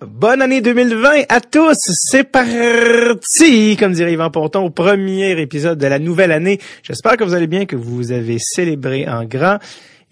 [0.00, 1.76] Bonne année 2020 à tous!
[1.76, 3.76] C'est parti!
[3.76, 6.60] Comme dirait Yvan Ponton, au premier épisode de la nouvelle année.
[6.84, 9.58] J'espère que vous allez bien, que vous avez célébré en grand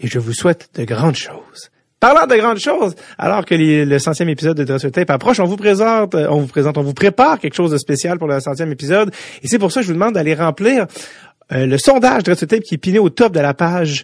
[0.01, 1.71] et je vous souhaite de grandes choses.
[2.01, 5.57] Parlant de grandes choses, alors que le centième épisode de Dress Tape approche, on vous
[5.57, 8.73] présente, euh, on vous présente, on vous prépare quelque chose de spécial pour le centième
[8.73, 9.13] épisode.
[9.45, 10.87] Et c'est pour ça que je vous demande d'aller remplir
[11.53, 14.03] euh, le sondage Dress Tape qui est piné au top de la page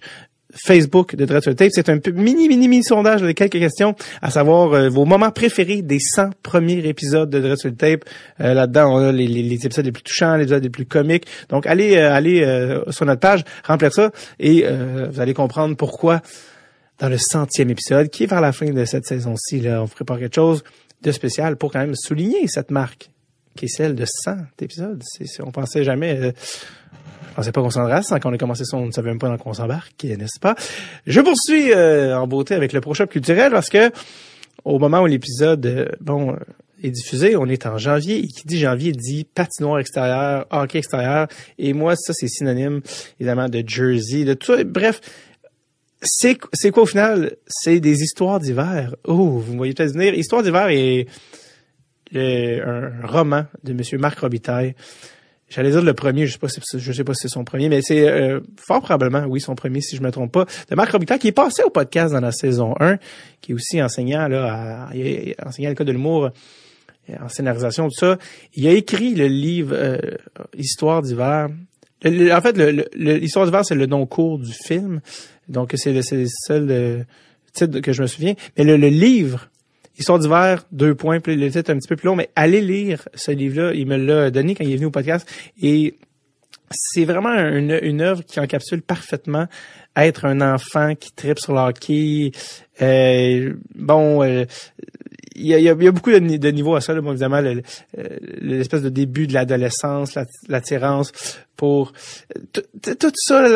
[0.55, 1.71] Facebook de Dreadful Tape.
[1.73, 5.83] C'est un mini, mini, mini sondage de quelques questions, à savoir euh, vos moments préférés
[5.83, 8.05] des 100 premiers épisodes de Dreadful Tape.
[8.41, 11.27] Euh, là-dedans, on a les, les, épisodes les plus touchants, les épisodes les plus comiques.
[11.49, 12.43] Donc, allez, euh, allez
[12.91, 14.65] sur notre page, remplir ça, et
[15.11, 16.21] vous allez comprendre pourquoi
[16.99, 20.19] dans le centième épisode, qui est vers la fin de cette saison-ci, là, on prépare
[20.19, 20.63] quelque chose
[21.03, 23.11] de spécial pour quand même souligner cette marque,
[23.57, 25.03] qui est celle de 100 épisodes.
[25.41, 26.33] On pensait jamais
[27.33, 28.13] je pensais pas qu'on s'en reste.
[28.21, 30.39] Quand on a commencé ça, on ne savait même pas dans quoi on s'embarque, n'est-ce
[30.39, 30.55] pas?
[31.07, 33.91] Je poursuis euh, en beauté avec le prochain culturel parce que
[34.67, 36.37] au moment où l'épisode euh, bon euh,
[36.83, 41.27] est diffusé, on est en janvier, et qui dit janvier dit patinoire extérieur, hockey extérieur,
[41.59, 42.83] et moi, ça, c'est synonyme,
[43.19, 44.63] évidemment, de jersey, de tout.
[44.67, 45.01] Bref,
[46.03, 47.37] c'est, c'est quoi au final?
[47.47, 48.95] C'est des histoires d'hiver.
[49.05, 50.13] Oh, vous voyez peut-être venir.
[50.13, 51.07] Histoire d'hiver est
[52.15, 54.75] un roman de Monsieur Marc Robitaille.
[55.53, 57.69] J'allais dire le premier, je sais pas si je sais pas si c'est son premier,
[57.69, 60.93] mais c'est euh, fort probablement, oui, son premier, si je me trompe pas, de Marc
[60.93, 62.97] Robitaille, qui est passé au podcast dans la saison 1,
[63.43, 66.31] qui est aussi enseignant là, à, enseignant à l'école de l'humour,
[67.11, 68.17] euh, en scénarisation, tout ça.
[68.55, 69.99] Il a écrit le livre euh,
[70.57, 71.51] Histoire d'hiver.
[72.03, 72.57] en fait,
[72.95, 75.03] l'Histoire d'hiver, c'est le nom court du film,
[75.49, 77.07] donc c'est le, seul
[77.53, 78.35] titre que je me souviens.
[78.57, 79.51] Mais le livre
[80.03, 83.09] Histoire d'hiver, deux points, puis le titre un petit peu plus long, mais allez lire
[83.15, 83.73] ce livre-là.
[83.73, 85.25] Il me l'a donné quand il est venu au podcast.
[85.63, 85.95] Et
[86.73, 89.47] c'est vraiment une, œuvre qui encapsule parfaitement
[89.95, 92.33] être un enfant qui tripe sur le hockey.
[92.81, 94.45] Euh, bon, euh,
[95.37, 96.95] il y, a, beaucoup de, de niveaux à ça.
[96.95, 97.01] Là.
[97.01, 97.41] Bon, évidemment,
[98.41, 101.13] l'espèce de début de l'adolescence, l'attirance
[101.55, 101.93] pour...
[102.51, 103.49] Tout ça,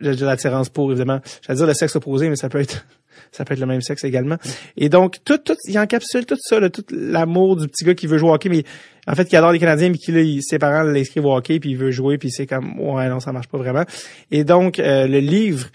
[0.00, 1.20] l'attirance pour, évidemment.
[1.46, 2.84] J'allais dire le sexe opposé, mais ça peut être
[3.32, 4.36] ça peut être le même sexe également.
[4.76, 8.06] Et donc, tout, tout, il encapsule tout ça, là, tout l'amour du petit gars qui
[8.06, 8.64] veut jouer au hockey, mais
[9.06, 11.70] en fait, qui adore les Canadiens, mais qui, là, ses parents l'inscrivent au hockey, puis
[11.70, 13.84] il veut jouer, puis c'est comme, ouais, non, ça marche pas vraiment.
[14.30, 15.68] Et donc, euh, le livre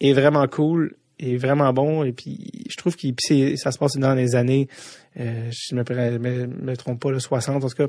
[0.00, 3.06] est vraiment cool, est vraiment bon, et puis je trouve que
[3.56, 4.68] ça se passe dans les années,
[5.18, 7.88] euh, je ne me, me, trompe pas, le 60, en tout cas.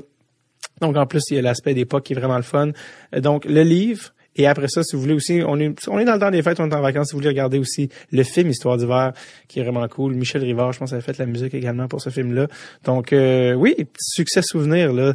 [0.80, 2.72] Donc, en plus, il y a l'aspect d'époque qui est vraiment le fun.
[3.14, 6.04] Euh, donc, le livre, et après ça, si vous voulez aussi, on est, on est
[6.04, 7.08] dans le temps des fêtes, on est en vacances.
[7.08, 9.12] Si vous voulez regarder aussi le film Histoire d'hiver,
[9.46, 10.14] qui est vraiment cool.
[10.14, 12.46] Michel Rivard, je pense, a fait la musique également pour ce film-là.
[12.84, 15.14] Donc, euh, oui, succès souvenir là,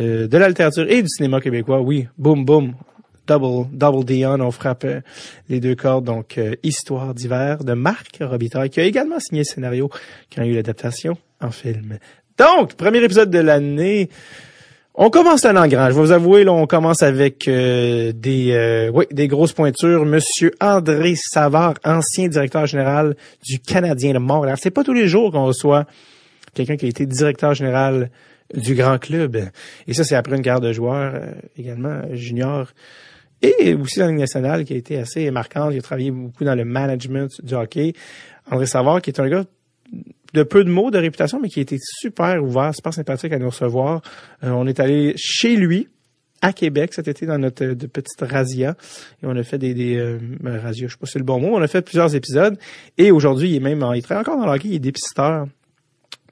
[0.00, 1.80] euh, de la littérature et du cinéma québécois.
[1.80, 2.74] Oui, boum, boum.
[3.28, 5.00] Double, double Dion, on frappe euh,
[5.50, 6.06] les deux cordes.
[6.06, 9.90] Donc, Histoire d'hiver de Marc Robitaille, qui a également signé le scénario
[10.30, 11.98] qui a eu l'adaptation en film.
[12.38, 14.08] Donc, premier épisode de l'année.
[15.00, 15.90] On commence en grand.
[15.90, 20.04] Je vais vous avouer, là, on commence avec euh, des, euh, oui, des grosses pointures.
[20.04, 23.14] Monsieur André Savard, ancien directeur général
[23.46, 24.56] du Canadien de Montréal.
[24.60, 25.86] C'est pas tous les jours qu'on reçoit
[26.52, 28.10] quelqu'un qui a été directeur général
[28.52, 29.38] du grand club.
[29.86, 32.66] Et ça, c'est après une carrière de joueur euh, également junior.
[33.40, 35.74] Et aussi dans la Ligue nationale qui a été assez marquante.
[35.74, 37.92] Il a travaillé beaucoup dans le management du hockey.
[38.50, 39.44] André Savard, qui est un gars
[40.34, 43.50] de peu de mots de réputation, mais qui était super ouvert, super sympathique à nous
[43.50, 44.02] recevoir.
[44.44, 45.88] Euh, on est allé chez lui
[46.40, 48.76] à Québec cet été dans notre de petite razzia
[49.22, 51.24] et on a fait des, des euh, ben, razzia, je sais pas si c'est le
[51.24, 52.56] bon mot, on a fait plusieurs épisodes
[52.96, 55.48] et aujourd'hui il est même il travaille encore dans le hockey, il est dépisteur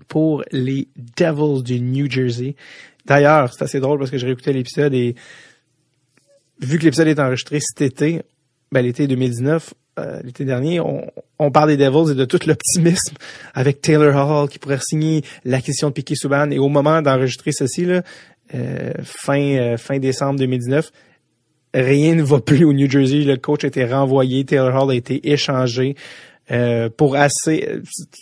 [0.06, 0.86] pour les
[1.18, 2.54] Devils du New Jersey.
[3.06, 5.16] D'ailleurs, c'est assez drôle parce que j'ai réécouté l'épisode et
[6.60, 8.22] vu que l'épisode est enregistré cet été,
[8.70, 13.16] ben l'été 2019, euh, l'été dernier, on, on, parle des Devils et de tout l'optimisme
[13.54, 16.50] avec Taylor Hall qui pourrait signer l'acquisition de Piquet Souban.
[16.50, 18.02] Et au moment d'enregistrer ceci, là,
[18.54, 20.92] euh, fin, euh, fin décembre 2019,
[21.72, 23.24] rien ne va plus au New Jersey.
[23.24, 25.96] Le coach a été renvoyé, Taylor Hall a été échangé.
[26.98, 27.66] pour assez,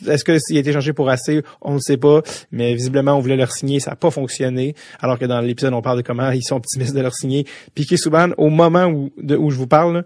[0.07, 3.37] est-ce qu'il a été échangé pour assez, on ne sait pas, mais visiblement on voulait
[3.37, 6.43] leur signer, ça n'a pas fonctionné, alors que dans l'épisode on parle de comment ils
[6.43, 7.45] sont optimistes de leur signer.
[7.75, 10.05] Piquet Souban, au moment où, où je vous parle,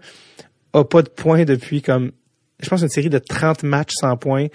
[0.73, 2.11] a pas de points depuis comme,
[2.59, 4.47] je pense, une série de 30 matchs sans points.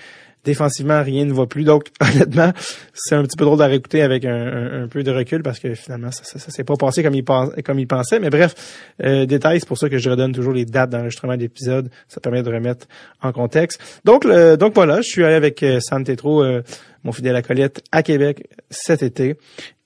[0.45, 1.65] Défensivement, rien ne va plus.
[1.65, 2.53] Donc, honnêtement,
[2.93, 6.11] c'est un petit peu drôle à réécouter avec un, peu de recul parce que finalement,
[6.11, 8.21] ça, ça, s'est pas passé comme il, comme il pensait.
[8.21, 8.55] Mais bref,
[9.03, 11.89] euh, détail, c'est pour ça que je redonne toujours les dates d'enregistrement d'épisodes.
[12.09, 12.87] Ça permet de remettre
[13.23, 13.81] en contexte.
[14.05, 16.63] Donc, le, donc voilà, je suis allé avec euh, San Tetro, euh,
[17.05, 19.37] mon fidèle acolyte, à Québec cet été.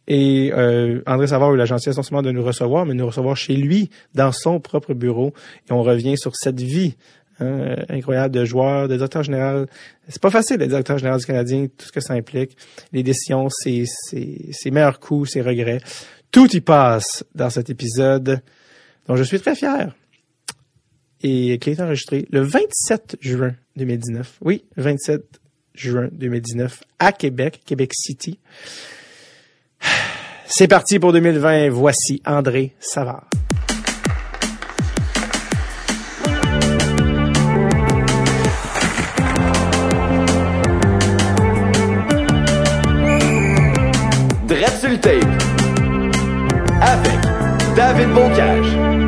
[0.08, 2.98] Et euh, André Savard a eu la gentillesse non seulement de nous recevoir, mais de
[2.98, 5.34] nous recevoir chez lui, dans son propre bureau.
[5.68, 6.96] Et on revient sur cette vie
[7.40, 9.66] hein, incroyable de joueurs, de directeur général.
[10.08, 12.56] C'est pas facile d'être directeur général du Canadien, tout ce que ça implique.
[12.92, 15.80] Les décisions, ses, ses, ses meilleurs coups, ses regrets.
[16.30, 18.40] Tout y passe dans cet épisode
[19.06, 19.94] dont je suis très fier
[21.22, 24.38] et qui est enregistré le 27 juin 2019.
[24.42, 25.40] Oui, 27
[25.74, 28.38] juin 2019 à Québec, Québec City.
[30.46, 31.70] C'est parti pour 2020.
[31.70, 33.24] Voici André Savard.
[44.46, 45.24] Dread tape.
[46.80, 47.20] Avec
[47.76, 49.07] David Bocage.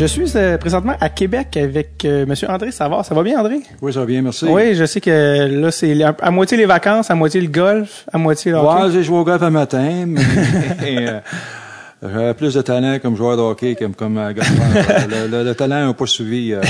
[0.00, 3.04] Je suis euh, présentement à Québec avec euh, Monsieur André Savard.
[3.04, 3.56] Ça va bien, André?
[3.82, 4.46] Oui, ça va bien, merci.
[4.48, 8.06] Oui, je sais que là, c'est à, à moitié les vacances, à moitié le golf,
[8.10, 8.82] à moitié le hockey.
[8.84, 10.20] Ouais, j'ai joué au golf un matin, mais
[10.82, 11.20] euh,
[12.02, 15.06] j'avais plus de talent comme joueur de hockey que comme euh, golfeur.
[15.10, 16.62] le, le- le talent n'a pas suivi euh.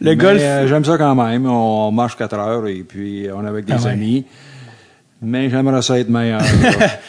[0.00, 1.44] Le Mais, golf- euh, J'aime ça quand même.
[1.44, 3.90] On marche quatre heures et puis on est avec des Ah ouais.
[3.90, 4.24] amis.
[5.20, 6.40] Mais j'aimerais ça être meilleur.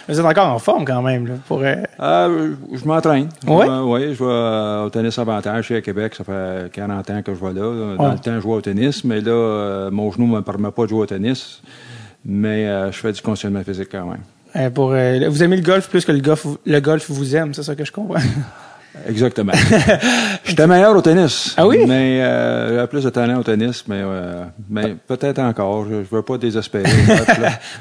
[0.07, 1.61] Vous êtes encore en forme quand même, là, pour...
[1.61, 2.27] euh, Ah,
[2.73, 3.29] je m'entraîne.
[3.45, 3.67] Ouais?
[3.83, 6.15] oui, je vais euh, au tennis avantage ici à Québec.
[6.15, 7.95] Ça fait 40 ans que je vais là.
[7.97, 8.11] Dans Ouais.
[8.13, 10.83] le temps, je jouais au tennis, mais là, euh, mon genou ne me permet pas
[10.85, 11.61] de jouer au tennis.
[12.25, 14.21] Mais euh, je fais du conditionnement physique quand même.
[14.55, 17.53] euh, pour euh, vous aimez le golf plus que le golf, le golf vous aime,
[17.53, 18.19] c'est ça que je comprends?
[19.07, 19.53] Exactement.
[20.43, 21.53] J'étais meilleur au tennis.
[21.57, 21.79] Ah oui?
[21.87, 25.85] Mais euh, j'avais plus de talent au tennis, mais, euh, mais peut-être encore.
[25.89, 26.89] Je ne veux pas désespérer.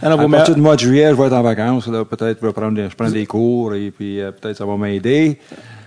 [0.02, 1.88] Non, non, à partir du mois de juillet, je vais être en vacances.
[1.88, 2.04] Là.
[2.04, 4.76] Peut-être je vais prendre des, je prends des cours et puis euh, peut-être ça va
[4.76, 5.38] m'aider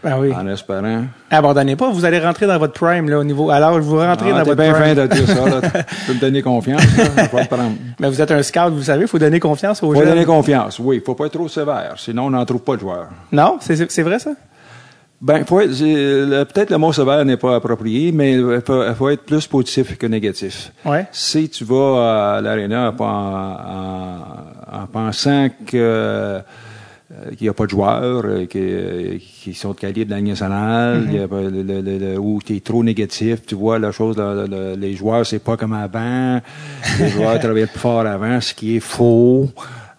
[0.03, 0.33] Ah oui.
[0.33, 1.03] en espérant.
[1.29, 3.50] Abandonnez pas, vous allez rentrer dans votre prime là au niveau.
[3.51, 4.95] Alors vous rentrez Ah, dans votre bien fin prime.
[4.95, 5.45] de dire ça.
[5.50, 5.62] Là.
[5.88, 6.81] Tu peux me donner confiance.
[6.97, 7.03] là.
[7.31, 7.71] Je vais prendre.
[8.00, 10.09] Mais vous êtes un scout, vous savez, il faut donner confiance aux Faut jeunes.
[10.09, 11.01] donner confiance, oui.
[11.06, 11.94] faut pas être trop sévère.
[11.97, 13.07] Sinon, on n'en trouve pas de joueurs.
[13.31, 14.31] Non, c'est vrai ça?
[15.21, 18.62] Ben, faut peut-être le mot sévère n'est pas approprié, mais il
[18.95, 20.71] faut, être plus positif que négatif.
[20.83, 21.06] Ouais.
[21.12, 26.39] Si tu vas à l'aréna en, en- en pensant que euh,
[27.38, 31.07] qu'il n'y a pas de joueurs euh, qui, qui sont de calibre de la nationale,
[31.12, 35.25] le- le- ou tu es trop négatif, tu vois la chose, le- le- les joueurs,
[35.25, 36.39] c'est pas comme avant,
[37.00, 39.50] les joueurs travaillaient plus fort avant, ce qui est faux.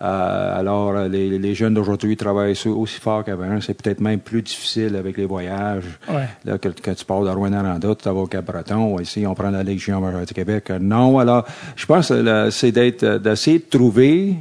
[0.03, 3.61] Euh, alors, euh, les, les jeunes d'aujourd'hui travaillent aussi- fort qu'avant.
[3.61, 5.85] C'est peut-être même plus difficile avec les voyages.
[6.11, 6.27] Ouais.
[6.45, 9.63] Là, que, que tu pars de Rouen-Noranda, tu vas au Cap-Breton, ici, on prend la
[9.63, 10.71] Légion majeure du Québec.
[10.71, 11.45] Euh, Non, alors,
[11.77, 14.35] je pense que là, c'est d'être, euh, d'essayer de trouver,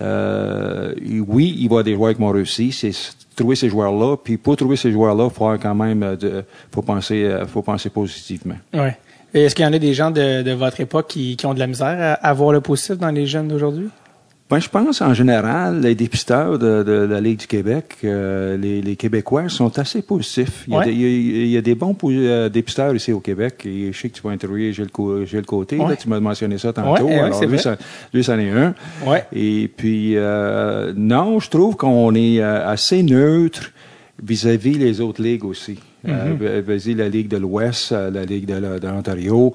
[0.00, 0.94] euh,
[1.26, 2.92] oui, il va y avoir des joueurs qui m'ont réussi, c'est
[3.36, 6.82] trouver ces joueurs-là, puis pour trouver ces joueurs-là, il faut quand même, euh, de, faut
[6.82, 8.56] penser, euh, faut penser positivement.
[8.74, 8.96] Ouais.
[9.32, 11.58] Est-ce qu'il y en a des gens de, de votre époque qui, qui ont de
[11.60, 13.88] la misère à, à voir le positif dans les jeunes d'aujourd'hui?
[14.50, 18.82] Ben, je pense en général, les dépisteurs de, de la Ligue du Québec, euh, les,
[18.82, 20.64] les Québécois sont assez positifs.
[20.66, 20.84] Il y a, Ouais.
[20.86, 23.62] des, il y a- il y a des bons euh, dépisteurs ici au Québec.
[23.64, 24.90] Et je sais que tu vas interviewer Gilles,
[25.24, 25.76] Gilles Côté.
[25.78, 25.90] Ouais.
[25.90, 27.04] Là, tu m'as mentionné ça tantôt.
[27.04, 27.76] Ouais, Alors, lui, ça,
[28.12, 28.74] lui, est un.
[29.06, 29.24] Ouais.
[29.32, 33.70] Et puis, euh, non, je trouve qu'on est euh, assez neutre
[34.22, 35.78] vis-à-vis les autres ligues aussi.
[36.08, 39.54] Euh, vis-à-vis la Ligue de l'Ouest, la Ligue de, de l'Ontario,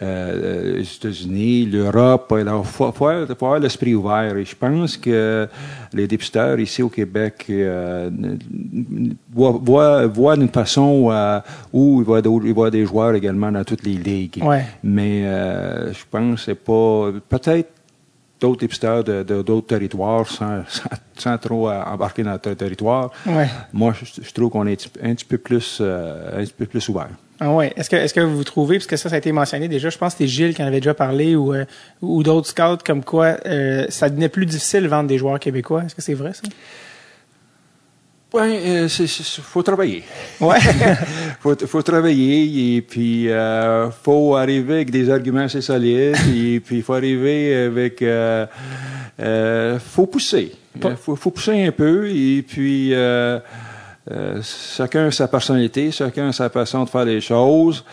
[0.00, 2.32] euh, les États-Unis, l'Europe.
[2.32, 4.36] Alors, faut, faut, avoir- l'esprit ouvert.
[4.36, 5.48] Et je pense que
[5.92, 8.10] les dépisteurs ici au Québec euh,
[9.32, 11.40] voient, voient, voient d'une façon euh,
[11.72, 14.42] où il va, il va des joueurs également dans toutes les ligues.
[14.44, 14.64] Ouais.
[14.82, 17.10] Mais euh, je pense que c'est pas...
[17.28, 17.70] Peut-être
[18.40, 23.10] d'autres dépisteurs de, d'autres territoires sans, sans, sans trop euh, embarquer dans notre territoire.
[23.26, 23.48] Ouais.
[23.72, 26.54] Moi, je, je trouve qu'on est un petit- un petit peu plus, euh, un petit
[26.56, 27.08] peu plus ouvert.
[27.40, 27.72] Ah ouais.
[27.76, 29.98] Est-ce que, est-ce que vous trouvez, parce que ça, ça a été mentionné déjà, je
[29.98, 31.64] pense que c'était Gilles qui en avait déjà parlé ou, euh,
[32.02, 35.84] ou d'autres scouts comme quoi euh, ça devenait plus difficile de vendre des joueurs québécois.
[35.86, 36.42] Est-ce que c'est vrai ça?
[38.34, 40.02] Oui, euh, c'est, c'est- faut travailler.
[40.40, 40.58] Ouais.
[41.40, 46.82] faut, faut travailler et puis euh, faut arriver avec des arguments assez solides et puis
[46.82, 48.44] faut arriver avec euh,
[49.20, 50.52] euh, faut pousser
[50.84, 52.92] Euh, faut, faut pousser un peu et puis
[54.10, 54.40] euh,
[54.76, 57.84] chacun a sa personnalité chacun a sa façon de faire les choses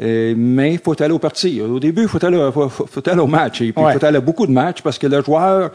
[0.00, 1.60] Euh, mais il faut aller au parti.
[1.60, 3.60] Au début, il faut aller, faut, faut- faut aller au match.
[3.60, 3.92] Et puis, il Ouais.
[3.98, 5.70] faut aller à beaucoup de matchs parce que le joueur,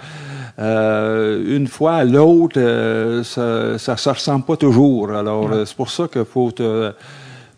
[0.58, 5.12] euh, une fois à l'autre, euh, ça, se ressemble pas toujours.
[5.12, 6.92] Alors, c'est pour ça qu'il faut te,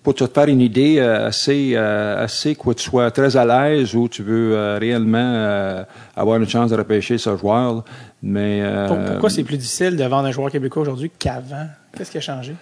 [0.03, 4.21] pour te faire une idée assez, assez que tu sois très à l'aise où tu
[4.23, 7.85] veux réellement avoir une chance de repêcher ce joueur.
[8.21, 11.67] Mais Pour- Pourquoi c'est plus difficile de vendre un joueur québécois aujourd'hui qu'avant?
[11.97, 12.55] Qu'est-ce qui a changé?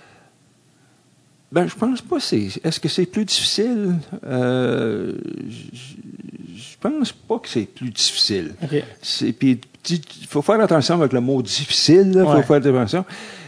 [1.52, 2.20] Ben, je pense pas.
[2.20, 3.96] C'est, est-ce que c'est plus difficile?
[4.26, 5.14] Euh,
[5.50, 8.54] je, pense pas que c'est plus difficile.
[8.64, 8.84] OK.
[9.02, 12.12] C'est, puis, il faut faire attention avec le mot difficile.
[12.16, 12.44] Il faut Ouais.
[12.44, 13.06] faire attention.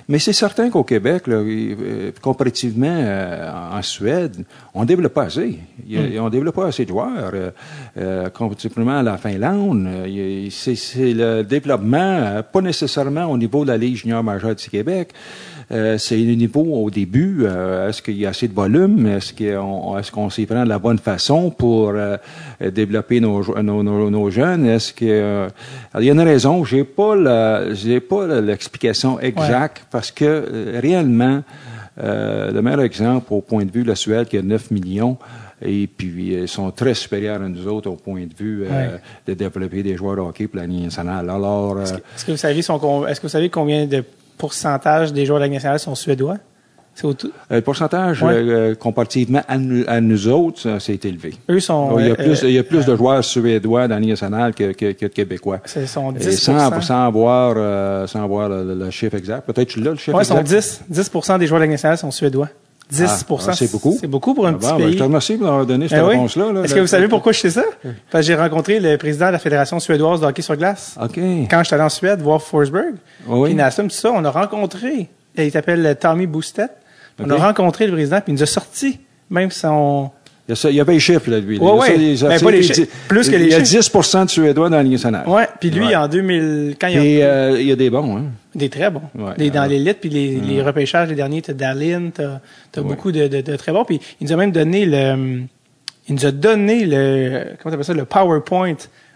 [0.07, 4.43] Mais c'est certain qu'au Québec, là, euh, comparativement euh, en Suède,
[4.74, 5.59] on développe pas assez.
[5.88, 7.31] Il a- On développe pas assez de joueurs.
[7.33, 7.51] Euh,
[7.98, 9.88] euh, comparativement à la Finlande,
[10.50, 15.12] c'est c'est le développement, pas nécessairement au niveau de la Ligue junior majeure du Québec.
[15.72, 17.42] Euh, c'est le niveau au début.
[17.44, 19.06] euh, est-ce qu'il y a assez de volume?
[19.06, 22.18] Est-ce qu'on est-ce qu'on s'y prend de la bonne façon pour euh,
[22.60, 24.66] développer nos, nos, nos, nos jeunes?
[24.66, 25.48] Est-ce que euh,
[25.94, 26.64] alors, il y a une raison.
[26.66, 31.44] J'ai pas la- j'ai pas l'explication exacte parce que euh, réellement
[32.02, 35.18] euh, le meilleur exemple au point de vue de la Suède qui a 9 millions
[35.62, 38.98] et puis ils sont très supérieurs à nous autres au point de vue euh,
[39.28, 41.30] de développer des joueurs de hockey pour la Ligue nationale.
[41.30, 44.04] Alors, euh, Est-ce que vous savez son est-ce que vous savez combien de
[44.39, 46.38] pourcentage des joueurs de la nationale sont suédois?
[47.00, 47.15] Tout-
[47.51, 48.34] Euh, Le pourcentage, Ouais.
[48.34, 51.34] euh, comparativement à nous, à nous autres, c'est élevé.
[51.50, 51.98] Eux sont.
[52.00, 54.01] il y a euh, plus, il y a plus euh, de joueurs suédois dans la
[54.01, 55.60] Ligue nationale que, que, que de Québécois.
[55.65, 59.46] C'est sont Et 10 sans, sans avoir, euh, sans avoir le, le- le chiffre exact.
[59.46, 60.84] Peut-être tu l'as, le chiffre Ouais, ils sont exact?
[60.89, 61.10] 10.
[61.10, 62.50] 10 des joueurs de la Ligue nationale sont suédois.
[62.91, 63.98] 10 Ah, ah, c'est beaucoup.
[64.00, 64.93] C'est beaucoup pour un Ah petit bon, ben, pays.
[64.93, 66.13] je te remercie de m'avoir donné cette Ben oui.
[66.15, 66.51] réponse-là.
[66.51, 66.63] là.
[66.63, 67.63] Est-ce que vous savez pourquoi je sais ça?
[68.12, 70.98] Parce que j'ai rencontré le président de la Fédération suédoise de hockey sur glace.
[71.01, 71.17] OK.
[71.50, 72.96] Quand j'étais allé en Suède voir Forsberg,
[73.27, 73.50] Oui.
[73.50, 76.67] puis Nassum, tout ça, on a rencontré, il s'appelle Tommy Boostet.
[77.19, 80.10] On a rencontré le président, puis il nous a sorti même son...
[80.50, 81.58] Il y a, ça- il y les chiffres, là, lui.
[81.58, 82.91] Y Ben, pas les chiffres.
[83.08, 83.82] Plus que les Il y a chiffres.
[83.82, 83.91] 10
[84.25, 85.27] de Suédois dans la Ligue nationale.
[85.27, 85.96] Ouais, puis lui, Ouais.
[85.96, 87.03] en 2000, quand il a...
[87.06, 88.24] Et euh, il y a des bons, hein.
[88.56, 89.03] Des très bons.
[89.15, 92.39] Ouais, des, dans l'élite, puis les, les repêchages, les derniers, t'as Darlin, t'as
[92.77, 93.86] as beaucoup de, de, de très bons.
[93.86, 95.41] Puis il nous a même donné le...
[96.08, 97.44] Il nous a donné le...
[97.62, 97.94] Comment t'appelles ça?
[97.94, 98.74] Le PowerPoint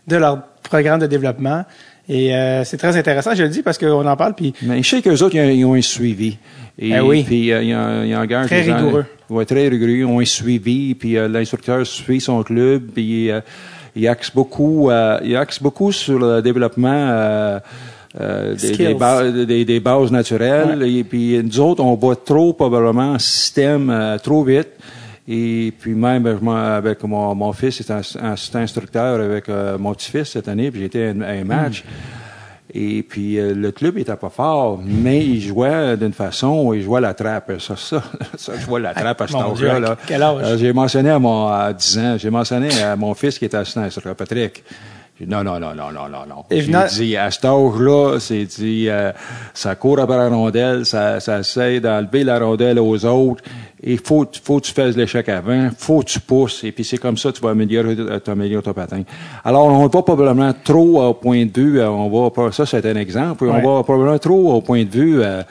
[0.08, 1.66] de leur programme de développement.
[2.10, 4.54] Et euh, c'est très intéressant, je le dis, parce qu'on en parle, puis...
[4.62, 6.38] Mais je sais qu'eux autres, ils ont, un suivi.
[6.78, 7.24] Et, Ben oui.
[7.24, 9.06] Puis, euh, ils, en- ils engagent Très gens- rigoureux.
[9.30, 9.92] Ouais, très rigoureux.
[9.92, 10.96] Ils ont un suivi.
[10.96, 12.90] Puis, euh, l'instructeur suit son club.
[12.94, 13.40] Puis, euh,
[13.96, 17.60] il axe beaucoup, euh, il axe beaucoup sur le développement euh,
[18.20, 20.84] euh, des, des, ba- des- des bases naturelles.
[20.84, 24.70] Et puis, nous autres, on va trop, probablement, en système euh, trop vite.
[25.28, 30.50] Et puis même avec mon, mon fils, c'est un, instructeur avec euh, mon petit-fils cette
[30.50, 31.86] année, puis j'étais à un, match.
[32.74, 36.82] Et puis euh, le club était pas fort, mais il jouait d'une façon où il
[36.82, 37.54] jouait la trappe.
[37.60, 38.04] Ça, ça,
[38.38, 39.90] ça je vois la trappe à cet Mon Dieu, âge-là.
[39.90, 39.98] là.
[40.06, 40.42] quel âge?
[40.44, 43.58] Euh, j'ai mentionné à mon à 10 ans, j'ai mentionné à mon fils qui était
[43.58, 44.64] assistant instructeur, Patrick.
[45.26, 46.44] Non, non, non, non, non, non, non.
[46.50, 46.74] Et J'ai
[47.06, 49.12] dit, à cet âge-là, c'est dit, euh,
[49.54, 53.44] ça court après la rondelle, ça, ça essaie d'enlever la rondelle aux autres.
[53.84, 56.98] Il faut, faut que tu fasses l'échec avant, faut que tu pousses, et puis c'est
[56.98, 59.04] comme ça que tu vas améliorer, euh, t'améliorer ton patin.
[59.46, 62.96] Alors, on va probablement trop au point de vue, euh, on va, ça c'est un
[62.96, 63.62] exemple, Ouais.
[63.64, 65.42] on va probablement trop au point de vue euh,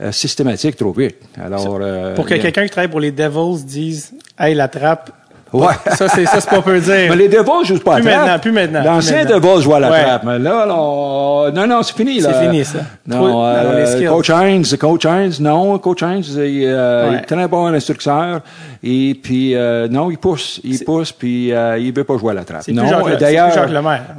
[0.00, 1.16] euh, systématique trop vite.
[1.38, 5.10] Alors, euh, Pour que quelqu'un qui travaille pour les Devils dise «Hey, la trappe
[5.52, 6.94] Ouais.» Ça, c'est ça, c'est pas peu dire.
[7.10, 8.24] Mais les Devils jouent pas à Plus la trappe.
[8.26, 9.50] maintenant, plus maintenant, L'ancien plus maintenant.
[9.54, 10.02] Devils joue à la Ouais.
[10.04, 10.22] trappe.
[10.24, 12.30] Mais là, là, on- non, non, c'est fini, là.
[12.32, 12.78] C'est fini, ça.
[13.06, 14.08] Non, euh.
[14.08, 17.14] Coach Hines, Coach Hines, non, Coach Hines, il, euh, Ouais.
[17.14, 18.40] il est très bon instructeur.
[18.82, 22.34] Et puis, euh, non, il pousse, il pousse, puis euh, il veut pas jouer à
[22.34, 22.66] la trappe.
[22.68, 23.50] Non, euh, d'ailleurs,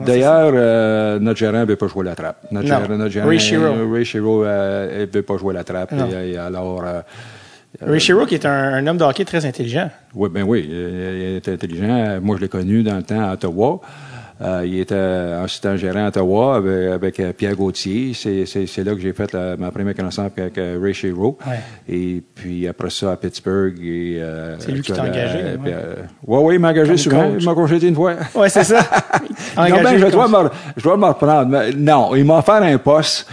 [0.05, 2.37] d'ailleurs, euh, notre gérant veut pas jouer à la trappe.
[2.51, 2.75] Notre Non.
[2.79, 3.63] gérant, notre gérant, Ray Shiro.
[3.63, 5.93] euh, Ray Shiro, euh, il veut pas jouer à la trappe.
[5.93, 7.01] Et, et alors, euh,
[7.81, 9.89] Ray Shiro, qui est un, un homme de hockey très intelligent.
[10.13, 12.19] oui, ben oui, il, est intelligent.
[12.21, 13.79] Moi, je l'ai connu dans le temps à Ottawa.
[14.43, 18.13] Euh, il était assistant gérant à Ottawa avec, avec, euh, Pierre Gauthier.
[18.15, 21.37] C'est, là que j'ai fait la- ma première connaissance avec euh, Ray Shiro.
[21.47, 21.59] Ouais.
[21.87, 23.75] Et puis après ça, à Pittsburgh.
[23.83, 25.95] Euh, C'est lui qui t'a euh, engagé, euh, euh,
[26.25, 27.29] ouais, oui, il m'a engagé Comme souvent.
[27.29, 27.35] coach.
[27.39, 28.15] Il m'a congédié une fois.
[28.33, 28.79] Ouais, c'est ça.
[29.57, 31.45] Non, ben, je, dois me, je dois me reprendre.
[31.47, 33.27] Mais non, il m'a offert un poste.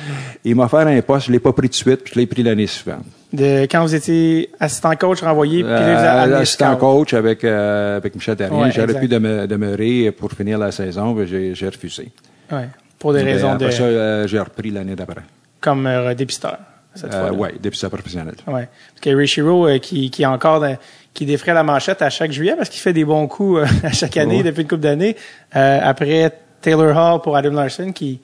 [0.45, 1.29] Il m'a offert un poste.
[1.29, 3.05] Je l'ai pas pris tout de suite, puis je l'ai pris l'année suivante.
[3.33, 7.45] De quand vous étiez assistant coach renvoyé, puis là, vous avez Euh, assistant coach avec,
[7.45, 8.63] euh, avec Michel Terrien.
[8.63, 12.11] Ouais, J'aurais pu deme- demeurer pour finir la saison, mais j'ai, j'ai refusé.
[12.51, 12.69] Ouais,
[12.99, 15.23] pour des Mais raisons de ça, euh, j'ai repris l'année d'après.
[15.61, 16.57] comme euh, dépisteur
[16.95, 17.31] cette fois.
[17.33, 18.35] oui, dépisteur professionnel.
[18.47, 18.69] Ouais.
[18.95, 20.77] Parce que Ray Shiro, euh, qui, qui est encore dans-
[21.15, 24.17] qui défrait la manchette à chaque juillet parce qu'il fait des bons coups à chaque
[24.17, 24.43] année Ouais.
[24.45, 25.17] depuis une couple d'années.
[25.55, 26.33] Euh, après
[26.63, 28.21] Taylor Hall pour Adam Larson qui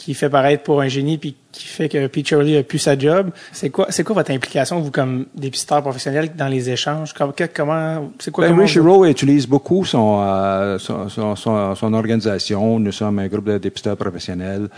[0.00, 2.98] qui fait paraître pour un génie puis qui fait que Pete Shirley a plus sa
[2.98, 3.30] job.
[3.52, 7.12] C'est quoi c'est quoi votre implication vous comme dépisteur professionnel dans les échanges?
[7.12, 11.36] Comme- que- comment c'est quoi Ben, comment Ray vous- utilise beaucoup son, euh, son, son,
[11.36, 12.78] son- son organisation.
[12.80, 14.68] Nous sommes un groupe de dépisteurs professionnels.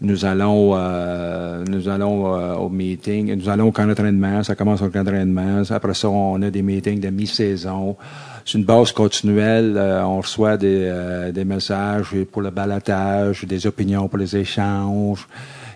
[0.00, 4.42] Nous allons, euh, nous allons euh, au meeting, nous allons au camp d'entraînement.
[4.42, 5.62] Ça commence au camp d'entraînement.
[5.70, 7.96] Après ça, on a des meetings de mi-saison.
[8.44, 9.74] C'est une base continuelle.
[9.76, 15.26] Euh, on reçoit des, euh, des messages pour le balatage, des opinions pour les échanges.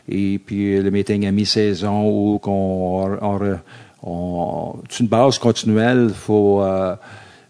[0.08, 3.56] Et puis le meeting à mi-saison où qu'on on,
[4.02, 6.10] on- c'est une base continuelle.
[6.14, 6.94] Faut euh,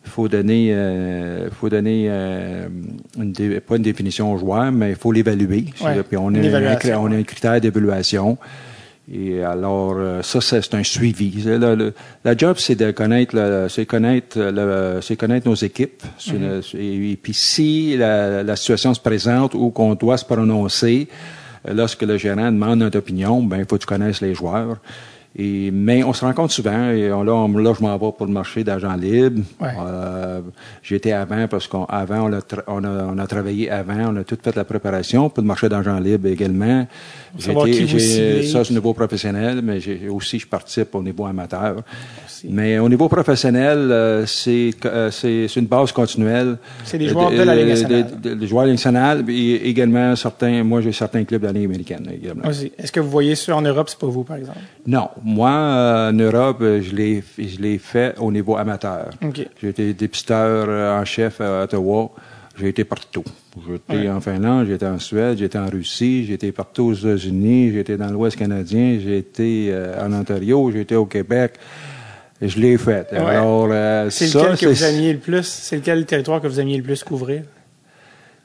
[0.04, 2.68] faut donner, euh, faut donner euh,
[3.18, 5.66] une dé- pas une définition au joueur, mais il faut l'évaluer.
[5.84, 6.38] Ouais, Puis on a,
[6.94, 8.38] un, on a un critère d'évaluation.
[9.10, 11.42] Et alors, euh, ça, c'est un suivi.
[11.42, 16.02] Le- le- la job, c'est de connaître, le- c'est connaître, le- c'est connaître nos équipes.
[16.30, 21.08] Le- et, et puis, si la, la situation se présente où qu'on doit se prononcer,
[21.66, 24.76] euh, lorsque le gérant demande notre opinion, ben, il faut que tu connaisses les joueurs.
[25.40, 26.90] Et, mais on se rencontre souvent.
[26.90, 29.42] Et on- là, on- là, je m'en vais pour le marché d'agents libres.
[29.60, 29.68] Ouais.
[29.86, 30.40] Euh,
[30.82, 34.24] J'étais avant parce qu'avant, on, a tra- on, a, on a travaillé avant, on a
[34.24, 36.86] tout fait la préparation pour le marché d'argent libre également.
[37.36, 38.42] J'étais- j'ai-.
[38.44, 41.82] Ça, c'est au niveau professionnel, mais j'ai aussi, je participe au niveau amateur.
[42.44, 46.56] Mais au niveau professionnel, euh, c'est euh, c'est une base continuelle.
[46.84, 48.06] C'est des joueurs de la Ligue nationale.
[48.20, 51.46] Des, des joueurs de la Ligue nationale, et également certains, moi j'ai certains clubs de
[51.48, 52.44] la Ligue américaine également.
[52.48, 54.58] Est-ce que vous voyez ça en Europe, c'est pas vous, par exemple?
[54.86, 59.10] Non, moi, euh, en Europe, euh, je l'ai, je l'ai fait au niveau amateur.
[59.24, 59.46] OK.
[59.60, 62.10] J'ai été dépisteur euh, en chef à Ottawa.
[62.58, 63.22] J'ai été partout.
[63.66, 64.10] J'ai été Ouais.
[64.10, 67.80] en Finlande, été en Suède, j'ai été en Russie, j'ai été partout aux États-Unis, j'ai
[67.80, 71.54] été dans l'Ouest canadien, j'ai été euh, en Ontario, j'ai été au Québec.
[72.40, 73.06] Je l'ai fait.
[73.12, 73.18] Ouais.
[73.18, 75.44] Alors, euh, C'est lequel que vous aimiez le plus?
[75.44, 77.42] C'est lequel territoire que vous aimiez le plus couvrir?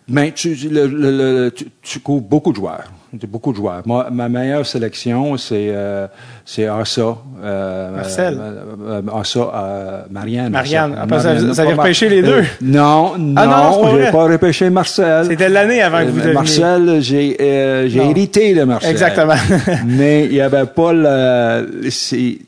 [0.08, 1.12] Ben, tu, le- le-
[1.46, 2.92] le- tu, tu couvres beaucoup de joueurs.
[3.30, 3.84] Beaucoup de joueurs.
[3.86, 6.08] Moi, ma meilleure sélection, c'est euh,
[6.46, 7.16] c'est Assa.
[7.44, 8.40] Euh, Marcel.
[8.42, 10.52] Euh, Assa, euh, Marianne.
[10.52, 10.96] Marianne.
[11.08, 12.40] Vous- avez repêché les deux.
[12.40, 15.28] Euh, non, non, Ah non, j'ai pas repêché Marcel.
[15.28, 16.34] C'était l'année avant que vous Euh, deveniez.
[16.34, 18.10] Marcel, j'ai euh, j'ai Non.
[18.10, 18.90] hérité de Marcel.
[18.90, 19.36] Exactement.
[19.86, 22.40] Mais il y avait pas le c'est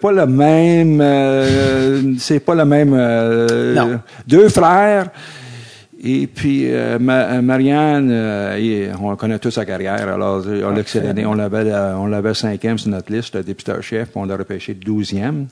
[0.00, 3.98] pas le même euh, c'est pas le même euh, Non.
[4.28, 5.06] deux frères
[6.04, 11.24] et puis euh, Ma- Marianne euh, on connaît toute sa carrière alors on l'a excellé
[11.26, 14.36] on l'avait euh, on l'avait cinquième sur notre liste de député chef puis on l'a
[14.36, 15.46] repêché douzième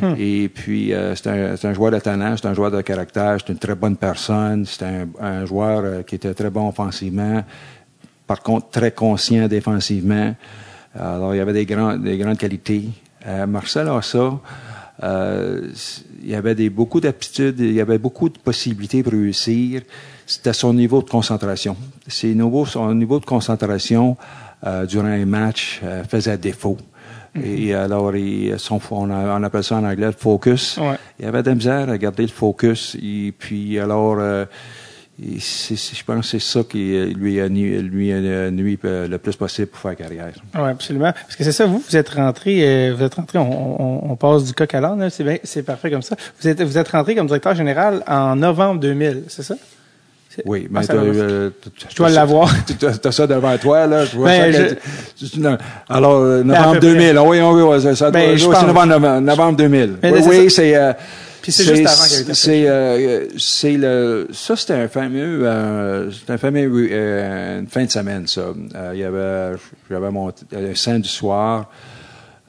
[0.00, 0.14] Hmm.
[0.18, 3.58] et puis, euh, c'est un, joueur de talent, c'est un joueur de caractère, c'est une
[3.58, 7.44] très bonne personne, c'est un, un joueur euh, qui était très bon offensivement,
[8.26, 10.34] par contre très conscient défensivement.
[10.98, 12.84] Alors, il y avait des, grands, des grandes qualités.
[13.26, 14.32] Euh, Marcel a ça.
[15.02, 15.68] Euh,
[16.22, 19.82] il y avait des, beaucoup d'aptitudes, il y avait beaucoup de possibilités pour réussir.
[20.26, 21.76] C'était son niveau de concentration.
[22.06, 24.16] Ses nouveaux, son niveau de concentration
[24.64, 26.76] euh, durant un match euh, faisait défaut.
[27.42, 30.76] Et alors, il, son, on, a- on appelle ça en anglais le focus.
[30.76, 30.98] Ouais.
[31.18, 32.94] Il avait de la misère à garder le focus.
[33.02, 34.18] Et puis, alors,
[35.20, 38.78] euh, c'est- je pense que c'est ça qui euh, lui a nu, lui a nuit
[38.84, 40.32] euh, le plus possible pour faire carrière.
[40.54, 41.12] Oui, absolument.
[41.12, 44.16] Parce que c'est ça, vous, vous êtes rentré, euh, vous êtes rentré, on, on, on
[44.16, 46.16] passe du coq à l'âne, c'est bien, c'est parfait comme ça.
[46.40, 49.54] Vous êtes, vous êtes rentré comme directeur général en novembre 2000, c'est ça?
[50.46, 50.94] Oui, Ah, mais va.
[50.94, 51.50] euh,
[51.90, 52.50] Je dois l'avoir.
[52.66, 54.06] Tu as, ça devant toi, là.
[54.06, 54.76] Je vois Ben, ça
[55.20, 55.58] je- une-
[55.90, 56.80] alors, euh, à novembre près.
[56.80, 57.16] 2000.
[57.18, 58.62] Ah oui, oui, oui, ça, Ben, doit- je pense.
[58.66, 59.96] novembre, novembre, novembre 2000.
[60.02, 60.96] Mais oui, c'est oui, c'est...
[61.42, 66.10] euh, Puis c'est juste avant qu'il C'est, euh, c'est le, ça, c'était un fameux, euh,
[66.10, 68.52] c'était un fameux, euh, une fin de semaine, ça.
[68.74, 69.58] Euh, il y avait,
[69.90, 71.70] j'avais mon, un samedi soir,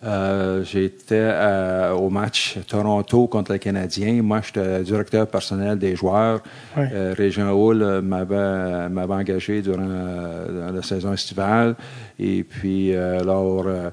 [0.06, 4.22] euh, j'étais euh, au match Toronto contre le Canadien.
[4.22, 6.42] Moi, j'étais directeur personnel des joueurs.
[6.78, 11.76] Euh, Régent Hall euh, m'avait, m'avait engagé durant euh, la saison estivale.
[12.20, 13.90] Et puis, euh, alors, euh,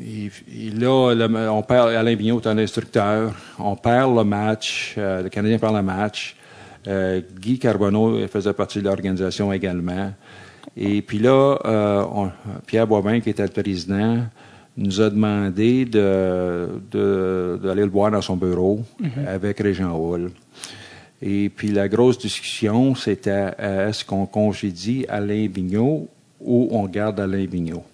[0.00, 0.30] et,
[0.66, 3.32] et là, le- on perd, Alain Vigneault est un instructeur.
[3.58, 4.94] On perd le match.
[4.98, 6.36] euh, le Canadien perd le match.
[6.88, 10.12] Euh, Guy Carbonneau faisait partie de l'organisation également.
[10.76, 12.30] Et puis là, euh, on-
[12.66, 14.18] Pierre Boivin, qui était le président,
[14.76, 18.82] nous a demandé de, de- d'aller le voir dans son bureau
[19.26, 20.30] avec Régent Hall.
[21.22, 26.08] Et puis la grosse discussion, c'était est-ce qu'on congédie Alain Vigneault
[26.40, 27.84] ou on garde Alain Vigneault?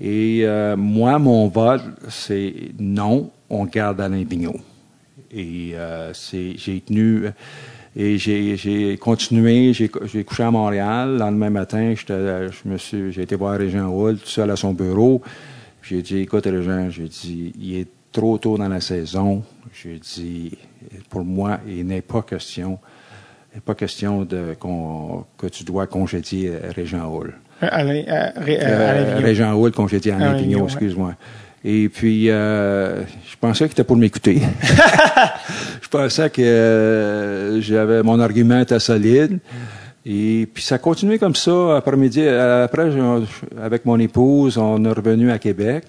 [0.00, 4.60] Et euh, moi, mon vote, c'est non, on garde Alain Vigneault.
[5.32, 7.26] Et euh, j'ai tenu
[7.96, 11.14] et j'ai, continué, j'ai, couché à Montréal.
[11.14, 15.20] Le lendemain matin, suis, j'ai été voir Régent Hall tout seul à son bureau.
[15.82, 19.42] J'ai dit, écoute, Régent, j'ai dit, il est trop tôt dans la saison.
[19.72, 20.56] J'ai dit,
[21.10, 22.78] pour moi, il n'est pas question,
[23.64, 27.34] pas question de, qu'on, que tu dois congédier Régent Hall.
[27.62, 29.20] Euh, Alain, euh, euh, Alain.
[29.20, 30.72] Régent Hall, congédié Alain Alain Vigneault, Vigneault, ouais.
[30.72, 31.14] excuse-moi.
[31.64, 34.40] Et puis, euh, je pensais qu'il était pour m'écouter.
[35.82, 39.38] je pensais que euh, j'avais mon argument était solide.
[40.06, 41.76] Et puis, ça a continué comme ça.
[41.76, 42.90] Après-midi, après,
[43.60, 45.84] avec mon épouse, on est revenu à Québec.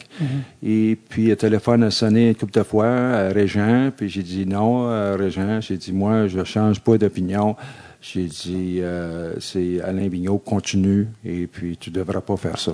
[0.61, 3.91] Et puis, le téléphone a sonné une couple de fois à Régent.
[3.95, 5.61] Puis, j'ai dit non, euh, Régent.
[5.61, 7.55] J'ai dit, moi, je change pas d'opinion.
[8.01, 11.07] J'ai dit, euh, c'est Alain Vigneault, continue.
[11.25, 12.73] Et puis, tu devras pas faire ça.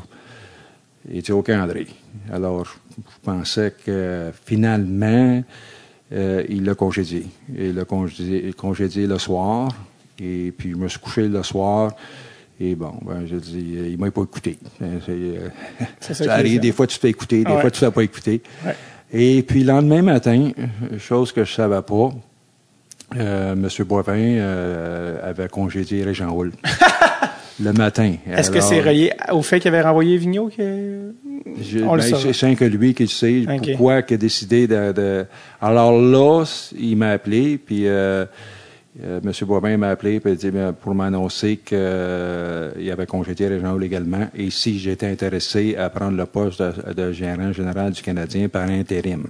[1.12, 1.88] Il dit OK, André.
[2.32, 5.44] Alors, je pensais que finalement,
[6.14, 7.26] euh, il l'a congédié.
[7.58, 9.72] Il l'a congédié, congédié le soir.
[10.20, 11.94] Et puis, je me suis couché le soir.
[12.60, 14.58] Et bon, ben, je dis, euh, il m'a pas écouté.
[14.82, 15.50] Euh,
[16.00, 17.60] C'est ça arrive, des fois tu te fais écouter, des Ouais.
[17.60, 18.68] fois tu ne fais pas.
[18.70, 18.76] Ouais.
[19.12, 20.52] Et puis le lendemain matin,
[20.98, 22.14] chose que je savais pas,
[23.18, 23.68] euh, M.
[23.86, 26.52] Boivin euh, avait congédié Régent Houle.
[27.62, 28.16] le matin.
[28.30, 30.50] Est-ce que c'est relié au fait qu'il avait renvoyé Vigneault?
[30.50, 31.14] Que...
[31.62, 35.26] je- On le ben, c'est que lui qui sait pourquoi qu'il a décidé de, de-
[35.62, 36.44] Alors là,
[36.78, 38.26] il m'a appelé, puis euh,
[39.04, 39.32] euh, M.
[39.48, 44.28] Boivin m'a appelé puis il dit, ben, pour m'annoncer qu'il avait congédié les gens légalement
[44.36, 48.68] et si j'étais intéressé à prendre le poste de, de gérant général du Canadien par
[48.70, 49.28] intérim.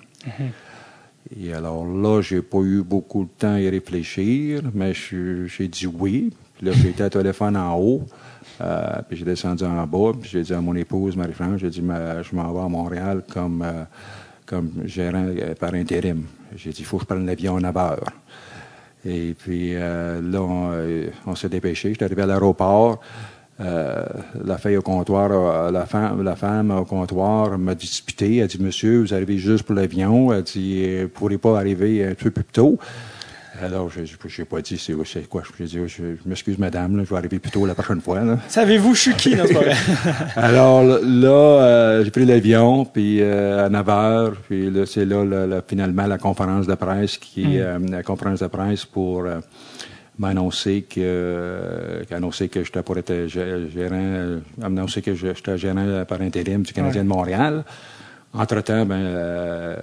[1.33, 5.87] Et alors là, j'ai pas eu beaucoup de temps à y réfléchir, mais j'ai dit
[5.87, 6.31] oui.
[6.57, 8.03] Puis là, j'ai été au téléphone en haut,
[8.61, 11.81] euh, puis j'ai descendu en bas, puis j'ai dit à mon épouse, Marie-France, j'ai dit,
[11.81, 13.83] je m'en vais à Montréal comme, euh,
[14.45, 16.23] comme gérant euh, par intérim.
[16.55, 18.11] J'ai dit, il faut que je prenne l'avion à 9 heures.
[19.07, 20.71] Et puis là, on,
[21.27, 21.89] on s'est dépêché.
[21.89, 22.99] J'étais arrivé à l'aéroport.
[23.61, 24.03] Euh,
[24.43, 28.37] la fille au comptoir, euh, la femme, la femme au comptoir m'a disputé.
[28.37, 30.33] Elle dit, Monsieur, vous arrivez juste pour l'avion.
[30.33, 32.77] Elle dit, euh, vous pourrez pas arriver un peu plus tôt.
[33.61, 35.41] Alors, je n'ai pas dit, c'est c'est quoi?
[35.57, 38.19] J'ai dit, je, je m'excuse, madame, là, je vais arriver plus tôt la prochaine fois.
[38.21, 38.37] là.
[38.49, 39.35] Savez-vous, je suis qui?
[39.35, 39.73] Vrai.
[40.35, 45.61] Alors là, euh, j'ai pris l'avion, puis euh, à 9 heures, puis là, c'est là,
[45.65, 49.23] finalement la conférence de presse qui euh, la conférence de presse pour
[50.19, 52.03] euh, m'annoncer que euh,
[52.51, 56.73] que j'étais pour être gé- gérant, euh, annoncer que je- j'étais gérant par intérim du
[56.73, 57.63] Canadien de Montréal.
[58.33, 59.75] Entre-temps, ben, euh,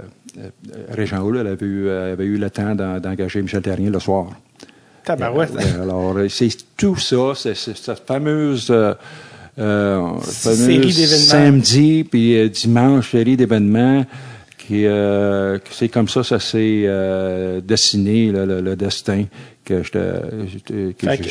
[0.91, 4.27] Régent Houle elle avait eu, avait eu le temps d'en- d'engager Michel Terrien le soir.
[5.05, 5.51] Tabarouette.
[5.83, 8.95] Alors, c'est tout ça, c'est cette fameuse, euh,
[10.23, 11.25] Série fameuse d'événements.
[11.27, 14.05] samedi puis dimanche série d'événements
[14.59, 16.87] qui, euh, c'est comme ça, ça s'est
[17.65, 19.25] dessiné le destin
[19.65, 20.63] que je suis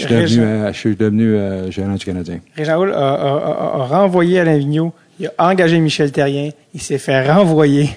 [0.07, 2.39] devenu, euh, je suis devenu euh, gérant du Canadien.
[2.55, 6.81] Régent Houle a, a- a- a renvoyé Alain Vigneault, il a engagé Michel Terrien, il
[6.81, 7.89] s'est fait renvoyer,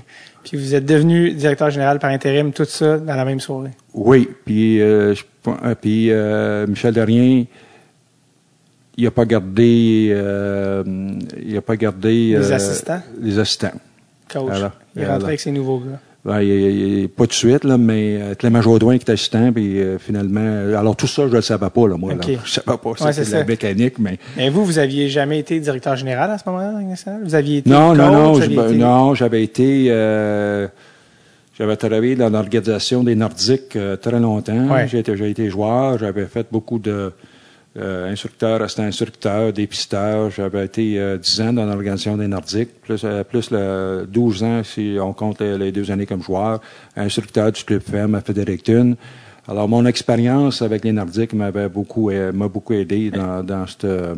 [0.42, 3.70] puis vous êtes devenu directeur général par intérim, tout ça dans la même soirée.
[3.94, 5.14] Oui, puis, euh,
[5.46, 7.44] euh, puis euh, Michel Derrien,
[8.96, 10.14] il n'a pas gardé,
[11.42, 13.02] il a pas gardé Les assistants?
[13.20, 13.72] Les assistants.
[14.32, 14.44] Coach.
[14.46, 14.72] Voilà.
[14.96, 16.00] il est rentré avec ses nouveaux gars.
[16.24, 19.78] Ben, il- pas tout de suite, là, mais euh, Clément Jaudoin qui est assistant, puis
[19.78, 22.14] euh, finalement, euh, alors tout ça, je ne le savais pas, là, moi.
[22.14, 22.26] OK.
[22.26, 22.38] Là.
[22.44, 23.38] Je savais pas, Ouais, c'était c'est ça.
[23.40, 24.18] la mécanique, mais...
[24.38, 26.80] Mais vous, vous aviez jamais été directeur général à ce moment-là?
[27.22, 29.86] Vous aviez été Non, coach, non, non, je- ben, été- non, j'avais été...
[29.90, 30.66] euh,
[31.58, 34.68] j'avais travaillé dans l'organisation des Nordiques très longtemps.
[34.72, 34.88] Ouais.
[34.88, 37.12] J'ai été, j'ai été joueur, j'avais fait beaucoup de...
[37.76, 40.30] Euh, instructeur, instructeur, dépisteur.
[40.30, 44.62] J'avais été euh, 10 ans dans l'organisation des Nordiques, plus, euh, plus le 12 ans
[44.62, 46.60] si on compte les, deux années comme joueur,
[46.94, 48.96] instructeur du club ferme à Fredericton.
[49.48, 53.84] Alors, mon expérience avec les Nordiques m'avait beaucoup, euh, m'a beaucoup aidé dans, dans cette...
[53.84, 54.14] euh,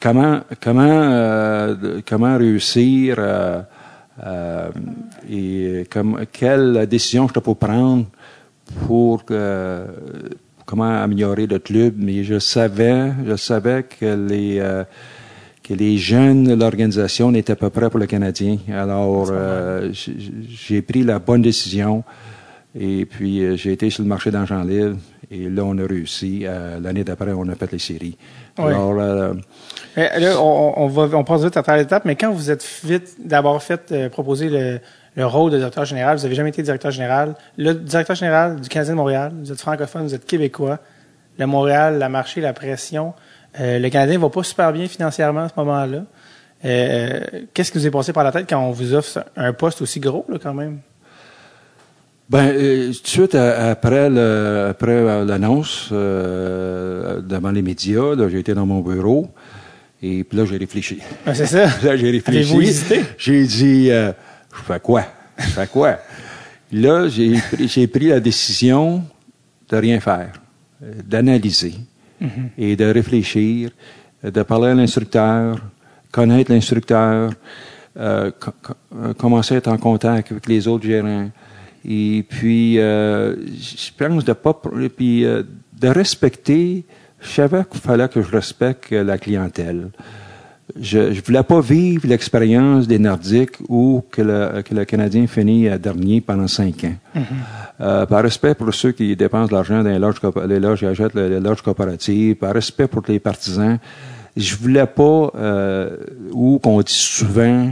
[0.00, 3.18] comment, comment, euh, comment réussir
[5.28, 8.06] et comme, quelle décision je peux prendre
[8.86, 9.24] pour
[10.70, 14.84] comment améliorer le club, mais je savais, je savais que les euh,
[15.64, 18.58] que les jeunes de l'organisation n'étaient pas prêts pour le Canadien.
[18.72, 22.04] Alors, euh, j'ai pris la bonne décision
[22.78, 24.96] et puis euh, j'ai été sur le marché d'argent libre
[25.28, 26.42] et là, on a réussi.
[26.44, 28.16] Euh, L'année d'après, on a fait les séries.
[28.56, 28.72] Ouais.
[28.72, 28.94] Alors,
[29.96, 32.64] Mais là, on, on va, on passe vite à travers l'étape, mais quand vous êtes
[32.84, 34.78] vite d'avoir fait proposer le,
[35.16, 37.34] le rôle de directeur général, vous avez jamais été directeur général.
[37.58, 40.78] Le directeur général du Canadien de Montréal, vous êtes francophone, vous êtes québécois.
[41.38, 43.14] Le Montréal, la marché, la pression.
[43.60, 46.04] Euh, le Canadien va pas super bien financièrement à ce moment-là.
[46.64, 47.20] Euh,
[47.54, 49.98] Qu'est-ce qui vous est passé par la tête quand on vous offre un poste aussi
[50.00, 50.78] gros, là, quand même?
[52.28, 58.38] Ben, euh, tout de suite après le- après euh, l'annonce euh, devant les médias, j'ai
[58.38, 59.28] été dans mon bureau
[60.00, 61.00] et puis là j'ai réfléchi.
[61.26, 61.64] Ah, c'est ça?
[61.82, 62.82] Là j'ai réfléchi.
[63.18, 64.12] J'ai dit, euh,
[64.52, 65.04] je fais quoi?
[65.38, 65.98] Je fais quoi?
[66.72, 69.04] Là j'ai pris, j'ai pris la décision
[69.68, 70.32] de rien faire,
[71.04, 71.74] d'analyser
[72.58, 73.70] et de réfléchir,
[74.22, 75.58] de parler à l'instructeur,
[76.12, 77.32] connaître l'instructeur,
[77.96, 81.30] euh, co- co- euh, commencer à être en contact avec les autres gérants.
[81.84, 84.52] Et puis, euh, je pense de pas,
[84.96, 85.42] puis euh,
[85.80, 86.84] de respecter.
[87.22, 89.88] Je savais qu'il fallait que je respecte la clientèle.
[90.82, 95.68] Je ne voulais pas vivre l'expérience des Nordiques où que le, que le Canadien finit
[95.78, 96.94] dernier pendant cinq ans.
[97.80, 100.86] Euh, par respect pour ceux qui dépensent de l'argent dans les loges, les loges, qui
[100.86, 103.78] achètent les, loges coopératives, par respect pour les partisans,
[104.36, 105.96] je voulais pas, euh,
[106.32, 107.68] où qu'on dit souvent,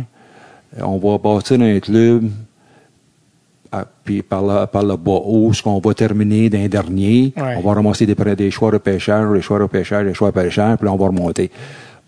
[0.77, 2.29] euh, on va bâtir un club,
[3.73, 7.33] à- puis par le, par le bas haut, ce qu'on va terminer d'un dernier.
[7.37, 7.55] Ouais.
[7.59, 10.35] On va ramasser des, des choix de pêcheurs, des choix de pêcheurs, des choix de
[10.40, 11.51] pêcheurs, puis là, on va remonter.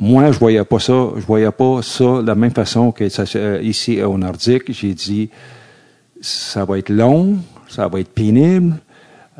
[0.00, 3.24] Moi, je voyais pas ça, je voyais pas ça de la même façon que ça,
[3.36, 4.72] euh, ici au Nordique.
[4.72, 5.28] J'ai dit,
[6.22, 7.36] ça va être long,
[7.68, 8.76] ça va être pénible,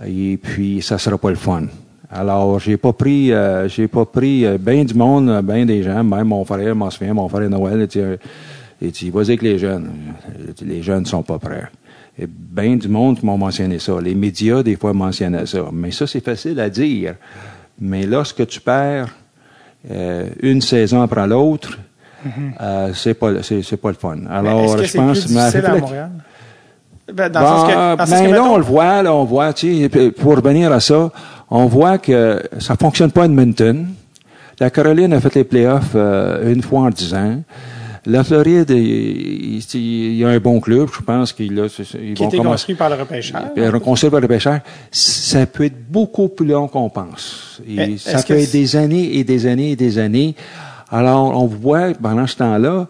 [0.07, 1.65] et puis ça sera pas le fun.
[2.11, 5.83] Alors, j'ai pas pris, euh, j'ai pas pris euh, bien du monde, euh, bien des
[5.83, 9.91] gens, même mon frère, m'en mon frère Noël, il dit, euh, vas-y avec les jeunes.
[10.61, 11.71] Les jeunes sont pas prêts.
[12.19, 13.99] Et bien du monde m'ont mentionné ça.
[13.99, 15.71] Les médias, des fois, mentionnaient ça.
[15.73, 17.15] Mais ça, c'est facile à dire.
[17.81, 19.09] Mais lorsque tu perds
[19.91, 21.79] euh, une saison après l'autre,
[22.95, 24.19] c'est pas, c'est, c'est pas le fun.
[24.31, 26.11] Alors, je pense, plus difficile à Montréal?
[27.13, 29.15] Ben, dans le sens que, dans sens ben que, là, mettons- on le voit, là,
[29.15, 31.11] on voit, tu sais, pour revenir à ça,
[31.51, 33.87] on voit que ça fonctionne pas à Edmonton.
[34.61, 37.43] La Caroline a fait les playoffs euh, une fois en dix ans.
[38.07, 42.29] La Floride, il, y a un bon club, je pense c'est- ils qui a vont
[42.29, 43.53] été construit par le repêcheur.
[43.55, 44.61] Puis, reconstruire par le pêcheur,
[44.91, 47.61] ça peut être beaucoup plus long qu'on pense.
[47.69, 50.35] Et Mais ça peut être des années et des années et des années.
[50.91, 52.89] Alors, on voit pendant ce temps-là,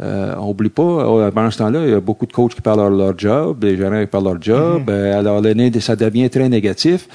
[0.00, 2.60] euh, on oublie pas, euh, pendant ce temps-là, il y a beaucoup de coachs qui
[2.62, 4.82] parlent de leur job, des gérants qui parlent de leur job.
[4.86, 4.88] Mhm.
[4.88, 7.08] Euh, alors, l'année, ça devient très négatif.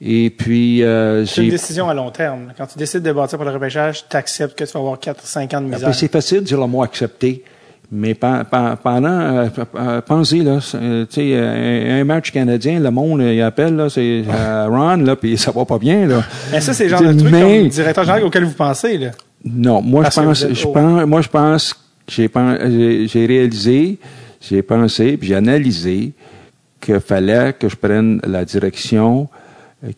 [0.00, 2.52] Et puis, euh, C'est une décision à long terme.
[2.56, 5.54] Quand tu décides de bâtir pour le repêchage, tu acceptes que tu vas avoir 4-5
[5.56, 5.94] ans de misère.
[5.94, 7.42] C'est facile de dire le mot accepter.
[7.90, 12.90] Mais pe- pe- pendant, euh, euh, pensez, là, euh, tu sais, un, match canadien, le
[12.90, 14.24] monde, il appelle, là, c'est
[14.68, 16.22] Ron, là, puis ça va pas bien, là.
[16.52, 19.10] Mais ça, c'est le genre de truc Mais- comme directeur général auquel vous pensez, là.
[19.42, 23.98] Non, moi, Parce je pense, êtes je pense, moi, je pense que j'ai, j'ai, réalisé,
[24.40, 26.12] j'ai pensé, puis j'ai analysé
[26.82, 29.28] qu'il fallait que je prenne la direction,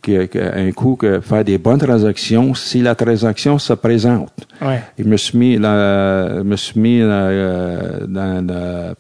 [0.02, 4.32] que, que, un coup, que faire des bonnes transactions si la transaction se présente.
[4.60, 4.82] Ouais.
[4.98, 8.94] Et je me suis mis, là, je me suis mis euh, dans, dans,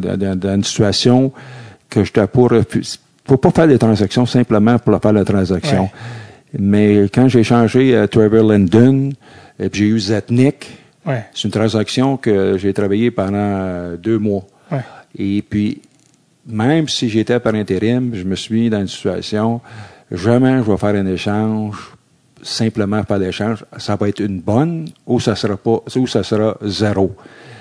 [0.00, 1.32] dans- dans- une situation
[1.90, 2.98] que je pour refuser.
[3.26, 5.82] Faut pas faire des transactions simplement pour faire la transaction.
[5.82, 5.90] Ouais.
[6.58, 9.12] Mais quand j'ai changé à Trevor Linden,
[9.60, 11.24] et puis j'ai eu Zetnik, Ouais.
[11.34, 14.44] c'est une transaction que j'ai travaillé pendant euh, deux mois.
[15.18, 15.82] Et puis,
[16.46, 19.60] même si j'étais par intérim, je me suis dans une situation,
[20.10, 21.92] jamais je vais faire un échange,
[22.42, 23.64] simplement faire l'échange.
[23.78, 27.14] Ça va être une bonne ou ça sera pas, ou ça sera zéro.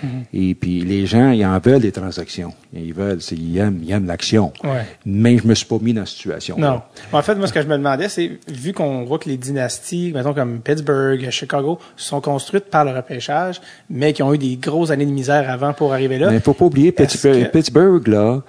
[0.03, 0.07] Mm-hmm.
[0.33, 2.53] Et puis, les gens, ils en veulent des transactions.
[2.73, 4.51] Ils veulent, ils aiment, ils aiment l'action.
[4.63, 4.85] Ouais.
[5.05, 6.57] Mais je me suis pas mis dans cette situation.
[6.57, 6.81] Non.
[7.11, 10.11] En fait, moi, ce que je me demandais, c'est, vu qu'on voit que les dynasties,
[10.13, 14.91] mettons comme Pittsburgh, Chicago, sont construites par le repêchage, mais qui ont eu des grosses
[14.91, 16.29] années de misère avant pour arriver là.
[16.31, 18.41] Mais faut pas oublier, Pittsburgh, que- Pittsburgh, là,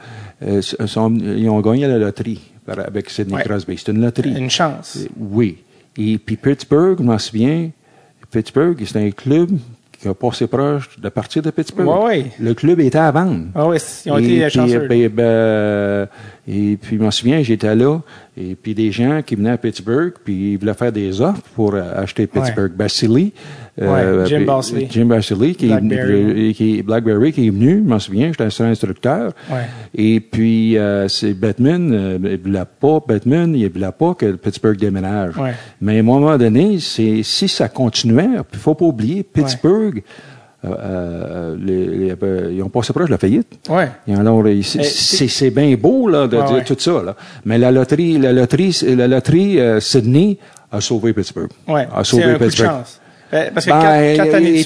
[0.45, 3.43] euh, sont- ils ont gagné la loterie avec Sidney Ouais.
[3.43, 3.77] Crosby.
[3.79, 4.35] C'est une loterie.
[4.37, 4.99] Une chance.
[5.01, 5.59] Euh, Oui.
[5.99, 7.71] Et puis Pittsburgh, je m'en souviens,
[8.31, 9.51] Pittsburgh, c'est un club
[10.03, 11.87] qui a passé proche de partir de Pittsburgh.
[11.87, 12.27] Ouais, ouais.
[12.41, 13.47] Le club était à vendre.
[13.55, 14.89] Ah oui, ils ont et été puis, chanceux.
[14.89, 16.09] ben, ben,
[16.49, 18.01] et puis, je m'en souviens, j'étais là,
[18.37, 21.75] et puis des gens qui venaient à Pittsburgh, puis ils voulaient faire des offres pour
[21.75, 22.73] euh, acheter Pittsburgh.
[22.73, 23.33] Basili,
[23.81, 24.87] Ouais, Jim Basili.
[24.91, 29.33] Jim Basili, qui, est qui, Blackberry, qui est venu, je m'en souviens, j'étais un instructeur.
[29.51, 29.63] Ouais.
[29.95, 34.77] Et puis, euh, c'est Batman, euh, il voulait pas, Batman, il voulait pas que Pittsburgh
[34.77, 35.39] déménage.
[35.39, 35.55] Ouais.
[35.81, 40.03] Mais à un moment donné, c'est, si ça continuait, il faut pas oublier, Pittsburgh,
[40.65, 43.59] euh, euh, les- les- euh, ils ont passé proche de la faillite.
[43.71, 43.89] Ouais.
[44.07, 44.81] Et alors, euh, c'est,
[45.25, 46.63] Eh, c'est, bien beau là, de ouais.
[46.65, 47.03] tout ça.
[47.03, 47.17] Là.
[47.47, 50.37] Mais la loterie, la loterie, la loterie euh, Sydney
[50.71, 51.51] a sauvé Pittsburgh.
[51.67, 51.89] Ouais.
[51.93, 52.69] A C'est sauvé un coup de Pittsburgh.
[52.71, 52.99] chance.
[53.33, 54.63] Ben, Parce que Ben, années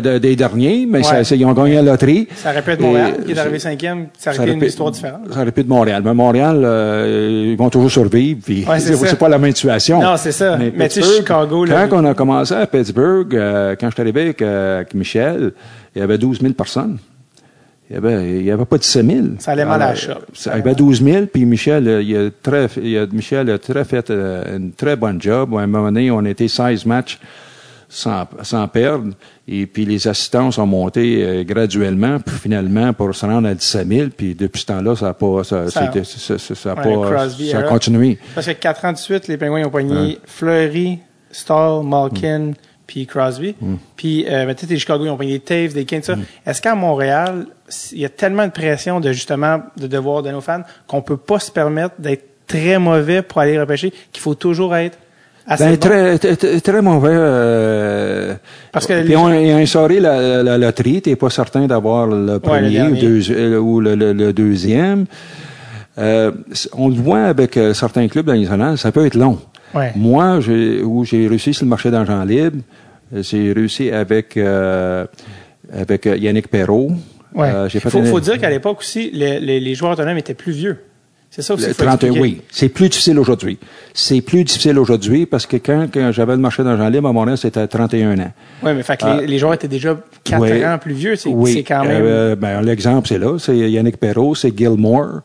[0.00, 1.04] de des derniers, mais Ouais.
[1.04, 2.26] ça- ça- ils ont gagné la loterie.
[2.34, 4.90] ça aurait pu être Montréal, Et qui est arrivé cinquième, ça aurait été une histoire
[4.90, 5.20] différente.
[5.30, 6.00] Ça aurait pu être Montréal.
[6.02, 8.40] Mais Montréal, euh, ils vont toujours survivre.
[8.42, 10.00] Puis Ouais, c'est pas la même situation.
[10.00, 10.56] Non, c'est ça.
[10.74, 14.00] Mais tu sais, Chicago, là, quand on a commencé à Pittsburgh, euh, quand je suis
[14.00, 15.52] arrivé avec, euh, avec Michel,
[15.94, 16.96] il y avait 12 000 personnes.
[17.90, 19.18] Il y avait, avait pas 17 000.
[19.40, 20.12] Ça allait mal à la shop.
[20.46, 23.84] Il y avait 12 000, puis Michel, il a très, il a, Michel a très
[23.84, 25.52] fait euh, une très bonne job.
[25.56, 27.18] À un moment donné, on était 16 matchs
[27.90, 29.12] sans, sans perdre.
[29.46, 33.88] Et puis les assistants sont montés euh, graduellement, puis finalement pour se rendre à 17
[33.88, 34.08] 000.
[34.16, 37.62] Puis depuis ce temps-là, ça a pas, ça, Ça- ça, a pas, Crosby ça a
[37.64, 38.18] continué.
[38.34, 41.00] Parce que quatre ans de suite, les Pingouins ont pogné Fleury,
[41.32, 42.52] Stahl, Malkin,
[42.86, 43.54] puis Crosby.
[43.96, 46.16] Puis, euh, ben, les Chicago, ils ont pogné Taves, des tout ça.
[46.46, 47.46] Est-ce qu'à Montréal,
[47.92, 51.16] il y a tellement de pression de, justement, de devoir de nos fans qu'on peut
[51.16, 54.98] pas se permettre d'être très mauvais pour aller repêcher, qu'il faut toujours être
[55.58, 55.76] Ben, bon?
[55.78, 57.08] très, très, très- mauvais.
[57.12, 58.34] euh,
[58.72, 61.02] Parce que puis les on a instauré la, la, la loterie.
[61.02, 63.00] T'es pas certain d'avoir le premier ou, dernier.
[63.00, 65.06] deux- euh, ou le, le- le deuxième.
[65.98, 66.30] Euh,
[66.74, 69.38] on le voit avec euh, certains clubs Ligue nationale, ça peut être long.
[69.74, 69.92] Ouais.
[69.96, 72.58] Moi, j'ai, où j'ai réussi sur le marché d'argent libre,
[73.14, 75.04] euh, j'ai réussi avec, euh,
[75.72, 76.92] avec euh, Yannick Perrault,
[77.32, 77.46] Ouais.
[77.48, 80.18] Euh, j'ai fait faut, une- faut dire qu'à l'époque aussi, les, les, les joueurs autonomes
[80.18, 80.78] étaient plus vieux.
[81.32, 81.62] C'est ça aussi.
[81.62, 82.20] Le qu'il faut 31, expliquer.
[82.36, 82.42] oui.
[82.50, 83.56] C'est plus difficile aujourd'hui.
[83.94, 87.38] C'est plus difficile aujourd'hui parce que quand, quand j'avais le marché d'argent libre, à Montréal,
[87.38, 88.32] c'était à 31 ans.
[88.64, 90.64] Oui, mais fait que les, les joueurs étaient déjà 4 Oui.
[90.66, 91.14] ans plus vieux.
[91.14, 91.62] C'est Oui.
[91.62, 92.02] quand même.
[92.04, 93.38] Euh, ben, l'exemple, c'est là.
[93.38, 95.20] C'est Yannick Perrault, c'est Gilmore.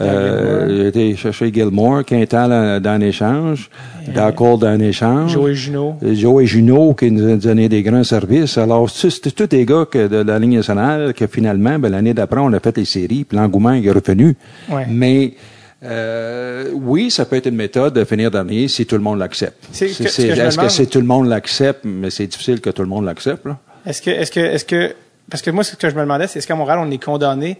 [0.00, 3.70] Euh, j'ai été chercher Gilmore, Quintal dans un échange,
[4.14, 5.32] D'accord dans un échange.
[5.32, 5.96] Joey Junot.
[6.02, 8.56] Euh, Joe et Junot qui nous a donné des grands services.
[8.58, 12.40] Alors, c'était tous des gars que de la Ligue nationale que finalement, ben, l'année d'après,
[12.40, 14.36] on a fait les séries, puis l'engouement est revenu.
[14.70, 14.86] Ouais.
[14.88, 15.34] Mais
[15.82, 19.66] euh, oui, ça peut être une méthode de finir dernier si tout le monde l'accepte.
[19.72, 22.70] C'est C'est- que- Est-ce que demande- c'est tout le monde l'accepte, mais c'est difficile que
[22.70, 23.46] tout le monde l'accepte?
[23.86, 24.94] Est-ce que, est-ce que, est-ce que,
[25.30, 27.56] parce que moi, ce que je me demandais, c'est est-ce qu'à Montréal, on est condamné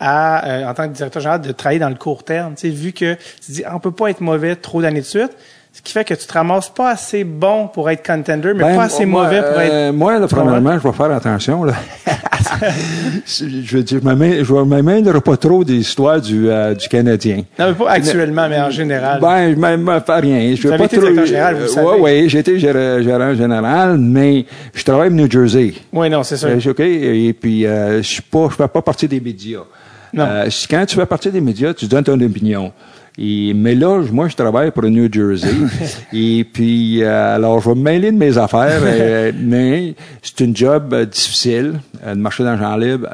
[0.00, 2.74] à, euh, en tant que directeur général, de travailler dans le court terme, tu sais,
[2.74, 5.30] vu que tu dis, on peut pas être mauvais trop d'années de suite,
[5.72, 8.76] ce qui fait que tu te ramasses pas assez bon pour être contender, mais Ben,
[8.76, 9.94] pas assez moi, mauvais pour euh, être.
[9.94, 11.64] Moi, là, premièrement, je vais faire attention.
[11.64, 11.74] Là.
[13.26, 17.42] je veux dire, je me mêlerai pas trop des histoires du, euh, du Canadien.
[17.58, 19.20] Non, mais pas actuellement, mais en général.
[19.20, 20.54] Ben, je me fais rien.
[20.54, 21.00] Je Vous pas été trop.
[21.00, 21.86] directeur général, vous savez.
[21.86, 25.74] Oui, oui, j'ai été gérant, général, mais je travaille au New Jersey.
[25.92, 26.48] oui, non, c'est ça.
[26.48, 26.80] Euh, OK?
[26.80, 29.60] Et puis, euh, je suis pas, je fais pas partie des médias.
[30.18, 32.72] Euh, quand tu fais partie des médias, tu donnes ton opinion.
[33.16, 35.48] Et, mais là, moi, je travaille pour le New Jersey.
[36.12, 40.56] et puis, euh, alors, je vais me mêler de mes affaires, euh, mais c'est une
[40.56, 41.74] job euh, difficile.
[42.04, 43.06] Euh, le marché d'argent libre,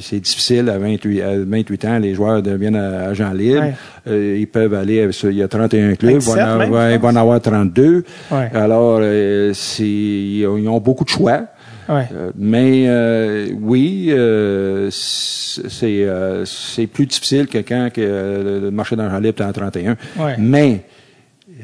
[0.00, 0.68] c'est- difficile.
[0.68, 3.62] À 28, à 28 ans, les joueurs deviennent agents libres.
[4.06, 4.38] Ouais.
[4.40, 6.98] Ils peuvent aller, il y a 31 clubs, 27 il va en avoir- je il
[7.00, 8.04] va en avoir 32.
[8.32, 8.50] Ouais.
[8.54, 11.42] Alors, ils ils ont beaucoup de choix.
[11.90, 12.06] Ouais.
[12.14, 18.70] Euh, mais euh, oui, euh, c'est euh, c'est plus difficile que quand que, euh, le
[18.70, 19.96] marché d'argent libre est en 31.
[20.18, 20.36] Ouais.
[20.38, 20.84] Mais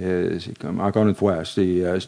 [0.03, 1.99] euh, c'est comme encore une fois, c'est euh,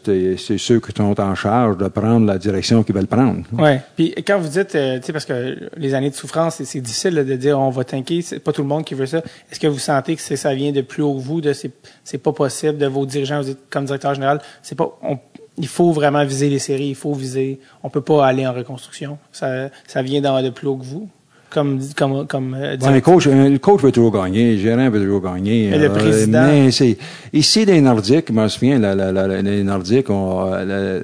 [0.57, 3.43] ceux qui sont en charge de prendre la direction qu'ils veulent prendre.
[3.53, 3.81] Ouais.
[3.95, 7.15] Puis quand vous dites, euh, tu sais, parce que les années de souffrance, c'est- difficile
[7.15, 9.19] là, de dire on va tanker, c'est pas tout le monde qui veut ça.
[9.51, 11.71] Est-ce que vous sentez que c'est- ça vient de plus haut que vous, de c'est
[12.03, 15.17] c'est pas possible, de vos dirigeants, vous comme directeur général, c'est pas, on,
[15.59, 19.17] il faut vraiment viser les séries, il faut viser, on peut pas aller en reconstruction.
[19.31, 21.07] Ça, ça vient d'en- de plus haut que vous,
[21.49, 23.13] comme comme comme euh, Bon, le directeur.
[23.15, 25.69] coach, euh, le coach veut toujours gagner, le gérant veut toujours gagner.
[25.71, 26.97] Mais le Euh, président- mais c'est
[27.33, 31.01] ici les Nordiques, je me souviens, la, la, la- les Nordiques, euh,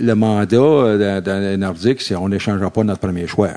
[0.00, 3.50] le, mandat euh, dans, dans les Nordiques, c'est on n'échangera pas notre premier choix.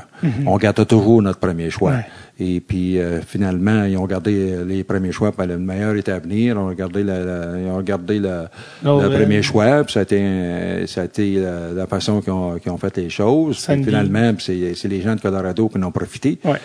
[0.45, 1.91] On garde toujours notre premier choix.
[1.91, 2.05] Ouais.
[2.39, 6.19] Et puis euh, finalement, ils ont gardé les premiers choix, puis le meilleur était à
[6.19, 6.53] venir.
[6.55, 8.43] Ils ont gardé, la, la- ils ont gardé le,
[8.85, 9.15] Oh, le ouais.
[9.17, 12.55] premier choix, puis ça a été, euh, ça a été la, la façon qu'ils ont,
[12.67, 13.65] ont fait les choses.
[13.65, 16.37] Puis finalement, c'est les gens de Colorado qui en ont profité.
[16.45, 16.57] Ouais.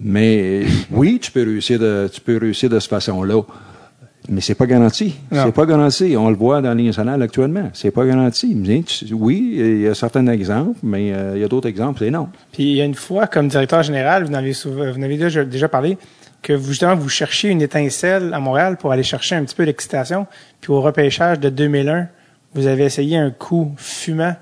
[0.00, 3.40] Mais oui, tu peux réussir de, tu peux réussir de cette façon-là.
[4.28, 5.14] Mais c'est pas garanti.
[5.32, 6.16] C'est pas garanti.
[6.16, 7.70] On le voit dans Ligue nationale actuellement.
[7.72, 8.56] C'est pas garanti.
[9.12, 12.28] Oui, il y a certains exemples, mais euh, il y a d'autres exemples, c'est non.
[12.52, 15.16] Puis il y a une fois, comme directeur général, vous en avez, vous en avez
[15.16, 15.96] déjà, déjà parlé,
[16.42, 19.64] que vous, justement, vous cherchiez une étincelle à Montréal pour aller chercher un petit peu
[19.64, 20.26] d'excitation.
[20.60, 22.08] Puis au repêchage de 2001,
[22.54, 24.34] vous avez essayé un coup fumant.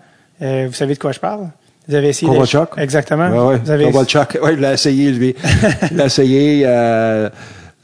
[0.43, 1.49] Euh, vous savez de quoi je parle?
[1.87, 2.31] Vous avez essayé...
[2.31, 2.71] Kovalchuk.
[2.79, 3.29] Exactement.
[3.29, 3.61] Ouais, ouais.
[3.63, 3.85] Vous avez...
[3.85, 4.39] Kovalchuk.
[4.43, 5.35] Ouais, il l'a essayé, lui.
[5.91, 6.63] il l'a essayé.
[6.65, 7.29] euh,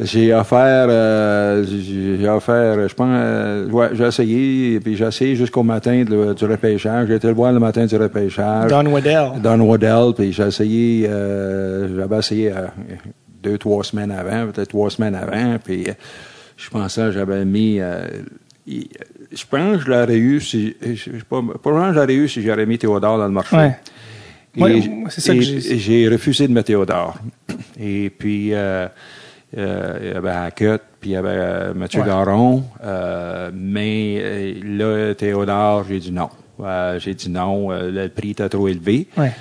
[0.02, 5.62] j'ai offert, euh, j'ai offert, je pense, euh, ouais, j'ai essayé, puis j'ai essayé jusqu'au
[5.62, 7.08] matin de- du repêchage.
[7.08, 8.70] J'ai été le voir le matin du repêchage.
[8.70, 9.40] Don Waddell.
[9.42, 12.66] Don Waddell, puis j'ai essayé, euh, j'avais essayé euh,
[13.42, 15.92] deux, trois semaines avant, peut-être trois semaines avant, puis euh,
[16.56, 18.00] je pensais que j'avais mis, euh,
[18.66, 22.66] je pense que je l'aurais eu si, je, je, pas, probablement l'aurais eu si j'aurais
[22.66, 23.56] mis Théodore dans le marché.
[23.56, 23.76] Ouais.
[24.58, 27.16] Ouais, c'est ça que j'ai- j'ai refusé de mettre Théodore.
[27.80, 28.52] Et puis,
[29.58, 32.06] euh, il y avait Hackett, puis il y avait euh, Mathieu Ouais.
[32.06, 32.62] Garon.
[32.84, 34.54] euh, mais euh,
[35.08, 36.28] là, Théodore, j'ai dit non.
[36.62, 39.08] Euh, j'ai dit non, euh, le prix était trop élevé.
[39.16, 39.32] Ouais.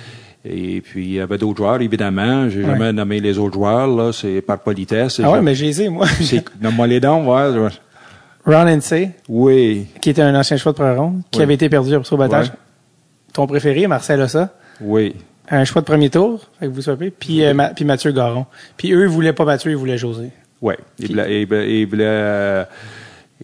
[0.44, 2.48] Et puis, il y avait d'autres joueurs, évidemment.
[2.48, 4.10] J'ai jamais nommé les autres joueurs, là.
[4.10, 5.20] C'est par politesse.
[5.22, 6.06] Ah ouais, mais j'ai moi.
[6.06, 7.68] c'est- Nomme-moi les dons, ouais.
[8.46, 11.94] Ron Hensey, Oui, qui était un ancien choix de première ronde, qui avait été perdu
[11.94, 12.16] au.
[12.16, 12.28] Ouais.
[13.34, 14.48] Ton préféré, Marcel Ossa.
[14.80, 15.14] oui.
[15.52, 18.46] Un choix de premier tour, fait que vous savez, puis, euh, Ma- puis Mathieu Garon.
[18.76, 20.30] Puis eux, ils voulaient pas Mathieu, ils voulaient José.
[20.62, 20.74] Oui.
[20.98, 22.64] Il Puis- voulait, il voulait, il voulait, euh,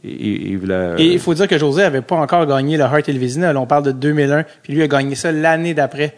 [0.05, 3.13] il- voulait- Et il faut dire que José avait pas encore gagné le Hart et
[3.13, 3.53] le Vézina.
[3.53, 6.15] Là, on parle de 2001, puis lui a gagné ça l'année d'après.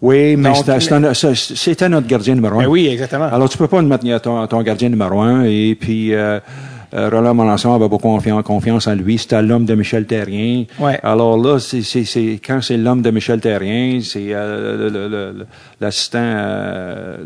[0.00, 2.62] Oui, mais c'était- notre gardien numéro un.
[2.62, 3.24] Ben oui, exactement.
[3.24, 5.42] Alors, tu peux pas mettre ton, ton gardien numéro un.
[5.44, 6.40] Et puis, euh, euh,
[6.92, 8.08] Roland Melançon avait beaucoup
[8.42, 9.18] confiance, en lui.
[9.18, 10.64] C'était l'homme de Michel Terrien.
[10.78, 10.98] Ouais.
[11.02, 15.08] Alors là, c'est, c'est, c'est- quand c'est l'homme de Michel Terrien, c'est euh, le- le-
[15.08, 15.46] le- le-
[15.80, 17.16] l'assistant, euh,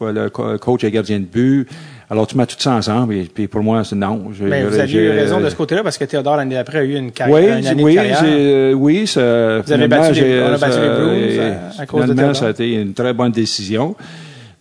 [0.00, 1.66] le co- coach et gardien de but.
[2.10, 4.26] Alors, tu mets tout ça ensemble, et puis pour moi, c'est non.
[4.38, 6.84] J'ai- Mais vous aviez eu raison de ce côté-là parce que Théodore, l'année d'après, a
[6.84, 8.18] eu une Oui, carrière, une année oui, de carrière.
[8.22, 11.40] j'ai- euh, oui, ça, Vous avez battu les- j'ai- on a battu ça- les Bruins,
[11.40, 12.36] euh, à- à cause de Théodore.
[12.36, 13.96] ça a été une très bonne décision.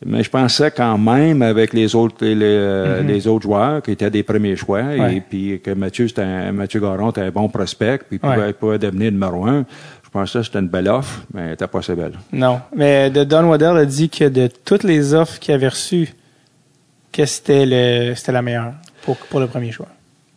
[0.05, 4.09] Mais je pensais quand même avec les autres les, euh, les autres joueurs qui étaient
[4.09, 4.81] des premiers choix.
[4.83, 5.15] Ouais.
[5.17, 8.35] et puis que Mathieu un, Mathieu Garon était un bon prospect puis Ouais.
[8.35, 9.65] pouvait, pouvait devenir numéro un.
[10.03, 12.13] Je pensais que c'était une belle offre, mais elle n'était pas assez belle.
[12.31, 12.59] Non.
[12.75, 16.13] Mais de Don Waddell a dit que de toutes les offres qu'il avait reçues,
[17.11, 18.73] que c'était le, c'était la meilleure
[19.03, 19.87] pour, pour le premier choix.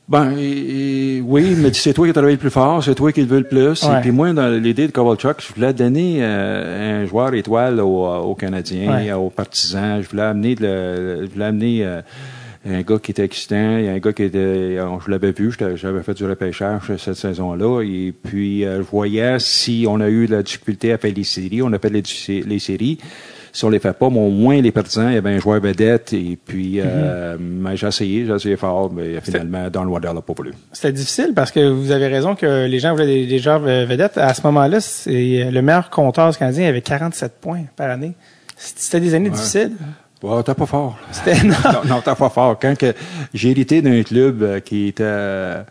[0.09, 3.11] Ben et- et- oui, mais c'est toi qui as travaillé le plus fort, c'est toi
[3.11, 3.83] qui le veux le plus.
[3.83, 3.99] Ouais.
[3.99, 8.07] Et puis moi, dans l'idée de Kovalchuk, je voulais donner euh, un joueur étoile aux,
[8.07, 9.13] aux Canadiens, Ouais.
[9.13, 10.01] aux partisans.
[10.01, 12.01] Je voulais amener, de le- je voulais amener euh,
[12.69, 15.33] un gars qui était excitant, il y a un gars qui était, on- je l'avais
[15.33, 17.83] vu, j'avais fait du repêchage cette saison-là.
[17.83, 21.25] Et puis euh, je voyais si on a eu de la difficulté à faire les
[21.25, 22.99] séries, on a fait les, les séries.
[23.57, 25.63] Si on les fait pas, mais au moins les partisans, il y avait un joueur
[25.63, 26.13] vedette.
[26.13, 30.53] Et puis, euh, mais j'ai essayé, j'ai essayé fort, mais finalement, Don n'a pas voulu.
[30.75, 33.87] C'était difficile parce que vous avez raison que les gens voulaient des, des joueurs euh,
[33.87, 34.19] vedettes.
[34.19, 38.13] À ce moment-là, c'est le meilleur compteur du Canadien avait 47 points par année.
[38.59, 39.73] C'était des années difficiles.
[40.23, 40.99] Wow, t'es pas fort.
[41.45, 41.81] Non.
[41.89, 42.59] non, t'es pas fort.
[42.61, 42.93] Quand que
[43.33, 45.63] j'ai hérité d'un club euh, qui était euh,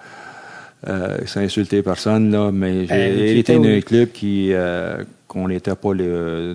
[0.87, 5.03] euh, sans insulter personne, là, mais j'ai Euh, hérité d'un club qui euh,
[5.35, 5.89] qu'on n'était pas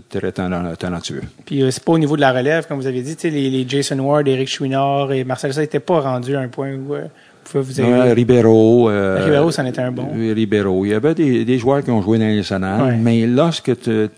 [0.08, 1.20] très talent- talentueux.
[1.44, 3.68] Puis euh, c'est pas au niveau de la relève, comme vous avez dit, les, les
[3.68, 7.02] Jason Ward, Eric Chouinard et Marcel ça n'étaient pas rendus à un point où euh,
[7.44, 8.88] vous pouvez vous Ouais, avez Ribeiro.
[8.88, 10.08] euh, Ribeiro, c'en était un bon.
[10.16, 10.86] euh, Ribeiro.
[10.86, 12.96] Il y avait des, des joueurs qui ont joué dans les nationales, Ouais.
[12.96, 14.08] mais lorsque tu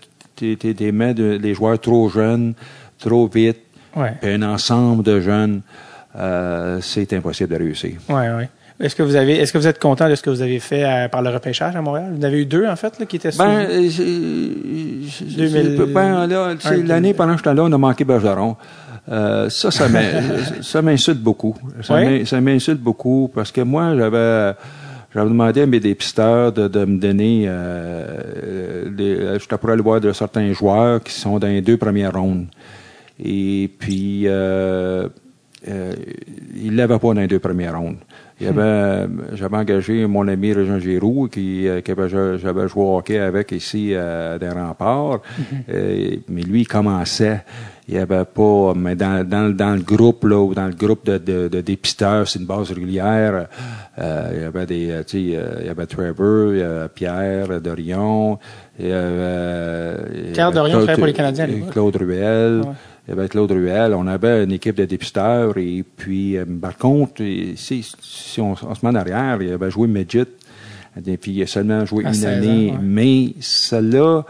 [0.93, 2.53] mets de- des joueurs trop jeunes,
[2.99, 3.57] trop vite,
[3.97, 5.61] Ouais, un ensemble de jeunes,
[6.15, 7.91] euh, c'est impossible de réussir.
[8.09, 8.49] ouais, ouais.
[8.79, 10.83] Est-ce que vous avez, est-ce que vous êtes content de ce que vous avez fait
[10.83, 12.11] euh, par le repêchage à Montréal?
[12.15, 14.01] Vous en avez eu deux en fait là, qui étaient Ben, suivis.
[14.01, 17.13] euh, c'est- c'est- 2000 ben, l'année 2000.
[17.15, 18.55] pendant que j'étais là, on a manqué Bergeron.
[19.11, 20.01] Euh, ça, ça m'in-
[20.61, 21.55] ça m'insulte beaucoup.
[21.81, 24.53] Ça m'insulte beaucoup parce que moi, j'avais,
[25.13, 30.11] j'avais demandé à mes dépisteurs de, de me donner, euh, des, pour aller voir de
[30.13, 32.47] certains joueurs qui sont dans les deux premières rondes.
[33.23, 35.07] Et puis, euh,
[35.67, 35.93] euh,
[36.55, 37.97] il l'avait pas dans les deux premières rondes.
[38.39, 42.67] Il y avait, euh, j'avais engagé mon ami Régent Giroux, qui, euh, qui avait, j'avais
[42.67, 45.21] joué au hockey avec ici à des remparts.
[45.69, 47.43] Euh, mais lui, il commençait.
[47.87, 51.05] Il y avait pas, mais dans, dans, dans le groupe, là, ou dans le groupe
[51.05, 53.47] de, de, de dépisteurs, c'est une base régulière.
[53.99, 56.61] euh, il y avait des, euh, tu sais, euh, il y avait Trevor, il y
[56.61, 58.39] avait Pierre Dorion,
[58.79, 61.47] il y avait, euh, Pierre Dorion travaillait pour les Canadiens.
[61.71, 62.61] Claude Ruel.
[62.61, 62.71] Ouais.
[63.07, 63.93] Il y avait Claude Ruel.
[63.93, 65.57] On avait une équipe de dépisteurs.
[65.57, 67.21] Et puis, euh, par contre,
[67.55, 70.25] si, si on, on se met en arrière, il avait joué Midget.
[71.05, 72.71] Et puis, il a seulement joué À une 16 ans, année.
[72.71, 72.77] ouais.
[72.81, 74.23] Mais celle-là,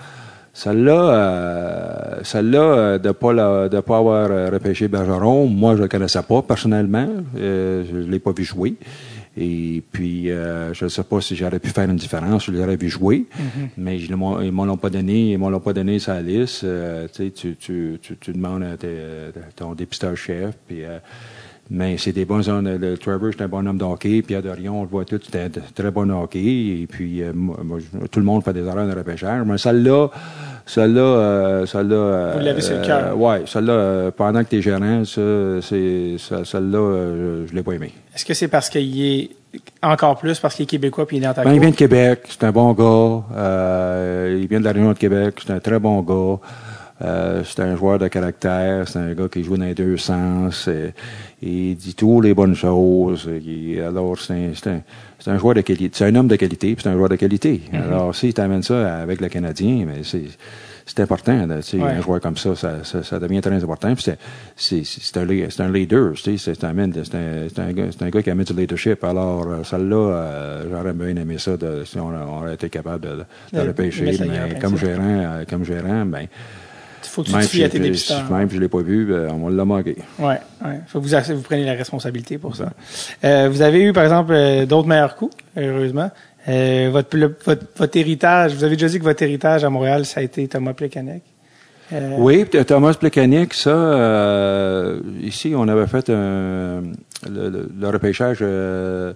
[0.54, 5.88] celle-là, euh, celle-là, euh, de pas la- de pas avoir repêché Bergeron, moi, je le
[5.88, 7.08] connaissais pas personnellement.
[7.38, 8.76] Euh, je l'ai pas vu jouer.
[9.36, 12.76] Et puis, euh, je ne sais pas si j'aurais pu faire une différence, je l'aurais
[12.78, 13.68] vu jouer, Mm-hmm.
[13.78, 16.64] mais ils m'en l'ont pas donné, ils m'en l'ont pas donné sa liste.
[16.66, 21.00] Euh, tu, tu, tu, tu, tu demandes à tes- ton dépisteur chef, puis euh,
[21.74, 22.70] mais c'est des bons hommes.
[22.80, 24.22] Le Trevor, c'est un bon homme de hockey.
[24.22, 26.40] Pierre Dorion, on le voit tout, c'est un très bon hockey.
[26.84, 27.80] Et puis, euh, moi,
[28.12, 29.44] tout le monde fait des erreurs de repêchage.
[29.46, 30.08] Mais celle-là,
[30.66, 32.34] celle-là, euh, celle-là.
[32.38, 33.08] Vous l'avez sur le cœur.
[33.08, 35.22] euh, ouais, celle-là, euh, pendant que tu es gérant, ça,
[35.62, 37.92] c'est, ça- celle-là, euh, je, je l'ai pas aimé.
[38.16, 39.30] Est-ce que c'est parce qu'il est
[39.82, 41.76] encore plus parce qu'il est québécois puis il est dans ta Ben, il vient de
[41.76, 43.24] Québec, c'est un bon gars.
[43.36, 46.40] Euh, il vient de la région de Québec, c'est un très bon gars.
[47.02, 50.70] Euh, c'est un joueur de caractère, c'est un gars qui joue dans les deux sens.
[51.46, 53.30] Il dit toutes les bonnes choses.
[53.46, 54.34] il- alors, c'est
[54.68, 54.82] un,
[55.28, 55.90] un, joueur de qualité.
[55.94, 57.62] C'est un homme de qualité, puis c'est un joueur de qualité.
[57.74, 60.02] Alors, si tu amènes ça avec le Canadien, mais
[60.86, 61.46] c'est important.
[61.48, 61.82] là, Ouais.
[61.82, 63.94] Un joueur comme ça, ça, ça, ça devient très important.
[63.98, 64.18] C'est-
[65.18, 65.26] un,
[65.72, 66.14] leader.
[66.18, 69.04] C'est un, un, gars- qui amène du leadership.
[69.04, 73.26] Alors, euh, celle-là, euh, j'aurais bien aimé ça de, si on, aurait été capable de,
[73.66, 74.18] le pêcher.
[74.20, 76.28] Mais comme gérant, euh, comme gérant, ben,
[77.14, 78.30] faut que tu même te fies à tes je- dépisteurs.
[78.32, 79.96] même si je l'ai pas vu, ben, on l'a manqué.
[80.20, 80.80] Ouais, ouais.
[80.88, 82.72] Faut que vous, vous prenez la responsabilité pour ça.
[83.24, 86.10] Euh, vous avez eu, par exemple, euh, d'autres meilleurs coups, heureusement.
[86.50, 90.06] Euh, votre, le- votre, votre héritage, vous avez déjà dit que votre héritage à Montréal,
[90.06, 91.22] ça a été Thomas Plekanec.
[91.94, 96.82] Euh, Oui, Thomas Plekanec, ça, euh, ici, on avait fait un,
[97.30, 99.14] le, le- le repêchage, euh,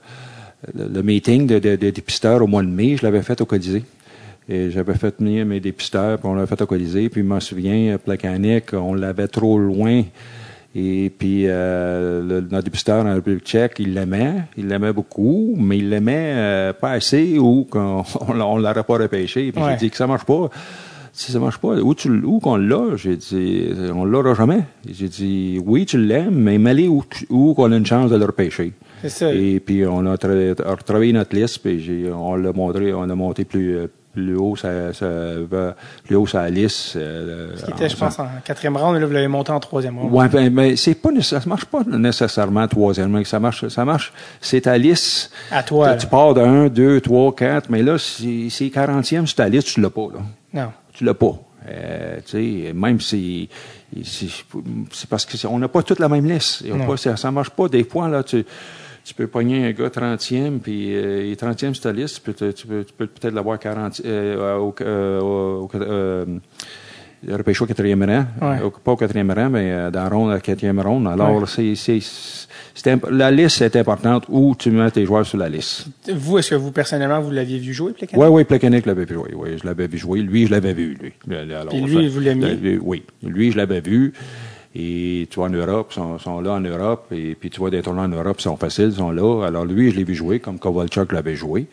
[0.76, 3.45] le, le meeting de, de, de dépisteurs au mois de mai, je l'avais fait au
[3.45, 3.84] Colisée.
[4.50, 7.10] Et j'avais fait venir mes dépisteurs, puis on l'avait fait au Colisée.
[7.10, 10.04] Puis je m'en souviens, Plekanec, on l'avait trop loin.
[10.76, 15.80] Et puis, euh, le, notre dépisteur en République tchèque, il l'aimait, il l'aimait beaucoup, mais
[15.80, 19.52] il l'aimait euh, pas assez ou qu'on on, l'a- on l'aurait pas repêché.
[19.52, 19.72] Puis Ouais.
[19.72, 20.50] j'ai dit que ça marche pas.
[21.14, 22.95] si ça marche pas, où, tu, où qu'on l'a?
[22.95, 24.60] J'ai dit, on l'aura jamais.
[24.88, 28.26] J'ai dit, oui, tu l'aimes, mais mets où, où qu'on a une chance de le
[28.26, 28.72] repêcher.
[29.34, 33.16] Et puis, on a tra- retravaillé notre liste, puis j'ai- on l'a montré, on a
[33.16, 33.88] monté plus, euh,
[34.18, 35.07] plus haut, ça, ça
[35.49, 36.95] va- plus haut sa liste.
[36.95, 39.51] euh, Ce qui était, je en- pense, en quatrième round, et là, vous l'avez monté
[39.51, 40.11] en troisième round.
[40.11, 43.24] Ouais, ben, ben, c'est pas ça marche pas nécessairement troisièmement.
[43.26, 44.11] Ça marche, ça marche.
[44.41, 45.32] C'est ta liste.
[45.51, 49.36] À toi, Tu pars de 1, 2, 3, 4, mais là, si c'est 40e sur
[49.36, 50.20] ta liste, tu l'as pas, là.
[50.53, 50.72] Non.
[50.93, 51.34] Tu l'as pas.
[51.70, 53.49] Euh, tu sais, même si,
[54.03, 56.63] c'est parce que c'est- on n'a pas toute la même liste.
[56.88, 57.68] Pas- ça, ça marche pas.
[57.68, 58.45] Des fois, là, tu,
[59.08, 62.22] tu peux pogner un gars 30e, puis euh, il est 30e sur ta liste, tu
[62.22, 66.26] peux, te- tu peux, tu peux peut-être l'avoir 40, euh, au, euh, au- au- euh,
[67.26, 68.62] le repêché au quatrième rang, Ouais.
[68.62, 71.08] Au- pas au quatrième rang, mais euh, dans la ronde, la quatrième ronde.
[71.08, 71.99] Alors, c'est, c'est,
[72.76, 75.88] c'est imp- la liste est importante où tu mets tes joueurs sur la liste.
[76.14, 78.22] Vous, est-ce que vous, personnellement, vous l'aviez vu jouer, Plekanec?
[78.24, 79.32] Oui, oui, Plekanec l'avait vu jouer.
[79.36, 80.20] Oui, je l'avais vu jouer.
[80.22, 81.14] Lui, je l'avais vu, lui.
[81.43, 82.78] Alors, Puis lui, vous l'aimiez?
[82.84, 83.03] Oui.
[83.24, 84.14] Lui, je l'avais vu.
[84.80, 87.08] Et tu vois, en Europe, ils sont, sont là en Europe.
[87.12, 89.46] Et puis tu vois, des tournois en Europe, ils sont faciles, ils sont là.
[89.48, 91.66] Alors lui, je l'ai vu jouer, comme Kovalchuk l'avait joué.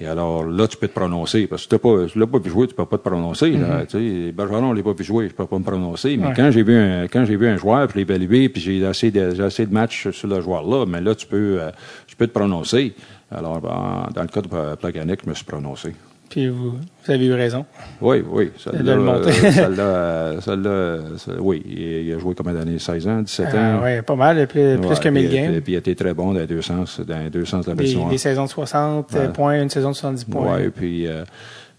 [0.00, 1.46] Et alors là, tu peux te prononcer.
[1.46, 3.52] Parce que tu pas, tu l'as pas vu jouer, tu peux pas te prononcer.
[3.52, 3.86] là.
[3.86, 6.16] Tu sais, Bergeron, on l'a pas vu jouer, je peux pas me prononcer.
[6.16, 6.28] Mais.
[6.28, 6.32] Ouais.
[6.34, 8.84] quand j'ai vu un, quand j'ai vu un joueur, puis je l'ai évalué, puis j'ai
[8.84, 11.70] assez de, j'ai assez de matchs sur le joueur-là, mais là, tu peux, euh,
[12.08, 12.94] tu peux te prononcer.
[13.30, 15.92] Alors, ben, dans le cas de Plekanec, je me suis prononcé.
[16.30, 17.66] Puis vous, vous avez eu raison.
[18.00, 18.50] Oui, oui.
[18.56, 21.60] Celle-là, euh, celle-là, euh, celle-là, euh, ce- oui.
[21.66, 22.78] Il, a joué combien d'années?
[22.78, 23.78] 16 ans, 17 ans?
[23.80, 25.52] Ah, ouais, pas mal, plus, plus Ouais, que 1000 puis, games.
[25.52, 27.66] Puis, puis il a été très bon dans les deux sens, dans les deux sens
[27.66, 29.28] de la Des, des saisons de 60 Ouais.
[29.28, 30.56] points, une saison de 70 points.
[30.56, 31.24] Oui, puis euh,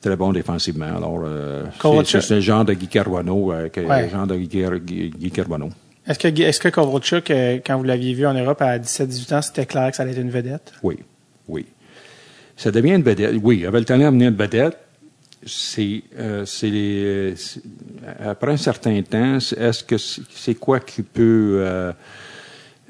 [0.01, 0.97] très bon défensivement.
[0.97, 1.63] Alors, euh,
[2.05, 4.03] c'est, le genre de Guy euh, Ouais.
[4.03, 5.69] le genre de Guy, Guy, Guy Carbono.
[6.05, 9.41] Est-ce que, est-ce que Kovalchuk, euh, quand vous l'aviez vu en Europe à 17-18 ans,
[9.41, 10.73] c'était clair que ça allait être une vedette?
[10.83, 10.97] Oui,
[11.47, 11.65] oui.
[12.61, 13.35] Ça devient une vedette.
[13.41, 14.77] Oui, il avait le talent de devenir une vedette.
[15.43, 17.33] C'est, euh, c'est
[18.23, 21.91] après un certain temps, c'est- est-ce que c'est, quoi qui peut, euh,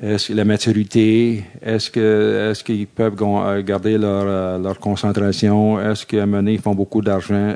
[0.04, 6.06] est-ce que la maturité, est-ce que, est-ce qu'ils peuvent euh, garder leur, leur concentration, est-ce
[6.06, 7.56] qu'à donné, ils font beaucoup d'argent,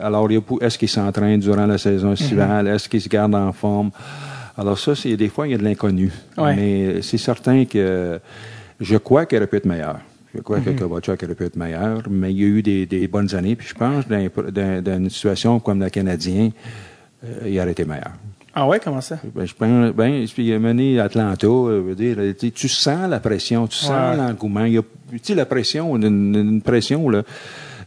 [0.00, 0.28] alors
[0.60, 3.92] est-ce qu'ils s'entraînent durant la saison estivale, est-ce qu'ils se gardent en forme?
[4.58, 6.56] Alors ça, c'est des fois il y a de l'inconnu, Ouais.
[6.56, 8.18] mais c'est certain que
[8.80, 10.00] je crois qu'elle aurait pu être meilleure.
[10.34, 13.06] Je crois que Kovalchuk aurait pu être meilleur, mais il y a eu des, des
[13.08, 13.54] bonnes années.
[13.56, 16.50] Puis je pense, dans, dans- dans une situation comme le Canadien,
[17.24, 18.12] euh, il aurait été meilleur.
[18.54, 19.18] Ah ouais, comment ça?
[19.34, 22.16] Ben, je pense, ben, il a mené Atlanta, euh, dire,
[22.54, 24.16] tu, sens la pression, tu sens Ouais.
[24.16, 24.64] l'engouement.
[24.64, 27.22] Il y a, tu sais, la pression, une, une pression, là.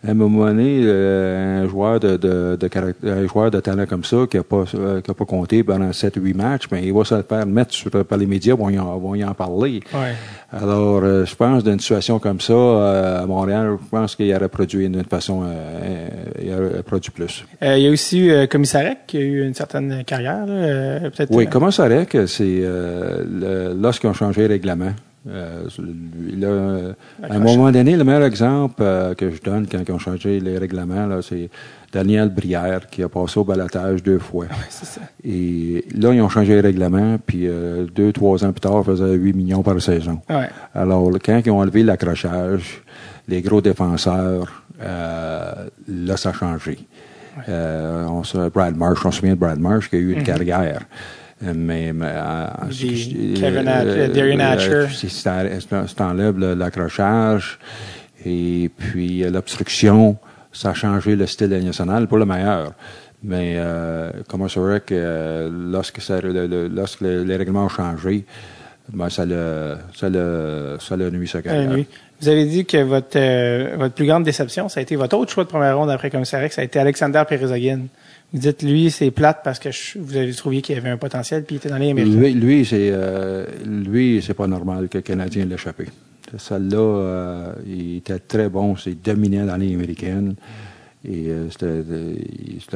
[0.05, 2.69] À un moment donné, euh, un joueur de, de, de
[3.09, 5.89] un joueur de talent comme ça, qui n'a pas, euh, qui a pas compté pendant
[5.89, 8.97] 7-8 matchs, ben, il va se faire mettre sur, par les médias, vont y en,
[8.97, 9.79] vont y en parler.
[9.93, 10.13] Ouais.
[10.51, 14.33] Alors, euh, je pense, dans une situation comme ça, euh, à Montréal, je pense qu'il
[14.35, 16.07] aurait produit d'une façon, euh,
[16.41, 17.45] il aurait produit plus.
[17.63, 20.45] Euh, il y a aussi euh, Commissarek qui a eu une certaine carrière.
[20.45, 24.91] là, euh, peut-être, Oui, que c'est euh, lorsqu'ils ont changé le règlement?
[25.27, 29.99] Euh, à un moment donné, le meilleur exemple euh, que je donne quand ils ont
[29.99, 31.49] changé les règlements, c'est
[31.91, 34.45] Daniel Brière qui a passé au balotage deux fois.
[34.69, 35.01] c'est ça.
[35.23, 38.85] Et là, ils ont changé les règlements, puis euh, deux, trois ans plus tard, ils
[38.85, 40.19] faisaient 8 millions par saison.
[40.29, 40.49] Ouais.
[40.73, 42.83] Alors, quand ils ont enlevé l'accrochage,
[43.27, 45.53] les gros défenseurs, euh,
[45.87, 46.79] là, ça a changé.
[47.49, 50.23] Euh, on se, Brad Marsh, on se souvient de Brad Marsh qui a eu une
[50.23, 50.81] carrière.
[51.45, 52.47] Euh, Mais, mais euh,
[54.07, 54.87] Des ce Hatcher, euh,
[55.95, 57.59] t'enlèves le- l'accrochage
[58.25, 60.17] et puis l'obstruction,
[60.51, 62.73] ça a changé le style national pour le meilleur.
[63.23, 67.69] Mais euh, comment vrai que euh, lorsque, ça, le- le- lorsque le- les règlements ont
[67.69, 68.25] changé,
[68.93, 71.71] ben, ça l'a ça l'a- ça l'a nuit sa carrière.
[72.21, 75.31] Vous avez dit que votre, euh, votre plus grande déception, ça a été votre autre
[75.31, 77.81] choix de première ronde après Commissarek, ça a été Alexander Perezogin.
[78.33, 81.43] Vous dites, lui, c'est plate parce que je- vous avez trouvé qu'il avait un potentiel
[81.43, 82.17] puis il était dans les Américains.
[82.19, 85.85] Lui, lui c'est euh, lui, c'est pas normal que le Canadien l'ait échappé.
[86.37, 90.35] Celle-là, euh, il était très bon, c'est dominant dans les américaines.
[91.07, 91.67] Et euh, c'était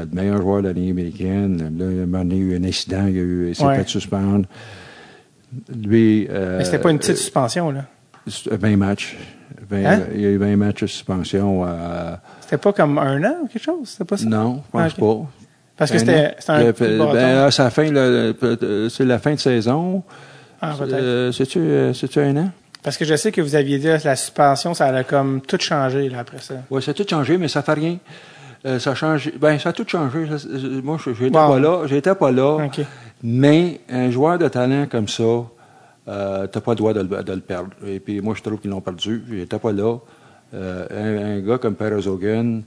[0.02, 1.58] le meilleur joueur de la Ligue américaine.
[1.78, 3.76] Là, il a y a eu un incident, il, a eu, il s'est Ouais.
[3.78, 4.46] fait suspendre.
[5.76, 6.28] Lui.
[6.30, 7.86] Mais c'était pas une petite suspension, là.
[8.52, 9.18] euh, 20 matchs.
[9.68, 10.00] 20, Hein?
[10.14, 11.66] Il y a eu 20 matchs de suspension.
[12.42, 13.90] C'était pas comme un an ou quelque chose?
[13.90, 14.26] C'était pas ça?
[14.26, 15.30] non, je pense Ah, pas.
[15.80, 17.88] Parce que Un c'était un Le- ben, à sa fin,
[18.90, 20.04] c'est la fin de saison.
[20.62, 20.94] Ah, peut-être.
[20.94, 22.52] Euh, C'est-tu euh, c'est-tu un an?
[22.84, 25.58] Parce que je sais que vous aviez dit que la suspension, ça allait comme tout
[25.60, 26.56] changer là, après ça.
[26.70, 27.98] Oui, ça a tout changé, mais ça fait rien.
[28.66, 29.32] Euh, ça change.
[29.40, 30.26] Ben, ça a tout changé.
[30.28, 31.48] Ça- euh, Moi, je j'étais Wow.
[31.50, 31.88] pas là.
[31.88, 32.58] J'étais pas là.
[33.24, 35.24] Mais un joueur de talent comme ça,
[36.10, 37.70] euh, t'as pas le droit de le, de le perdre.
[37.88, 39.24] Et puis moi, je trouve qu'ils l'ont perdu.
[39.32, 39.98] J'étais pas là.
[40.54, 42.64] Euh, un, un gars comme Perez Hogan,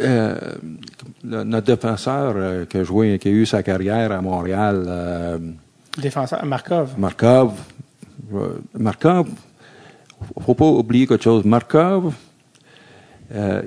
[0.00, 0.36] euh,
[1.24, 5.38] le- notre défenseur euh, qui, a joué, qui a eu sa carrière à Montréal, euh,
[5.96, 6.94] Défenseur, Markov.
[6.98, 7.52] Markov,
[8.34, 9.28] euh, Markov,
[10.40, 11.44] faut pas oublier quelque chose.
[11.44, 12.14] Markov,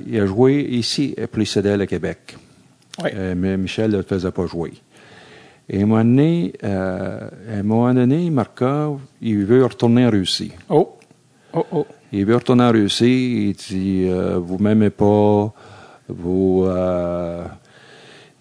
[0.08, 2.38] il a joué ici les CDL à Québec.
[3.04, 3.10] Oui.
[3.36, 4.74] Mais Michel ne le faisait pas jouer.
[5.70, 10.52] Et à un moment donné, à un moment donné, Markov, il veut retourner en Russie.
[10.70, 10.98] Oh.
[11.54, 11.86] Oh, oh.
[12.14, 13.50] Il veut retourner en Russie.
[13.50, 15.54] Il dit Vous m'aimez pas,
[16.08, 16.64] vous.
[16.66, 17.46] Euh,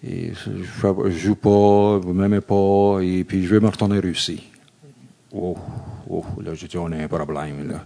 [0.03, 4.49] et je, joue pas, vous m'aimez pas, et puis je veux me retourner en Russie.
[5.33, 5.55] Oh,
[6.09, 7.85] oh, là, j'ai dit On a un problème, là.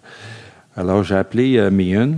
[0.77, 2.13] Alors, j'ai appelé euh, Mian,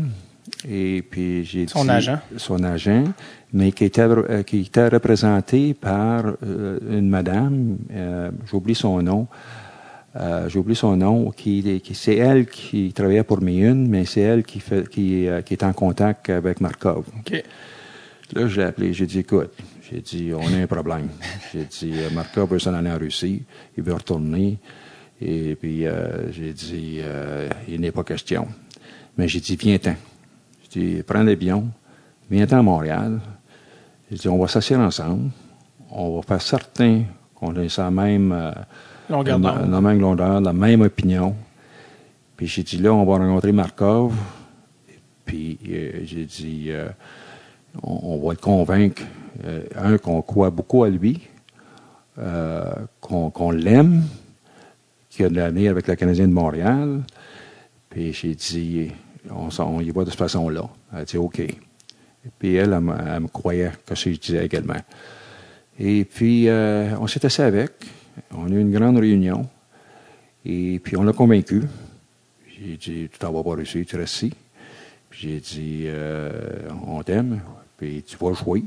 [0.68, 2.20] et puis j'ai Son dit- agent.
[2.38, 3.06] Son agent,
[3.54, 9.28] mais qui était, euh, qui était représenté par euh, une madame, euh, j'oublie son nom,
[10.16, 14.22] euh, j'ai oublié son nom, qui, qui- c'est elle qui travaillait pour Miun, mais c'est
[14.22, 17.06] elle qui, fait, qui, euh, qui est en contact avec Markov.
[17.20, 17.44] OK.
[18.34, 19.52] Là, j'ai appelé, j'ai dit, écoute,
[19.90, 21.10] j'ai dit, on a un problème.
[21.54, 23.44] j'ai dit, euh, Markov veut s'en aller en Russie,
[23.78, 24.58] il veut retourner.
[25.22, 27.00] Et puis, euh, j'ai dit,
[27.68, 28.48] il n'est pas question.
[29.18, 29.96] Mais j'ai dit, viens-t'en.
[30.72, 31.68] J'ai dit, prends l'avion,
[32.30, 33.20] viens-t'en à Montréal.
[34.12, 35.32] J'ai dit, on va s'asseoir ensemble,
[35.90, 37.04] on va faire certain
[37.34, 38.54] qu'on ait la même,
[39.10, 41.36] Longueur la, même longueur, la même opinion.
[42.36, 44.14] Puis j'ai dit, là, on va rencontrer Markov.
[45.26, 46.88] Puis euh, j'ai dit, euh,
[47.82, 49.02] on, on va le convaincre,
[49.46, 51.22] euh, un, qu'on croit beaucoup à lui,
[53.02, 54.04] qu'on l'aime,
[55.10, 57.02] qu'il a de l'avenir avec le Canadien de Montréal.
[57.90, 58.92] Puis j'ai dit,
[59.30, 60.68] on, y va de cette façon-là.
[60.94, 61.42] Elle a dit, OK.
[62.40, 64.82] Puis elle, elle, me- elle me croyait que je disais également.
[65.80, 66.48] Et puis,
[67.00, 67.72] on s'est assis avec.
[68.32, 69.48] On a eu une grande réunion.
[70.46, 71.64] Et puis, on l'a convaincu.
[72.48, 74.34] J'ai dit, tu t'en vas pas réussir, tu restes ici.
[75.10, 77.42] Puis j'ai dit, euh, on t'aime,
[77.78, 78.64] puis tu vas jouer.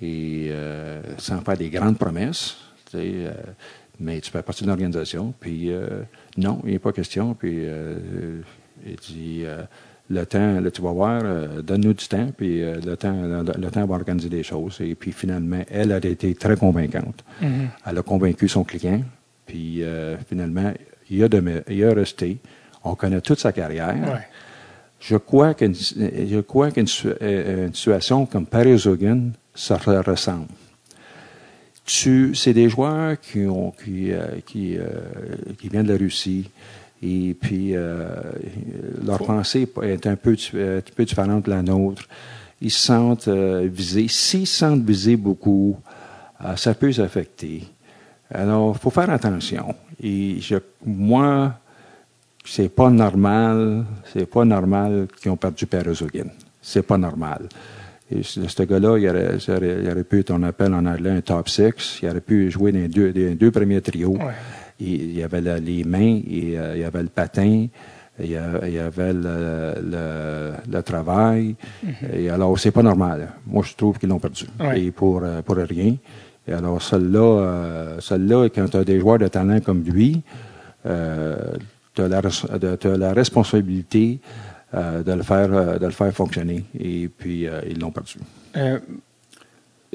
[0.00, 3.32] Et euh, sans faire des grandes promesses, tu sais, euh,
[4.00, 5.34] mais tu fais partie d'une organisation.
[5.38, 6.02] Puis euh,
[6.36, 7.34] non, il n'est pas question.
[7.34, 8.40] Puis euh,
[8.84, 9.44] il dit,
[10.10, 13.42] le temps, là, tu vas voir, euh, donne-nous du temps, puis euh, le, temps, le,
[13.58, 14.78] le temps va organiser des choses.
[14.80, 17.24] Et puis finalement, elle a été très convaincante.
[17.40, 17.68] Mhm.
[17.86, 19.02] Elle a convaincu son client,
[19.46, 20.72] puis euh, finalement,
[21.10, 22.38] il a, demeuré- il a resté.
[22.84, 23.94] On connaît toute sa carrière.
[23.96, 24.26] Ouais.
[25.00, 30.48] Je crois qu'une une situation comme Paris Hogan, ça re- ressemble.
[31.86, 34.10] Tu, c'est des joueurs qui ont qui
[34.46, 34.78] qui,
[35.58, 36.48] qui viennent de la Russie
[37.04, 38.06] et puis euh,
[39.04, 42.04] leur pensée est un peu un peu différente de la nôtre.
[42.62, 44.08] Ils se sentent euh, visés.
[44.08, 45.76] S'ils se sentent visés beaucoup,
[46.42, 47.64] euh, ça peut les affecter.
[48.32, 49.74] Alors, il faut faire attention.
[50.02, 51.54] Et je, moi,
[52.42, 56.30] c'est pas normal, c'est pas normal qu'ils ont perdu Perezogin.
[56.62, 57.48] C'est pas normal.
[58.10, 61.98] Et ce gars-là, il aurait, pu être, on appelle en anglais un top six.
[62.02, 64.12] Il aurait pu jouer dans les deux, dans les deux premiers trios.
[64.12, 64.32] Ouais.
[64.84, 67.66] Il, y avait la- les mains, et, euh, il y avait le patin,
[68.20, 71.54] il y, a- il y avait le, le- le travail.
[72.12, 73.28] Et alors, c'est pas normal.
[73.46, 74.46] Moi, je trouve qu'ils l'ont perdu.
[74.60, 74.80] Ouais.
[74.82, 75.96] Et pour, euh, pour rien.
[76.46, 80.22] Et alors, celle-là, euh, celle-là, quand tu as des joueurs de talent comme lui,
[80.86, 81.36] euh,
[81.94, 84.18] tu as, la responsabilité
[84.74, 86.64] euh, de, le faire, de le faire fonctionner.
[86.78, 88.18] Et puis, ils l'ont perdu.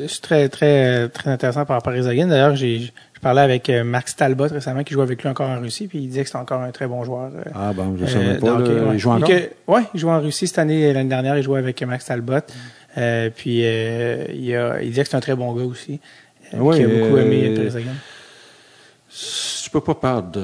[0.08, 2.02] C'est très, très, très intéressant par rapport à.
[2.02, 5.60] D'ailleurs, j'ai, je parlais avec euh, Max Talbot récemment, qui joue avec lui encore en
[5.60, 7.32] Russie, puis il disait que c'est encore un très bon joueur.
[7.36, 8.54] euh, Ah, bon, je ne euh, savais pas.
[8.54, 8.94] hockey, là, ouais.
[8.94, 9.30] Ils jouent encore?
[9.68, 10.82] Ouais, il joue en Russie cette année.
[10.84, 12.36] et L'année dernière, il jouait avec Max Talbot.
[12.98, 16.00] Euh, puis euh, il, a, il disait que c'est un très bon gars aussi.
[16.54, 17.92] euh, Ouais, qui a beaucoup euh, aimé Rizogin.
[19.64, 20.40] Tu peux pas perdre.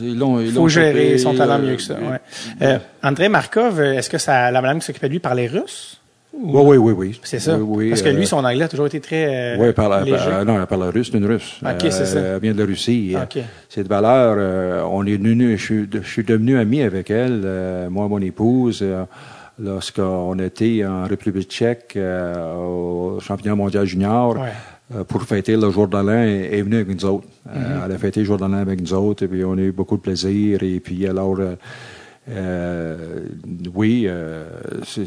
[0.00, 1.94] Ils l'ont, ils Il faut gérer son talent euh, mieux que ça.
[1.94, 2.20] Ouais.
[2.62, 6.00] Euh, André Markov, euh, est-ce que ça, la madame qui s'occupait de lui parlait russe?
[6.42, 7.20] Oui, oui, oui, oui.
[7.22, 7.56] C'est ça.
[7.56, 9.74] Oui, oui, Parce que euh, lui, son anglais a toujours été très euh, Oui, elle
[9.74, 10.44] parle, léger.
[10.46, 11.60] non, elle parle russe, c'est une russe.
[11.64, 12.18] Ok, c'est ça.
[12.20, 13.14] Elle vient de la Russie.
[13.20, 13.42] Ok.
[13.68, 14.34] C'est de valeur.
[14.38, 18.08] euh, on est devenu, je, suis, je suis devenu ami avec elle, euh, moi et
[18.08, 19.04] mon épouse, euh,
[19.58, 24.36] lorsqu'on était en République tchèque euh, au championnat mondial junior.
[24.36, 24.48] Ouais.
[24.96, 27.26] euh, pour fêter le jour de l'an, elle est venue avec nous autres.
[27.48, 27.82] Euh, Mm-hmm.
[27.86, 29.70] Elle a fêté le jour de l'an avec nous autres, et puis on a eu
[29.72, 30.62] beaucoup de plaisir.
[30.62, 31.36] Et puis alors,
[32.30, 32.96] euh,
[33.74, 34.44] oui, euh,
[34.86, 35.04] c'est-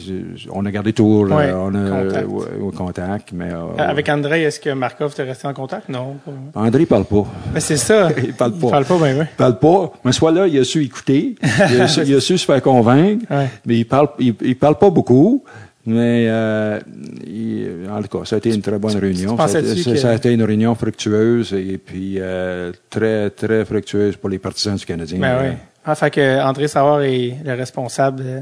[0.51, 2.27] on a gardé toujours le- Ouais, on a, contact.
[2.27, 5.89] ouais, ouais, contact, mais euh, Euh, Avec André, est-ce que Markov t'est resté en contact?
[5.89, 6.17] Non.
[6.55, 7.25] André parle pas.
[7.53, 8.09] Mais c'est ça.
[8.23, 8.67] Il parle pas.
[8.67, 9.25] Il parle pas, ben oui.
[9.31, 11.35] Il parle pas, mais soit là, il a su écouter,
[11.71, 13.47] il a su, il a su se faire convaincre, Ouais.
[13.65, 15.43] mais il parle, il, il parle pas beaucoup.
[15.89, 16.81] Mais euh,
[17.25, 19.37] il- en tout cas, ça a été une très bonne réunion.
[19.37, 19.63] Ça a,
[19.95, 24.75] ça a été une réunion fructueuse et puis euh, très très fructueuse pour les partisans
[24.75, 25.17] du Canadien.
[25.17, 25.55] Ben oui.
[25.89, 28.41] Ah, fait que André Savard est le responsable de-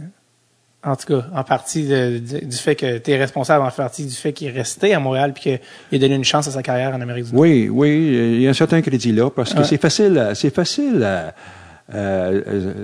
[0.83, 4.05] En tout cas, en partie de- du du fait que tu es responsable, en partie
[4.05, 5.41] du fait qu'il est resté à Montréal puis
[5.89, 7.41] qu'il a donné une chance à sa carrière en Amérique du Nord.
[7.41, 7.89] Oui, oui,
[8.35, 11.33] il y a un certain crédit là parce que c'est facile, c'est facile à,
[11.91, 12.31] à- à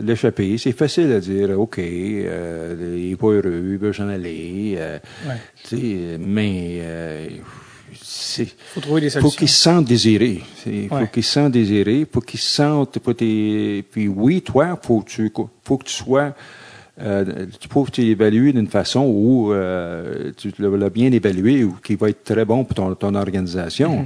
[0.04, 0.58] l'échapper.
[0.58, 4.76] C'est facile à dire, ok, euh, il est pas heureux, il veut s'en aller.
[4.80, 4.98] euh,
[5.28, 5.36] Ouais.
[5.68, 7.28] tu sais, mais euh,
[8.74, 9.38] faut trouver des faut solutions.
[9.40, 10.42] qu'ils se sentent désirés.
[10.66, 11.10] Il faut Ouais.
[11.12, 12.98] qu'ils se sentent désirés, faut qu'ils se sentent.
[13.04, 15.32] faut tes- Puis oui, toi, faut que tu,
[15.64, 16.34] faut que tu sois.
[17.02, 21.76] Euh, tu faut que tu évalues d'une façon où euh, tu l'as bien évalué ou
[21.84, 24.02] qui va être très bon pour ton, ton organisation.
[24.02, 24.04] Euh,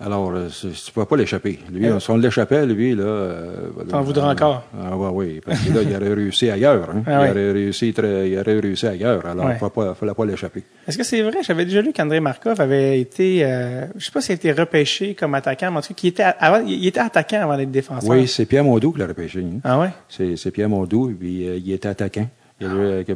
[0.00, 1.58] c'est- tu ne vas pas l'échapper.
[1.72, 1.90] Lui.
[1.90, 1.98] Ouais.
[1.98, 3.02] si on l'échappait, lui, là...
[3.02, 4.62] Euh, T'en voudrais encore?
[4.80, 6.88] Ah, ouais, oui, parce que là, il aurait réussi ailleurs.
[6.90, 7.02] Hein.
[7.06, 9.26] Ah il, aurait réussi très, il aurait réussi ailleurs.
[9.26, 10.62] Alors, il ne fallait pas l'échapper.
[10.86, 11.38] Est-ce que c'est vrai?
[11.42, 15.14] J'avais déjà lu qu'André Markov avait été, euh, je sais pas s'il a été repêché
[15.14, 18.08] comme attaquant, mais en tout cas, qu'il était, avant, il était attaquant avant d'être défenseur.
[18.08, 19.40] Oui, c'est Pierre Mondou qui l'a repêché.
[19.40, 19.58] hein.
[19.64, 19.90] Ah ouais?
[20.08, 22.28] C'est Pierre Mondou, puis euh, il était attaquant.
[22.60, 23.12] Il avait- que-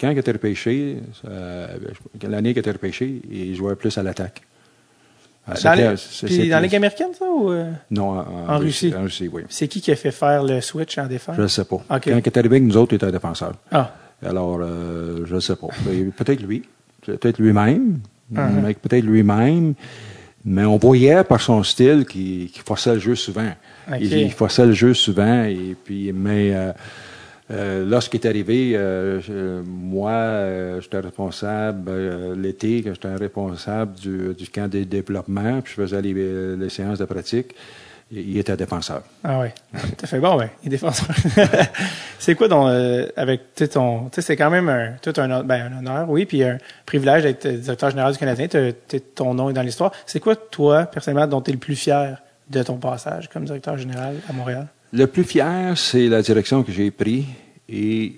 [0.00, 0.96] quand il était repêché,
[1.26, 1.66] euh,
[2.28, 4.42] l'année qu'il était repêché, il jouait plus à l'attaque.
[5.50, 8.92] Ah, Dans, les, puis dans la Ligue américaine, ça, ou, euh, Non, en, En Russie.
[8.96, 9.42] En Russie, oui.
[9.48, 11.36] c'est qui qui a fait faire le switch en défense?
[11.36, 11.76] Je ne sais pas.
[11.76, 12.04] Ok.
[12.04, 13.52] Quand il est arrivé avec nous autres, il était un défenseur.
[13.70, 13.92] Ah.
[14.24, 15.68] Alors, euh, je ne sais pas.
[16.16, 16.62] Peut-être lui.
[17.04, 18.00] Peut-être lui-même.
[18.32, 18.50] Uh-huh.
[18.62, 19.74] mais Peut-être lui-même.
[20.44, 23.50] Mais on voyait par son style qu'il qu'il forçait le jeu souvent.
[24.00, 25.44] Il, il forçait le jeu souvent.
[25.44, 26.72] Et puis, mais euh,
[27.50, 34.48] euh, lorsqu'il est arrivé, euh, moi, euh, j'étais responsable euh, l'été, j'étais responsable du, du
[34.48, 37.54] camp de développement, puis je faisais les, les séances de pratique.
[38.12, 39.02] Il était défenseur.
[39.22, 39.54] Ah ouais.
[39.96, 40.50] T'as fait bon, ouais.
[40.64, 41.06] Il est défenseur.
[42.18, 45.72] c'est quoi donc, euh, avec ton, tu sais, c'est quand même un, tout un, ben,
[45.72, 48.48] un honneur, oui, puis un privilège d'être directeur général du Canadien.
[48.48, 49.92] T'as- t'as- ton nom est dans l'histoire.
[50.06, 53.78] C'est quoi, toi, personnellement, dont tu es le plus fier de ton passage comme directeur
[53.78, 54.66] général à Montréal?
[54.92, 57.24] Le plus fier, c'est la direction que j'ai prise.
[57.68, 58.14] Et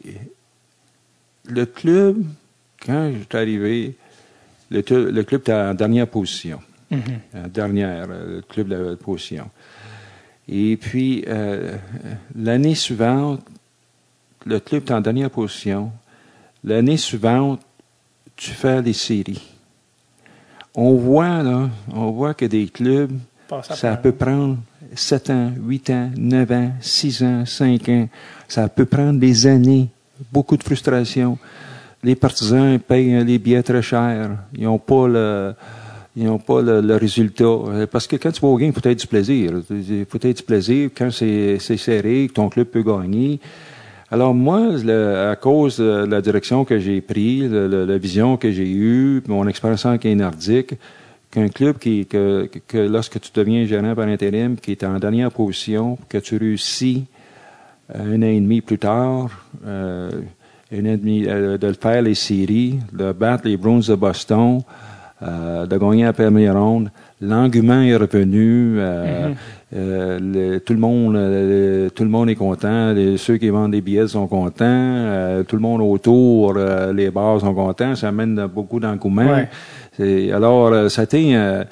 [1.45, 2.25] le club,
[2.85, 3.95] quand je suis arrivé,
[4.71, 4.81] le,
[5.23, 6.61] club était en dernière position.
[6.91, 9.51] En dernière, euh, le club de la position.
[10.49, 11.77] Et puis, euh,
[12.35, 13.41] l'année suivante,
[14.45, 15.93] le club est en dernière position.
[16.65, 17.61] L'année suivante,
[18.37, 19.43] tu fais les séries.
[20.75, 23.13] On voit, là, on voit que des clubs,
[23.63, 24.59] ça peut prendre
[24.95, 28.09] 7 ans, 8 ans, 9 ans, 6 ans, 5 ans.
[28.49, 29.89] Ça peut prendre des années.
[30.33, 31.39] Beaucoup de frustration.
[32.03, 34.31] Les partisans payent les billets très chers.
[34.55, 35.55] Ils n'ont pas le,
[36.17, 37.45] ils n'ont pas le, résultat.
[37.45, 39.53] Euh, Parce que quand tu vas au game, il faut être du plaisir.
[39.71, 43.41] Il faut être du plaisir quand c'est serré, que ton club peut gagner.
[44.11, 44.61] Alors moi,
[45.31, 49.87] à cause de la direction que j'ai prise, la vision que j'ai eue, mon expérience
[49.87, 50.75] en nordique,
[51.33, 55.31] qu'un club qui, que, que lorsque tu deviens gérant par intérim, qui est en dernière
[55.33, 57.07] position, que tu réussis
[57.95, 59.29] euh, un an et demi plus tard,
[59.67, 60.11] euh,
[60.73, 63.95] un an et demi, euh, de le faire les séries, de battre les Bruins de
[63.95, 64.61] Boston,
[65.23, 69.33] euh, de gagner la première ronde, l'engouement est revenu, euh,
[69.75, 73.71] euh, le- tout le monde, euh, tout le monde est content, les- ceux qui vendent
[73.73, 78.09] des billets sont contents, euh, tout le monde autour, euh, les bars sont contents, ça
[78.09, 79.23] amène beaucoup d'engouement.
[79.33, 79.49] Ouais.
[80.01, 81.65] Alors, euh, ça a été, euh,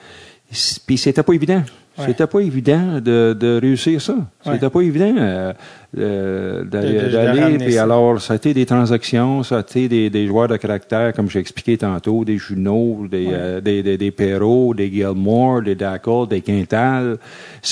[0.86, 1.62] puis c'était pas évident.
[1.98, 2.06] Ouais.
[2.06, 4.12] C'était pas évident de, de réussir ça.
[4.14, 4.52] Ouais.
[4.54, 5.52] C'était pas évident euh,
[5.98, 7.58] euh, d'aller.
[7.58, 11.12] Puis alors, ça a été des transactions, ça a été des, des joueurs de caractère,
[11.12, 13.32] comme j'ai expliqué tantôt, des Junot, des, Ouais.
[13.34, 17.18] euh, des, des, des Perrault, des Gilmore, des Dackle, des Quintal.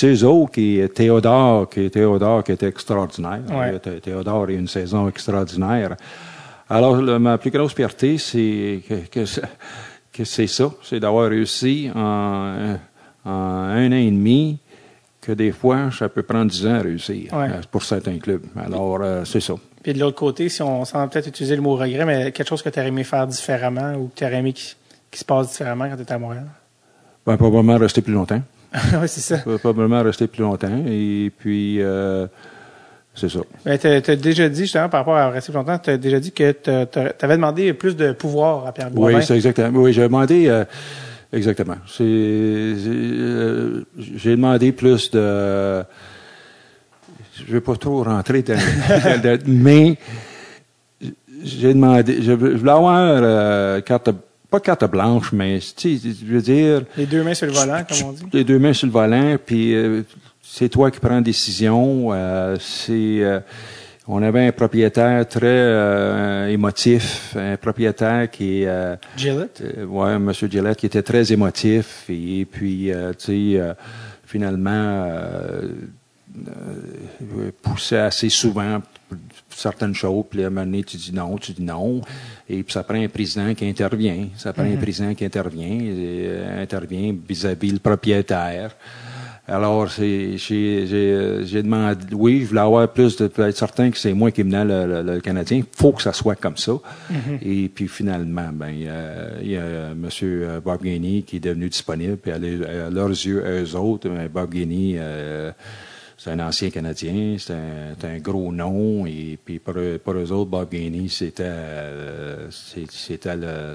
[0.03, 3.39] Eux autres qui, Théodore, qui, Théodore, qui était extraordinaire.
[4.03, 5.95] Théodore a eu une saison extraordinaire.
[6.69, 9.25] Alors, le- ma plus grosse fierté, c'est que, que,
[10.19, 12.75] que c'est ça, c'est d'avoir réussi en,
[13.25, 14.59] en un an et demi
[15.21, 17.47] que des fois, ça peut prendre dix ans à réussir Ouais.
[17.49, 18.43] euh, pour certains clubs.
[18.57, 19.53] Alors, euh, c'est ça.
[19.81, 22.61] Puis de l'autre côté, si on sans peut-être utiliser le mot regret, mais quelque chose
[22.61, 24.75] que tu aurais aimé faire différemment ou que tu aurais aimé qui,
[25.09, 26.47] qui se passe différemment quand tu étais à Montréal?
[27.25, 28.41] Ben, probablement rester plus longtemps.
[28.73, 29.37] oui, c'est ça.
[29.37, 30.83] Probablement rester plus longtemps.
[30.85, 32.27] Et puis, euh,
[33.15, 33.39] c'est ça.
[33.65, 36.19] Ben, tu as déjà dit, justement, par rapport à rester plus longtemps, tu as déjà
[36.19, 39.21] dit que tu avais demandé plus de pouvoir à Pierre Oui, Boivin.
[39.21, 39.79] c'est exactement.
[39.79, 40.47] Oui, j'ai demandé.
[40.47, 40.63] euh,
[41.33, 41.75] exactement.
[41.87, 45.83] C'est, euh, j'ai demandé plus de.
[47.47, 48.57] Je vais pas trop rentrer dans,
[49.45, 49.97] mais
[51.43, 52.21] j'ai demandé.
[52.21, 54.09] Je, voulais avoir euh, carte,
[54.49, 56.83] pas carte blanche, mais tu je veux dire.
[56.97, 58.23] Les deux mains sur le volant, comme on dit.
[58.33, 60.03] Les deux mains sur le volant, puis euh,
[60.51, 62.09] c'est toi qui prends la décision.
[62.11, 63.39] euh, c'est, euh,
[64.07, 69.61] on avait un propriétaire très euh, émotif, un propriétaire qui, euh, Gillette?
[69.61, 70.31] euh, ouais, M.
[70.33, 73.73] Gillette, qui était très émotif, et, puis, euh, tu sais, euh,
[74.25, 75.61] finalement, euh,
[76.47, 78.81] euh, poussait assez souvent
[79.49, 82.01] certaines choses, puis à un moment donné, tu dis non, tu dis non,
[82.49, 86.25] et puis ça prend un président qui intervient, ça prend un président qui intervient, et,
[86.25, 88.75] euh, intervient vis-à-vis le propriétaire.
[89.49, 90.35] Alors, j'ai
[91.63, 94.63] demandé, oui, je voulais avoir plus de, pour être certain que c'est moi qui menais
[94.65, 95.63] le, le, le Canadien.
[95.75, 96.73] faut que ça soit comme ça.
[97.41, 100.61] Et puis finalement, ben, il y a, il y a M.
[100.63, 102.17] Bob Gainey qui est devenu disponible.
[102.17, 105.51] Puis à, leurs yeux, eux autres, ben, Bob Gainey, euh,
[106.17, 109.05] c'est un ancien Canadien, c'est un, gros nom.
[109.05, 112.49] Et puis pour, eux- pour eux autres, Bob Gainey, c'était euh,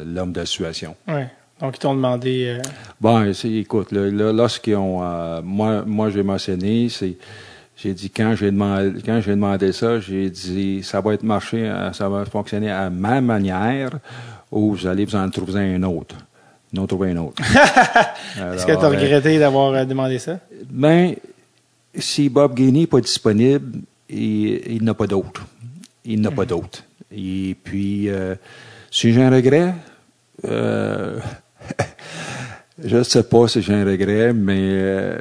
[0.06, 0.94] l'homme de la situation.
[1.08, 1.28] Ouais.
[1.64, 2.58] Donc, ils t'ont demandé.
[2.58, 2.62] euh,
[3.00, 7.16] Bon, écoute, là, là, lorsqu'ils ont, euh, moi, moi, j'ai mentionné, c'est,
[7.74, 11.66] j'ai dit quand j'ai demandé, quand j'ai demandé ça, j'ai dit ça va être marché,
[11.66, 13.92] euh, ça va fonctionner à ma manière,
[14.52, 16.16] ou vous allez vous en trouver un autre,
[16.74, 17.42] non trouver un autre.
[18.54, 20.38] Est-ce que tu as euh, regretté d'avoir demandé ça?
[20.68, 21.14] ben,
[21.94, 23.78] si Bob Gainey n'est pas disponible,
[24.10, 25.46] il, il n'a pas d'autre.
[26.04, 26.84] Il n'a pas d'autre.
[27.10, 28.34] Et puis, euh,
[28.90, 29.74] si j'ai un regret,
[30.44, 31.18] euh,
[32.84, 35.18] je ne sais pas si j'ai un regret, mais euh,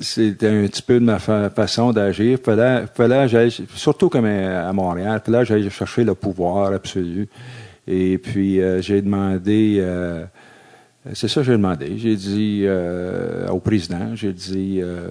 [0.00, 2.38] c'était un petit peu de ma fa- façon d'agir.
[2.42, 7.28] Fallait, fallait surtout comme à à Montréal, fallait j'aille chercher le pouvoir absolu.
[7.88, 9.76] Et puis, euh, j'ai demandé...
[9.80, 10.24] euh,
[11.14, 11.96] c'est ça que j'ai demandé.
[11.98, 15.08] J'ai dit euh, au président, j'ai dit, euh,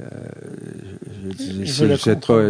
[0.00, 0.04] euh,
[1.22, 1.66] j'ai dit,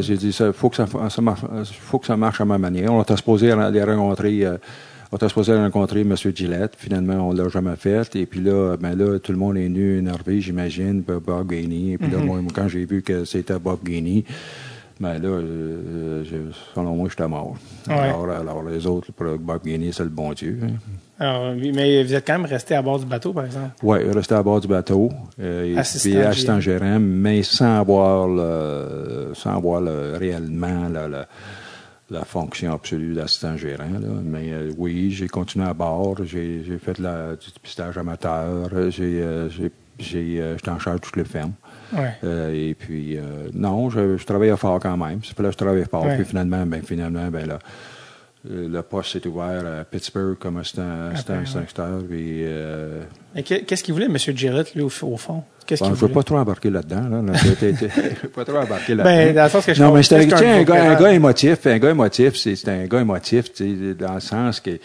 [0.00, 1.40] j'ai dit, ça faut que ça, ça marche,
[1.80, 2.94] faut que ça marche à ma manière.
[2.94, 4.56] On était supposé aller rencontrer, euh,
[5.12, 6.14] on était supposé rencontrer M.
[6.34, 6.74] Gillette.
[6.78, 8.16] Finalement, on l'a jamais fait.
[8.16, 11.92] Et puis là, ben là, tout le monde est venu énervé, j'imagine, Bob Gainey.
[11.92, 12.24] Et puis là, Mm-hmm.
[12.24, 14.24] moi, quand j'ai vu que c'était Bob Gainey,
[15.00, 16.24] ben là, euh,
[16.74, 17.56] selon moi, j'étais mort.
[17.88, 17.94] Ouais.
[17.94, 20.58] Alors, alors, les autres, pour Bob Gainey, c'est le bon Dieu.
[20.62, 20.68] hein.
[21.18, 23.70] Alors, mais vous êtes quand même resté à bord du bateau, par exemple?
[23.82, 25.08] Oui, rester à bord du bateau.
[25.40, 26.98] Euh, et Assistant puis assistant gérant.
[26.98, 31.26] mais sans avoir, le, sans avoir le- réellement la,
[32.12, 33.84] la fonction absolue d'assistant gérant.
[34.00, 34.08] Là.
[34.22, 36.16] Mais euh, oui, j'ai continué à bord.
[36.24, 38.68] J'ai j'ai fait de la, du pistage amateur.
[38.90, 41.52] J'ai euh, j'ai- j'ai, euh, J'étais en charge de toutes les fermes.
[41.92, 42.12] Ouais.
[42.24, 45.20] Euh, et puis, euh, non, je, je travaillais fort quand même.
[45.22, 46.04] C'est là que je travaillais fort.
[46.06, 46.16] Ouais.
[46.16, 47.58] Puis finalement, ben, finalement, ben, là,
[48.44, 51.34] le poste s'est ouvert à Pittsburgh comme assistant, assistant,
[51.98, 52.04] ouais.
[52.08, 53.02] puis, euh,
[53.36, 54.16] que- qu'est-ce qu'il voulait, M.
[54.16, 55.44] Gillette, lui, au, au fond?
[55.66, 57.08] Qu'est-ce Bon, qu'il je ne veux pas trop embarquer là-dedans.
[57.08, 57.32] Là.
[57.34, 59.04] Je veux pas trop embarquer là-dedans.
[59.04, 60.20] Ben, dans le sens que je non, mais c'est un,
[60.58, 61.66] un, gars, un gars émotif.
[61.66, 63.44] Un gars émotif, c'est un gars émotif,
[63.98, 64.78] dans le sens qu'il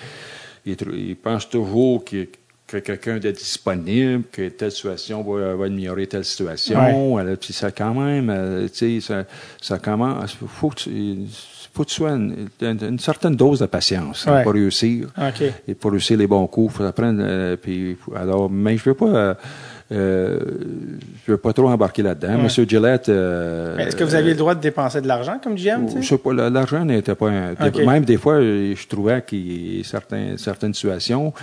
[0.65, 2.27] il, pense toujours qu'il-
[2.67, 7.17] que quelqu'un est disponible, que telle situation va, va améliorer telle situation.
[7.17, 9.23] Alors, Puis ça, quand même, euh, tu sais, ça,
[9.61, 10.35] ça commence.
[10.47, 11.15] Faut que tu,
[11.73, 14.43] faut que tu sois une, une- une certaine dose de patience hein, Ouais.
[14.43, 15.07] pour réussir
[15.65, 17.21] et pour réussir les bons coups, il faut apprendre.
[17.23, 19.33] euh, puis, alors, mais je veux pas, euh,
[19.91, 20.39] euh,
[21.25, 22.35] je veux pas trop embarquer là-dedans.
[22.35, 22.43] Ouais.
[22.43, 23.09] Monsieur Gillette.
[23.09, 25.85] euh, Est-ce que vous aviez le droit de dépenser de l'argent comme GM?
[25.87, 26.01] tu sais?
[26.01, 27.53] je sais pas, la- l'argent n'était pas un,
[27.85, 31.33] même des fois, je trouvais qu'il certains, certaines situations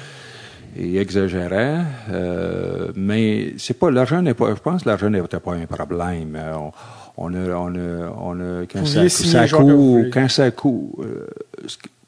[0.77, 1.79] il exagérait,
[2.11, 4.51] euh, mais c'est pas l'argent n'est pas.
[4.57, 6.35] Je pense que l'argent n'était pas un problème.
[6.37, 6.73] Euh, On,
[7.17, 11.27] on a, on a, on a quand ça, coûte, quand ça coûte, euh,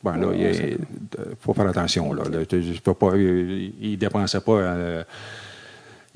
[0.03, 2.25] bon là, il a- faut faire attention là.
[2.25, 4.53] Là, tu- je peux pas, il, il dépensait pas.
[4.59, 5.05] euh,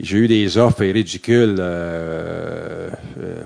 [0.02, 1.56] j'ai eu des offres ridicules.
[1.58, 2.88] Euh,
[3.22, 3.42] euh,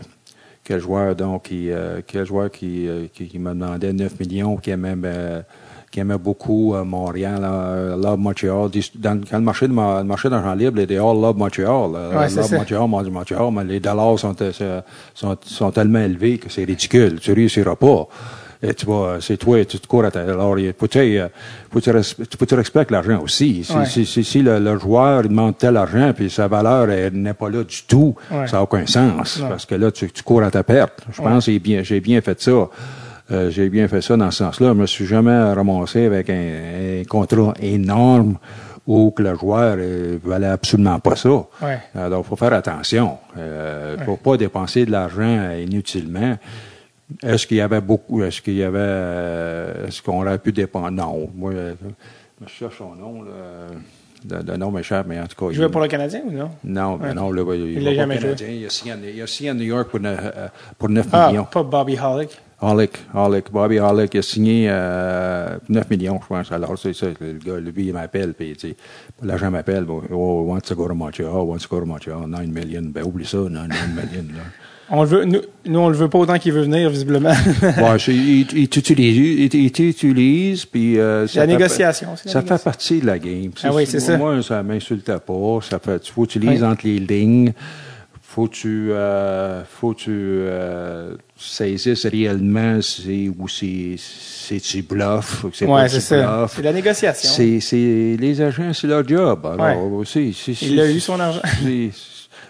[0.63, 4.57] quel joueur donc qui, euh, quel joueur qui, euh, qui, qui me demandait 9 millions,
[4.57, 5.43] qui aimait, euh,
[5.91, 8.71] qui aimait beaucoup euh, Montréal, euh, Love Montreal.
[8.95, 11.91] Dans, quand le marché de ma- le marché d'argent libre, les all Love Montreal.
[11.91, 12.51] Ouais, love.
[12.57, 14.35] Montreal, Montreal, Montreal, mais les dollars sont,
[15.15, 17.21] sont, sont tellement élevés que c'est ridicule.
[17.21, 18.09] Tu réussiras pas.
[18.67, 20.21] Et tu vois, c'est toi, tu te cours à ta.
[20.23, 21.29] Alors, il faut, tu sais, euh,
[21.71, 23.63] faut que tu, res- faut tu respectes l'argent aussi.
[23.63, 23.85] Si, Ouais.
[23.85, 27.35] si, si, si le, le joueur il demande tel argent puis sa valeur elle n'est
[27.35, 28.47] pas là du tout, Ouais.
[28.47, 29.39] ça n'a aucun sens.
[29.41, 29.49] Non.
[29.51, 31.03] Parce que là, tu, tu cours à ta perte.
[31.13, 32.69] Je pense que j'ai bien, j'ai bien fait ça.
[33.33, 34.69] Euh, j'ai bien fait ça dans ce sens-là.
[34.69, 38.37] Je me suis jamais ramassé avec un, un contrat énorme
[38.87, 41.31] où que le joueur ne valait absolument pas ça.
[41.31, 41.79] Ouais.
[41.95, 43.17] Alors, il faut faire attention.
[43.37, 43.43] Il
[44.01, 46.37] ne faut pas dépenser de l'argent inutilement.
[47.23, 50.91] Est-ce qu'il y avait beaucoup, est-ce qu'il y avait, euh, est-ce qu'on aurait pu dépenser?
[50.93, 51.31] Non.
[51.35, 51.75] Moi, euh,
[52.45, 53.31] je cherche son nom, là.
[54.29, 55.51] Le, le nom m'échappe, mais en tout cas.
[55.51, 56.51] Il jouait pour le Canadien ou non?
[56.65, 57.15] Non, ben Ouais.
[57.15, 58.49] non, là, il, Il l'a jamais Canadien.
[58.49, 60.49] Il a, signé, il a signé à New York pour, neuf- euh,
[60.79, 61.45] pour 9 Ah, millions.
[61.45, 62.31] pas Bobby Hollick.
[62.63, 66.51] Hollick, Hollick, Bobby Hollick, il a signé euh, 9 millions, je pense.
[66.53, 68.77] Alors, c'est ça, le gars, lui, il m'appelle, puis, tu sais,
[69.23, 72.81] l'agent m'appelle, oh, wants to go to Montreal, wants to go to Montreal, 9 millions.
[72.91, 74.43] Ben, oublie ça, 9, 9 millions, là.
[74.91, 77.31] On le veut, nous, nous, on le veut pas autant qu'il veut venir, visiblement.
[77.63, 82.41] Ouais, il, il t'utilise, il, il t'utilise, puis euh, la fait- négociation, c'est la Ça
[82.41, 82.65] fait négociation.
[82.71, 83.51] partie de la game.
[83.63, 84.17] Ah oui, c'est ça.
[84.19, 85.59] Moi, ça m'insultait pas.
[85.63, 86.67] Ça fait, tu utilises Oui.
[86.69, 87.53] entre les lignes.
[88.23, 95.47] faut que tu, euh, faut tu euh, saisisses réellement c'est, ou c'est, c'est tu bluffes,
[95.53, 96.47] c'est Ouais, c'est ça.
[96.53, 97.31] C'est la négociation.
[97.61, 99.47] C'est, les agents, c'est leur job.
[99.59, 101.41] Alors, c'est, c'est, Il a eu son argent.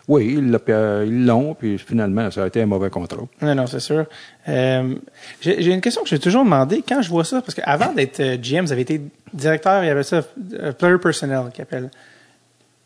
[0.06, 3.22] oui, ils, l'ont, puis finalement, ça a été un mauvais contrat.
[3.40, 4.04] Non, non, c'est sûr.
[4.48, 4.94] Euh,
[5.40, 8.36] j'ai une question que j'ai toujours demandé quand je vois ça, parce qu'avant d'être euh,
[8.36, 9.00] GM, vous avez été
[9.32, 10.22] directeur, il y avait ça,
[10.54, 11.90] euh, player personnel, qui appelle.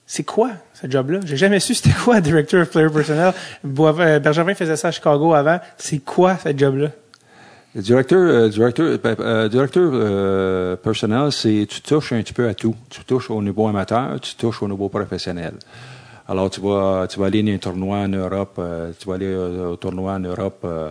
[0.07, 1.21] C'est quoi ce job-là?
[1.25, 3.35] J'ai jamais su c'était quoi director of player personnel.
[3.63, 5.61] Bergevin faisait ça à Chicago avant.
[5.77, 6.89] C'est quoi ce job-là?
[7.75, 12.49] Le directeur, euh, directeur, euh, euh, directeur euh, personnel, c'est tu touches un petit peu
[12.49, 12.75] à tout.
[12.89, 15.53] Tu touches au niveau amateur, tu touches au niveau professionnel.
[16.29, 19.27] Alors, tu vas, tu vas aller dans un tournoi en Europe, euh, tu vas aller
[19.27, 20.91] euh, au tournoi en Europe euh,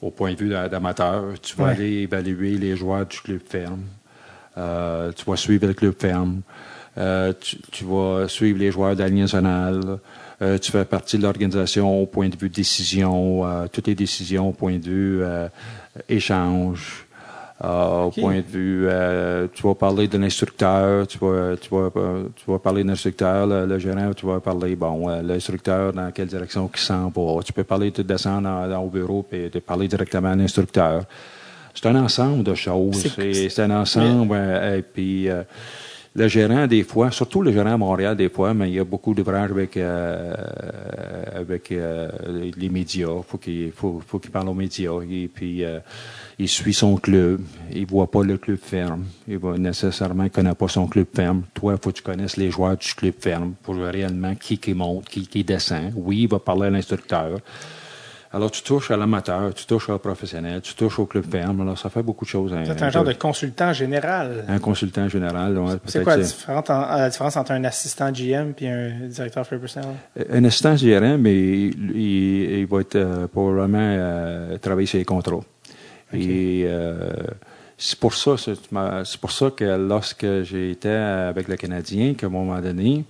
[0.00, 1.24] au point de vue d'a- d'amateur.
[1.40, 1.70] Tu vas Ouais.
[1.70, 3.82] aller évaluer les joueurs du club ferme.
[4.58, 6.40] Euh, tu vas suivre le club ferme.
[6.98, 9.98] Euh, tu, tu vas suivre les joueurs de la Ligue nationale.
[10.42, 14.52] Euh, tu fais partie de l'organisation au point de vue décision, toutes les décisions au
[14.52, 15.22] point de vue
[16.08, 17.06] échange.
[17.64, 18.02] Euh.
[18.04, 22.24] Au point de vue, euh, tu vas parler de l'instructeur, tu vas, tu vas, euh,
[22.34, 26.26] tu vas parler de l'instructeur, le, le gérant, tu vas parler, bon, l'instructeur, dans quelle
[26.26, 27.42] direction il s'en va.
[27.44, 31.04] Tu peux parler de descendre dans- dans- au bureau et de parler directement à l'instructeur.
[31.74, 32.96] C'est un ensemble de choses.
[33.48, 34.34] C'est- un ensemble.
[34.36, 35.42] et puis, euh,
[36.14, 38.84] le gérant, des fois, surtout le gérant à Montréal, des fois, mais il y a
[38.84, 40.34] beaucoup d'ouvrages avec, euh,
[41.34, 42.08] avec euh,
[42.56, 43.06] les médias.
[43.26, 44.92] Faut qu'il faut, faut qu'il parle aux médias.
[45.10, 45.64] Et puis,
[46.38, 47.40] il suit son club.
[47.72, 49.04] Il voit pas le club ferme.
[49.28, 51.42] Il va nécessairement il connaît pas son club ferme.
[51.54, 54.74] Toi, faut que tu connaisses les joueurs du club ferme pour voir réellement qui qui
[54.74, 55.92] monte, qui qui descend.
[55.96, 57.38] Oui, il va parler à l'instructeur.
[58.34, 61.60] Alors, tu touches à l'amateur, tu touches au professionnel, tu touches au club ferme.
[61.60, 62.50] Alors, ça fait beaucoup de choses.
[62.54, 62.62] hein.
[62.64, 64.46] C'est un genre de consultant général.
[64.48, 68.54] Un consultant général, ouais, C'est quoi la différence, en- la différence entre un assistant GM
[68.58, 69.90] et un directeur personnel?
[70.30, 75.40] Un assistant il, il- il va être euh, probablement euh, travailler sur les contrats.
[76.12, 77.12] Et euh,
[77.78, 82.30] c'est pour ça, c'est c'est pour ça que lorsque j'étais avec le Canadien, qu'à un
[82.30, 83.04] moment donné,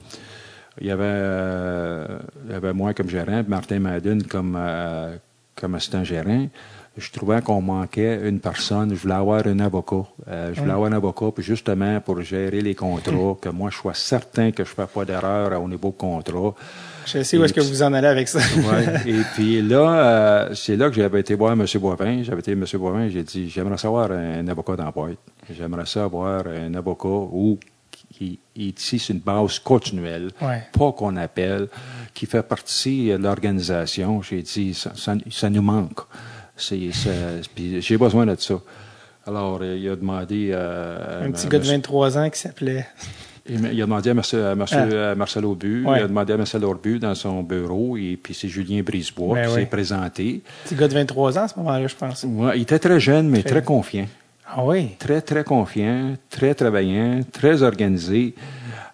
[0.80, 2.06] il y avait, euh,
[2.46, 5.16] il y avait moi comme gérant, Martin Madden comme, euh,
[5.54, 6.48] comme assistant gérant.
[6.96, 8.94] Je trouvais qu'on manquait une personne.
[8.94, 10.04] Je voulais avoir un avocat.
[10.28, 13.76] Euh, je voulais avoir un avocat, puis justement pour gérer les contrats, que moi je
[13.76, 16.54] sois certain que je ne fais pas d'erreur au niveau contrat.
[17.06, 18.38] Je sais où est-ce que vous en allez avec ça.
[18.56, 19.10] Ouais.
[19.10, 19.94] Et puis là,
[20.48, 21.64] euh, c'est là que j'avais été voir M.
[21.76, 22.22] Boivin.
[22.22, 22.64] J'avais été M.
[22.74, 25.16] Boivin, j'ai dit, j'aimerais savoir un avocat dans la boîte.
[25.50, 27.58] J'aimerais savoir un avocat où
[28.10, 30.62] qui est ici sur une base continuelle, Ouais.
[30.78, 31.68] pas qu'on appelle,
[32.14, 34.20] qui fait partie de l'organisation.
[34.22, 36.00] J'ai dit, ça, ça- ça nous manque.
[36.58, 38.54] J'ai besoin de ça.
[39.26, 40.50] Alors, euh, il a demandé...
[40.52, 42.86] euh, Un petit à gars de monsieur- 23 ans qui s'appelait.
[43.48, 44.76] Il a demandé à, monsieur, Ah.
[44.76, 45.98] euh, Marcel Aubu, Ouais.
[46.00, 49.46] il a demandé à Marcel Aubu dans son bureau, et puis c'est Julien Brisebois Ben
[49.48, 49.60] qui oui.
[49.60, 50.42] s'est présenté.
[50.64, 52.24] Petit gars de 23 ans à ce moment-là, je pense.
[52.28, 54.06] Ouais, il était très jeune, mais Très- très confiant.
[54.54, 54.90] Ah oui?
[54.98, 58.34] Très, très confiant, très travaillant, très organisé.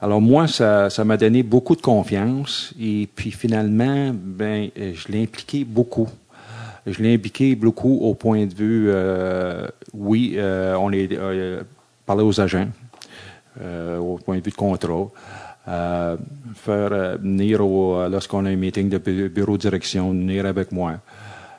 [0.01, 5.22] Alors moi, ça ça m'a donné beaucoup de confiance, et puis finalement, ben, je l'ai
[5.24, 6.09] impliqué beaucoup.
[6.86, 11.61] Je l'ai impliqué beaucoup au point de vue, euh, oui, euh, on est euh,
[12.07, 12.68] parler aux agents,
[13.98, 15.09] au point de vue de contrat,
[15.68, 16.16] euh,
[16.54, 20.72] faire euh, venir euh, lorsqu'on a un meeting de bu- bureau de direction, venir avec
[20.72, 20.94] moi.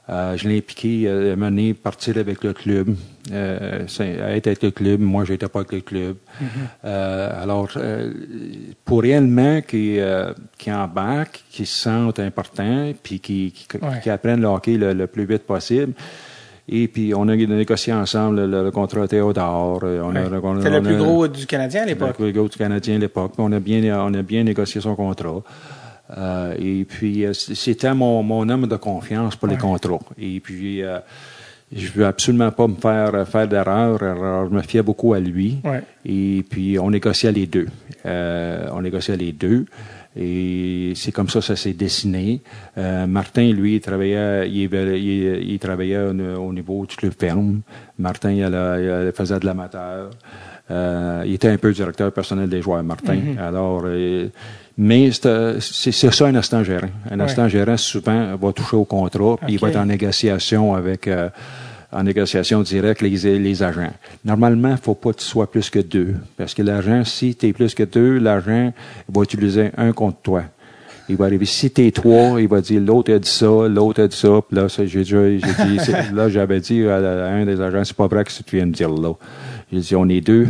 [0.09, 2.95] Euh, je l'ai impliqué, euh, mener, partir avec le club,
[3.31, 4.99] euh, être avec le club.
[4.99, 6.15] Moi, j'étais pas avec le club.
[6.83, 8.11] Euh, alors, euh,
[8.85, 13.99] pour réellement qui, euh, qui embarquent, qui se sentent importants, puis qui, qui, Ouais.
[14.01, 15.93] qui apprennent le hockey le, le plus vite possible.
[16.71, 19.79] Et puis, on a négocié ensemble le, le contrat Théodore.
[19.83, 20.57] euh, On Ouais.
[20.61, 22.09] C'était le plus gros du Canadien à l'époque.
[22.19, 23.33] le plus gros du Canadien à l'époque.
[23.39, 25.41] On a bien, on a bien négocié son contrat.
[26.17, 29.99] Euh, et puis, euh, c'était mon, mon homme de confiance pour les contrats.
[30.19, 30.99] Et puis, euh,
[31.75, 34.01] je veux absolument pas me faire faire d'erreur.
[34.01, 35.57] Alors, je me fiais beaucoup à lui.
[35.63, 35.81] Ouais.
[36.05, 37.67] Et puis, on négociait les deux.
[38.05, 39.65] Euh, on négociait les deux.
[40.21, 42.41] Et c'est comme ça que ça s'est dessiné.
[42.77, 46.11] Euh, Martin, lui, il travaillait, il, il- il travaillait au,
[46.47, 47.61] au niveau du club ferme.
[47.97, 50.09] Martin, il, faisait de l'amateur.
[50.71, 53.19] Euh, il était un peu directeur personnel des joueurs, Martin.
[53.39, 54.27] Alors, euh,
[54.77, 56.89] mais c'est ça un assistant gérant.
[57.09, 57.23] Un Ouais.
[57.25, 61.29] assistant gérant, souvent, va toucher au contrat, puis il va être en négociation avec, euh,
[61.91, 63.91] en négociation directe les, les agents.
[64.23, 67.47] Normalement, il faut pas que tu sois plus que deux, parce que l'agent, si tu
[67.47, 68.71] es plus que deux, l'agent
[69.11, 70.43] va utiliser un contre toi.
[71.11, 74.07] Il va arriver, si t'es trois, il va dire l'autre a dit ça, l'autre a
[74.07, 77.59] dit ça, puis là, j'ai déjà, j'ai dit, là, j'avais dit à, à un des
[77.59, 79.13] agents, c'est pas vrai que tu viens de dire là.
[79.73, 80.43] J'ai dit, on est deux,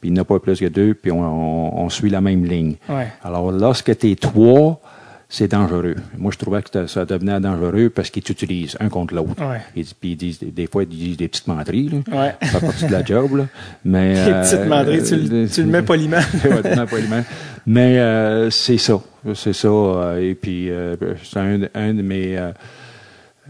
[0.00, 2.22] puis il n'y en a pas plus que deux, puis on, on- on suit la
[2.22, 2.76] même ligne.
[2.88, 3.08] Ouais.
[3.22, 4.80] Alors, lorsque tu es trois,
[5.28, 5.96] c'est dangereux.
[6.16, 9.42] Moi, je trouvais que ça devenait dangereux parce qu'ils t'utilisent un contre l'autre.
[9.44, 9.60] Ouais.
[9.74, 11.98] Puis ils disent, des fois, ils disent des petites menteries, là.
[12.22, 12.34] Ouais.
[12.42, 13.46] Ça fait partie de la job, là.
[13.84, 16.16] Mais, euh, petites menteries, tu, le- tu le mets poliment.
[16.44, 17.24] Ouais, tu le mets poliment.
[17.66, 19.00] Mais euh, c'est ça.
[19.34, 19.66] C'est ça.
[19.68, 22.38] euh, et puis, euh, c'est un, un de mes...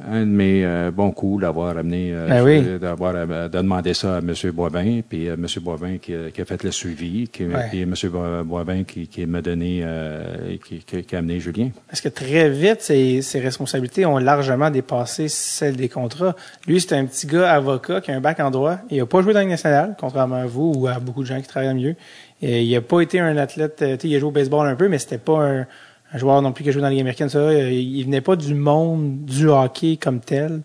[0.01, 2.78] euh, un de mes euh, bons coups d'avoir amené, euh, Ben oui.
[2.78, 4.32] d'avoir euh, de demander ça à M.
[4.53, 5.47] Boivin, puis euh, M.
[5.62, 7.68] Boivin qui, a- qui a fait le suivi, qui, Ouais.
[7.70, 7.94] puis M.
[8.05, 11.70] Bo- Boivin qui, qui m'a donné, euh, qui, qui- a amené Julien.
[11.88, 16.34] Parce que très vite, ses, ses responsabilités ont largement dépassé celles des contrats.
[16.66, 18.78] Lui, c'est un petit gars avocat qui a un bac en droit.
[18.90, 21.40] Il a pas joué dans le national, contrairement à vous ou à beaucoup de gens
[21.40, 21.94] qui travaillent mieux.
[22.42, 24.88] Et il a pas été un athlète, euh, il a joué au baseball un peu,
[24.88, 25.66] mais c'était pas un,
[26.16, 27.28] un joueur non plus qui a joué dans la Ligue américaine.
[27.28, 30.62] Ça, Euh, il venait pas du monde du hockey comme tel.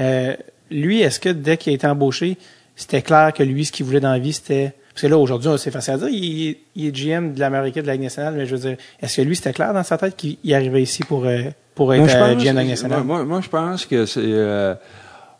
[0.00, 0.34] Euh,
[0.70, 2.38] lui, est-ce que dès qu'il a été embauché,
[2.74, 5.50] c'était clair que lui, ce qu'il voulait dans la vie, c'était parce que là, aujourd'hui,
[5.58, 8.34] c'est facile à dire, il, est- il est GM de l'Amérique de la Ligue nationale,
[8.36, 10.82] mais je veux dire, est-ce que lui, c'était clair dans sa tête qu'il il arrivait
[10.82, 11.42] ici pour, euh,
[11.74, 13.02] pour être Moi, pense- GM de la Ligue nationale?
[13.04, 14.76] moi, je pense que c'est,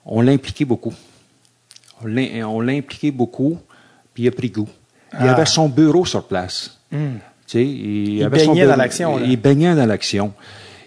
[0.07, 0.93] on l'a impliqué beaucoup.
[2.03, 3.57] On l'a on l'a impliqué beaucoup,
[4.13, 4.69] puis il a pris goût.
[5.13, 5.33] Il Ah.
[5.35, 6.79] avait son bureau sur place.
[6.91, 7.19] Hmm.
[7.63, 9.19] Il, Il avait son baignait dans l'action.
[9.25, 10.33] Il baignait dans l'action.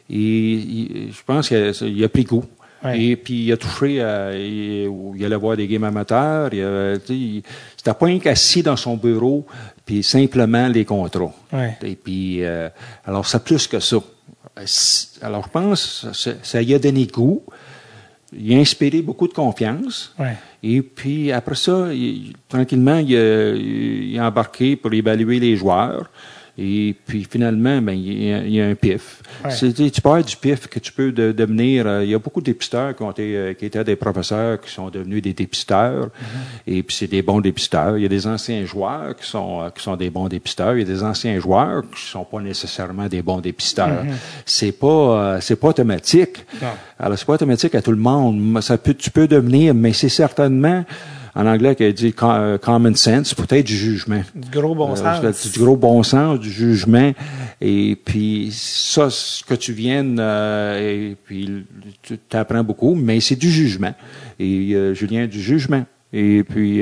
[0.09, 2.45] Et je pense qu'il a pris goût.
[2.83, 3.01] Ouais.
[3.01, 6.49] Et puis il a touché, à, il, il allait voir des games amateurs.
[6.53, 7.41] Il,
[7.75, 9.45] C'était pas un qu'assis dans son bureau,
[9.85, 11.33] puis simplement les contrats.
[11.51, 11.75] Ouais.
[11.83, 12.69] Et puis, euh,
[13.05, 13.97] alors c'est plus que ça.
[15.21, 17.43] Alors je pense que ça, ça y a donné goût.
[18.37, 20.13] Il a inspiré beaucoup de confiance.
[20.19, 20.35] Ouais.
[20.61, 26.09] Et puis après ça, il- tranquillement, il il a embarqué pour évaluer les joueurs.
[26.59, 29.21] Et puis finalement, ben, il y a, il y a un pif.
[29.45, 29.51] Ouais.
[29.51, 31.85] C'est- Tu parles du pif que tu peux de- devenir.
[31.85, 34.59] euh, il y a beaucoup de dépisteurs qui, ont été, euh, qui étaient des professeurs
[34.59, 36.09] qui sont devenus des dépisteurs.
[36.65, 37.97] Et puis c'est des bons dépisteurs.
[37.97, 40.73] Il y a des anciens joueurs qui sont, euh, qui sont des bons dépisteurs.
[40.75, 44.03] Il y a des anciens joueurs qui sont pas nécessairement des bons dépisteurs.
[44.45, 44.87] C'est pas,
[45.35, 46.45] euh, c'est pas automatique.
[46.61, 46.69] Non.
[46.99, 48.61] Alors, c'est pas automatique à tout le monde.
[48.63, 50.83] Ça peut, tu peux devenir, mais c'est certainement,
[51.37, 54.23] en anglais, qui dit euh, common sense, peut-être du jugement.
[54.33, 55.23] Du gros bon sens.
[55.23, 57.13] Euh, c'est du gros bon sens, du jugement.
[57.61, 61.63] Et puis, ça, ce que tu viennes, euh, et puis,
[62.01, 63.93] tu apprends beaucoup, mais c'est du jugement.
[64.39, 65.85] Et euh, Julien du jugement.
[66.11, 66.81] Et puis,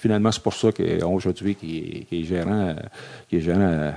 [0.00, 2.76] finalement, c'est pour ça qu'aujourd'hui, qui est, qui est gérant,
[3.28, 3.92] qui est gérant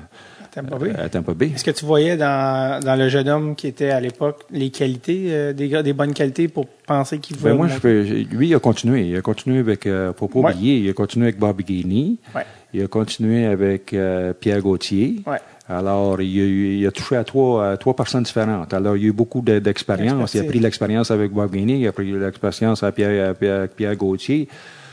[0.52, 0.94] Tampa Bay.
[0.98, 1.52] à Tampa Bay.
[1.56, 5.28] Est-ce que tu voyais dans, dans le jeune homme qui était à l'époque les qualités,
[5.30, 7.52] euh, des, des bonnes qualités pour penser qu'il pouvait.
[7.52, 9.08] Ben moi, je peux, lui, il a continué.
[9.10, 10.54] Il a continué avec, euh, faut pas Ouais.
[10.54, 12.18] oublier, il a continué avec Bobby.
[12.36, 12.42] Ouais.
[12.74, 15.22] Il a continué avec euh, Pierre Gauthier.
[15.28, 15.38] Ouais.
[15.68, 18.74] Alors, il a, eu- il a touché à trois, à trois personnes différentes.
[18.74, 20.34] Alors, il a eu beaucoup de- d'expérience.
[20.34, 23.68] il a pris l'expérience avec Bob Guiney, il a pris l'expérience avec Pierre, à Pierre,
[23.70, 24.48] Pierre Gauthier.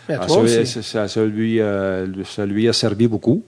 [0.09, 0.66] Ben, toi ça, aussi.
[0.66, 3.42] ça- ça- ça lui, euh, ça lui a servi beaucoup.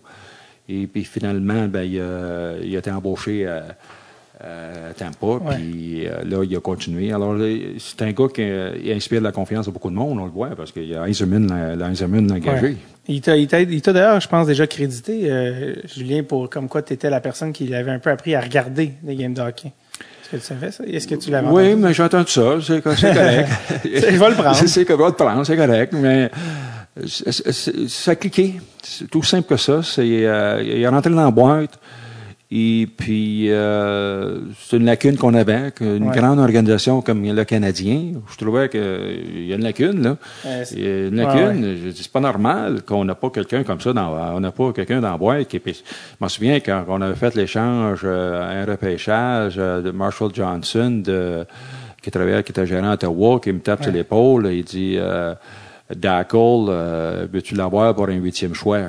[0.69, 3.65] Et puis, finalement, ben, il, a, il a été embauché à,
[4.41, 5.41] à Tampa.
[5.55, 7.13] Puis euh, là, il a continué.
[7.13, 7.35] Alors,
[7.79, 10.31] c'est un gars qui euh, il inspire la confiance à beaucoup de monde, on le
[10.31, 11.51] voit, parce qu'il y a Eisenman
[12.31, 12.77] engagé.
[13.09, 16.69] Il t'a, il t'a, il t'a d'ailleurs, je pense, déjà crédité, euh, Julien, pour comme
[16.69, 19.41] quoi tu étais la personne qui l'avait un peu appris à regarder les games de
[19.41, 19.73] hockey.
[20.23, 20.85] Est-ce que tu savais ça?
[20.85, 21.83] Est-ce que tu l'avais Oui, entendu?
[21.83, 22.59] mais j'ai entendu ça.
[22.61, 23.49] C'est co- c'est correct.
[23.85, 23.89] Je
[24.19, 24.57] vais le prendre.
[24.67, 25.95] C'est prendre, c'est correct.
[25.97, 26.31] Mais
[27.07, 28.55] ça a cliqué.
[28.83, 29.83] C'est tout simple que ça.
[29.83, 31.79] C'est, euh, il est rentré dans la boîte.
[32.51, 36.17] Et puis, euh, c'est une lacune qu'on avait, qu'une Ouais.
[36.17, 38.13] grande organisation comme le Canadien.
[38.33, 40.17] Je trouvais qu'il y a une lacune, là.
[40.65, 41.77] C'est- Il y a une Ouais, lacune.
[41.85, 44.73] Je dis, C'est pas normal qu'on n'a pas quelqu'un comme ça dans, on n'a pas
[44.73, 45.73] quelqu'un dans la boîte qui, je
[46.21, 51.45] m'en souviens quand on avait fait l'échange, euh, un repêchage euh, de Marshall Johnson, de,
[52.01, 54.97] qui travaillait, qui était gérant à Ottawa, qui me tape sur l'épaule, il dit,
[55.95, 56.37] Dackle,
[56.69, 58.81] euh, veux-tu l'avoir pour un huitième choix?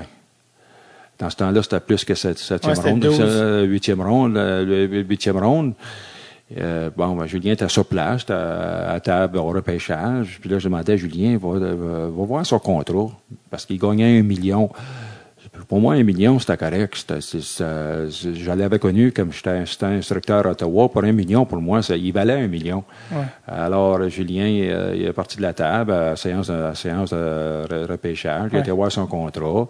[1.18, 3.18] Dans ce temps-là, c'était plus que septième Ouais, ronde, 12.
[3.22, 5.74] euh, huitième ronde, euh, huitième ronde.
[6.58, 10.40] Euh, bon, ben, Julien était sur place, était à, à table au repêchage.
[10.42, 13.10] Puis là, je demandais à Julien, va, va, va voir son contrat,
[13.50, 14.70] parce qu'il gagnait un million.
[15.68, 17.06] Pour moi, un million, c'était correct.
[17.10, 20.90] Je l'avais connu comme j'étais instructeur à Ottawa.
[20.90, 22.84] Pour un million, pour moi, ça, il valait un million.
[23.12, 23.18] Ouais.
[23.48, 27.12] Alors, Julien, il est parti de la table à la séance, de- à la séance
[27.12, 28.50] de re- repêchage.
[28.52, 28.62] Il a Ouais.
[28.62, 29.68] été voir son contrat.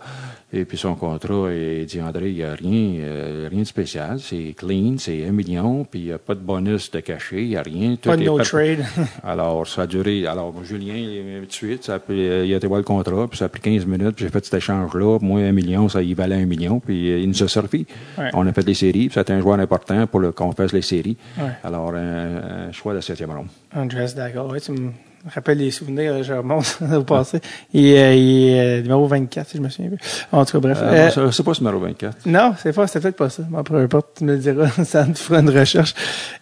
[0.52, 4.20] Et puis son contrat, il dit André, il n'y a rien, euh, rien de spécial.
[4.20, 7.50] C'est clean, c'est un million, puis il n'y a pas de bonus de cachet, il
[7.50, 7.96] n'y a rien.
[8.02, 8.84] Tout Pas de est no trade.
[9.24, 10.26] alors, ça a duré.
[10.26, 12.84] Alors, Julien, il- tout de suite, ça a pris- euh, il a été voir le
[12.84, 15.20] contrat, puis ça a pris 15 minutes, puis j'ai fait cet échange-là.
[15.22, 17.86] Moi, un million, ça y valait un million, puis euh, il nous a servi.
[18.18, 18.32] Ouais.
[18.34, 21.18] On a fait les séries, puis c'était un joueur important pour qu'on fasse les séries.
[21.38, 21.52] Ouais.
[21.64, 23.48] Alors, un, un choix de septième ronde.
[23.76, 24.90] Andres Daggle, ouais, tu me
[25.34, 27.40] rappelle les souvenirs, je remonte au passé.
[27.74, 29.98] Il, euh, il est euh, numéro 24, si je me souviens bien.
[30.32, 30.80] En tout cas, bref.
[30.82, 32.18] Euh, Euh, c'est- pas ce numéro 24.
[32.26, 33.44] non, c'est pas, c'était peut-être pas ça.
[33.50, 35.94] Bon, peu importe, tu me le diras, ça me fera une recherche.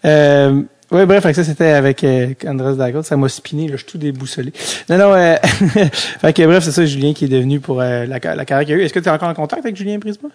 [0.05, 3.03] Euh, oui, bref, ça, c'était avec euh, Andres Dagot.
[3.03, 4.53] Ça m'a spiné, là, je suis tout déboussolé.
[4.89, 8.19] Non, non, euh, fait que bref, c'est ça, Julien qui est devenu pour euh, la,
[8.35, 8.83] la carrière qu'il a eue.
[8.83, 10.29] Est-ce que tu es encore en contact avec Julien Prisma?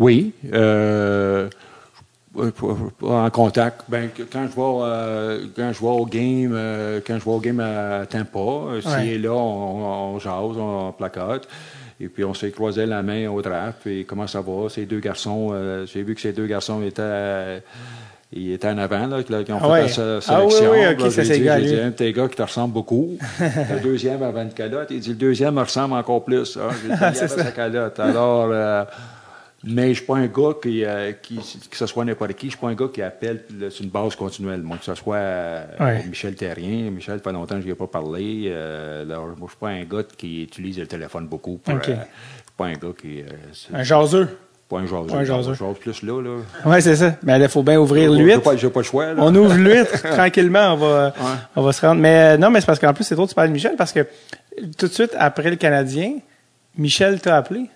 [0.00, 0.32] Oui.
[0.52, 1.48] Euh,
[3.02, 3.82] en contact.
[3.88, 7.40] Ben, quand je vais, euh, quand je vais au game, euh, quand je vais au
[7.40, 9.14] game à Tampa, euh, s'il Ouais.
[9.14, 11.48] est là, on, on jase, on placote.
[12.00, 13.86] Et puis on s'est croisé la main au draft.
[13.86, 14.68] Et comment ça va?
[14.68, 17.58] Ces deux garçons, euh, j'ai vu que ces deux garçons étaient, euh,
[18.32, 19.80] ils étaient en avant, là, qui ont Ah fait ouais.
[19.82, 20.70] la sé- Ah oui, sélection.
[20.70, 21.22] oui, Là, j'ai ça,
[21.58, 23.18] dit, j'ai un de tes gars qui te ressemble beaucoup.
[23.40, 24.88] le deuxième avait une calotte.
[24.90, 26.56] Il dit, le deuxième me ressemble encore plus.
[26.60, 27.98] Ah, j'ai dit, il avait sa calotte.
[27.98, 28.84] Alors, euh,
[29.64, 31.36] mais je suis pas un gars qui, euh, qui,
[31.70, 33.90] que ce soit n'importe qui, je suis pas un gars qui appelle là, sur une
[33.90, 34.62] base continuelle.
[34.62, 36.04] Moi, que ce soit euh, Ouais.
[36.06, 36.90] Michel Terrien.
[36.90, 38.44] Michel, ça fait longtemps que je n'y ai pas parlé.
[38.46, 41.58] Euh, alors, moi, je suis pas un gars qui utilise le téléphone beaucoup.
[41.58, 41.96] Pour, euh, je suis
[42.56, 43.20] pas un gars qui...
[43.22, 43.26] euh,
[43.74, 44.28] Un jaseux.
[44.68, 45.12] pas un jaseux.
[45.16, 45.54] un jaseux.
[45.80, 46.22] Plus là.
[46.22, 46.30] là.
[46.64, 47.16] Oui, c'est ça.
[47.24, 48.42] Mais il faut bien ouvrir l'huître.
[48.42, 49.06] pas, j'ai pas le choix.
[49.12, 49.14] Là.
[49.18, 51.14] On ouvre l'huître tranquillement, on va,
[51.56, 52.00] on va se rendre.
[52.00, 53.92] Mais euh, non, mais c'est parce qu'en plus, c'est que tu parles de Michel, parce
[53.92, 54.06] que
[54.78, 56.18] tout de suite après le Canadien,
[56.76, 57.66] Michel t'a appelé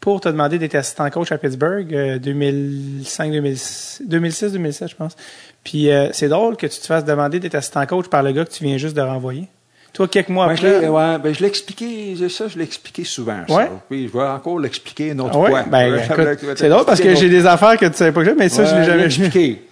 [0.00, 5.16] pour te demander d'être assistant coach à Pittsburgh euh, 2005, 2006, 2006, 2007, je pense.
[5.64, 8.44] Puis euh, c'est drôle que tu te fasses demander d'être assistant coach par le gars
[8.44, 9.48] que tu viens juste de renvoyer.
[9.92, 10.80] Toi, quelques mois Ben, je après.
[10.82, 13.42] l'ai ouais, ben, je l'ai expliqué, ça, je l'ai expliqué souvent.
[13.48, 13.54] ça.
[13.54, 13.68] Ouais.
[13.90, 15.50] Puis je vais encore l'expliquer une autre Ah ouais?
[15.50, 15.62] fois.
[15.64, 18.34] Ben, Je c'est drôle parce que j'ai des affaires que tu savais pas que j'ai,
[18.36, 19.62] mais ça, je l'ai Ouais, jamais expliqué.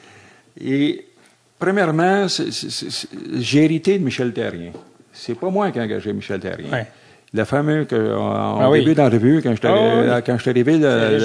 [0.65, 1.07] Et
[1.59, 2.27] premièrement,
[3.39, 4.73] j'ai hérité de Michel Terrien.
[5.13, 6.85] C'est pas moi qui ai engagé Michel Terrien.
[7.35, 8.79] Le fameux que, en Ah oui.
[8.81, 10.23] début dans la revue, quand je suis Ah arrivé, oui.
[10.25, 11.19] quand je suis arrivé le,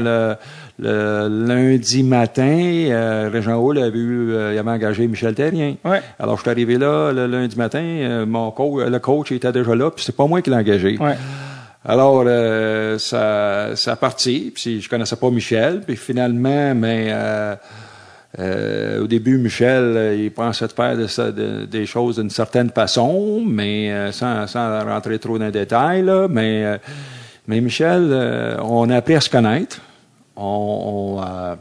[0.00, 0.36] le-
[0.78, 2.58] le lundi matin,
[2.90, 5.76] euh, Régent Hall avait eu, euh, il avait engagé Michel Terrien.
[5.84, 6.00] Ouais.
[6.18, 9.74] Alors, je suis arrivé là le lundi matin, euh, mon coach, le coach était déjà
[9.74, 10.96] là, puis c'est pas moi qui l'ai engagé.
[10.98, 11.16] Ouais.
[11.88, 14.50] Alors, euh, ça, ça a parti.
[14.54, 15.82] Puis je connaissais pas Michel.
[15.86, 17.54] Puis finalement, mais euh,
[18.38, 24.12] euh, au début, Michel, euh, il pensait faire des choses d'une certaine façon, mais euh,
[24.12, 26.02] sans, sans rentrer trop dans les détails.
[26.02, 26.78] Là, mais, euh,
[27.46, 29.80] mais Michel, euh, on a appris à se connaître.
[30.36, 31.56] On, on, euh,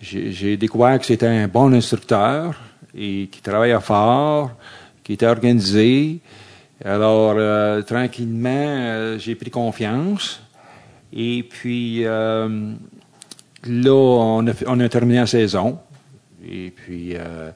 [0.00, 2.60] j'ai découvert que c'était un bon instructeur
[2.96, 4.50] et qui travaillait fort,
[5.04, 6.20] qui était organisé.
[6.84, 7.36] Alors,
[7.84, 10.42] tranquillement, j'ai pris confiance.
[11.16, 12.04] Et puis,
[13.66, 13.92] là,
[14.66, 15.78] on a, terminé la saison.
[16.46, 17.50] Et puis, euh,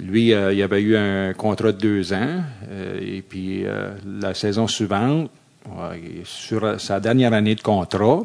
[0.00, 2.42] lui, euh, il avait eu un contrat de deux ans.
[2.70, 3.90] euh, et puis, euh,
[4.20, 5.30] la saison suivante,
[6.24, 8.20] sur sa dernière année de contrat,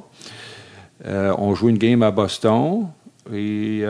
[1.05, 2.87] on joue une game à Boston
[3.33, 3.83] et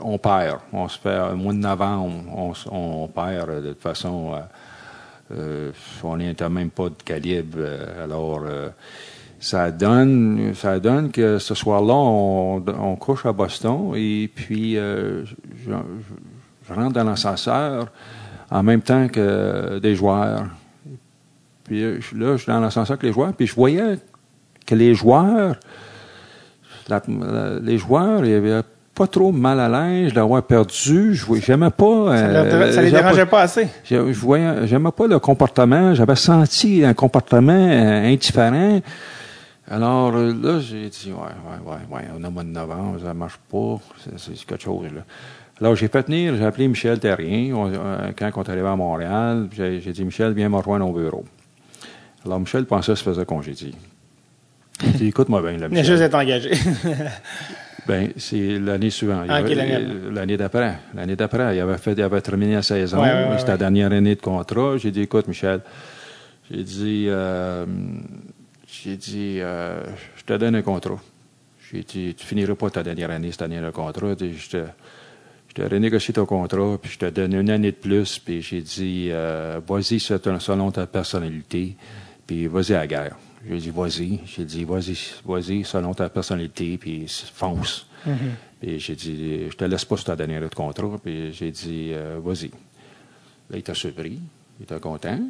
[0.00, 0.60] on perd.
[0.72, 4.40] On se fait, au mois de novembre, on, on perd de toute façon.
[6.04, 7.58] on n'était même pas de calibre.
[8.00, 8.44] alors,
[9.38, 15.24] ça donne, ça donne que ce soir-là, on, on couche à Boston et puis euh,
[15.24, 15.34] je,
[15.66, 15.70] je-
[16.68, 17.86] je rentre dans l'ascenseur
[18.50, 20.46] en même temps que des joueurs.
[21.64, 23.98] Puis euh, là, je suis dans l'ascenseur avec les joueurs, puis je voyais
[24.66, 25.56] que les joueurs,
[26.88, 28.62] la- la- les joueurs, ils avaient
[28.94, 31.14] pas trop mal à l'aise d'avoir perdu.
[31.14, 32.16] Je j'aimais pas.
[32.16, 33.68] Ça, euh, ça les pas- dérangeait pas assez.
[33.84, 35.94] je, je voyais, j'aimais pas le comportement.
[35.94, 38.80] J'avais senti un comportement euh, indifférent.
[39.68, 43.00] Alors euh, là, j'ai dit, ouais, ouais, ouais, ouais, on est au mois de novembre,
[43.02, 43.78] ça marche pas,
[44.16, 45.02] c'est, quelque chose, là.
[45.60, 48.76] Alors, j'ai fait venir, j'ai appelé Michel Terrien, on- euh, quand on est arrivé à
[48.76, 51.24] Montréal, j'ai, j'ai dit, Michel, viens me rejoindre au bureau.
[52.24, 53.72] Alors, Michel pensait que ça se faisait congédier.
[54.82, 55.84] J'ai dit, écoute-moi bien, là, Michel.
[55.84, 56.50] juste été engagé.
[57.86, 59.26] Ben, c'est l'année suivante.
[59.28, 60.76] Ah, l'année euh, L'année d'après.
[60.92, 61.56] L'année d'après.
[61.56, 63.00] Il avait fait, il avait terminé la saison.
[63.00, 64.76] Ouais, ouais, ouais, C'était la dernière année de contrat.
[64.76, 65.60] J'ai dit, écoute, Michel,
[66.50, 67.64] j'ai dit, euh,
[68.66, 69.82] j'ai dit, euh,
[70.16, 71.00] je te donne un contrat.
[71.70, 74.14] J'ai dit, tu finiras pas ta dernière année cette année de contrat.
[74.18, 74.64] Je te,
[75.48, 78.18] je te renégocie ton contrat, puis je te donne une année de plus.
[78.18, 81.76] Puis j'ai dit, euh, vas-y selon selon ta personnalité,
[82.26, 83.16] puis vas-y à la guerre.
[83.48, 84.20] J'ai dit, vas-y.
[84.26, 87.86] J'ai dit, vas-y, vas-y selon ta personnalité, puis fonce.
[88.60, 90.98] Puis j'ai dit, je te laisse pas sur ta dernière de contrat.
[91.02, 92.48] Puis j'ai dit, euh, vas-y.
[92.48, 94.18] Là, il était surpris,
[94.58, 95.20] il était content.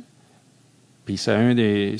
[1.05, 1.97] Puis c'est un des.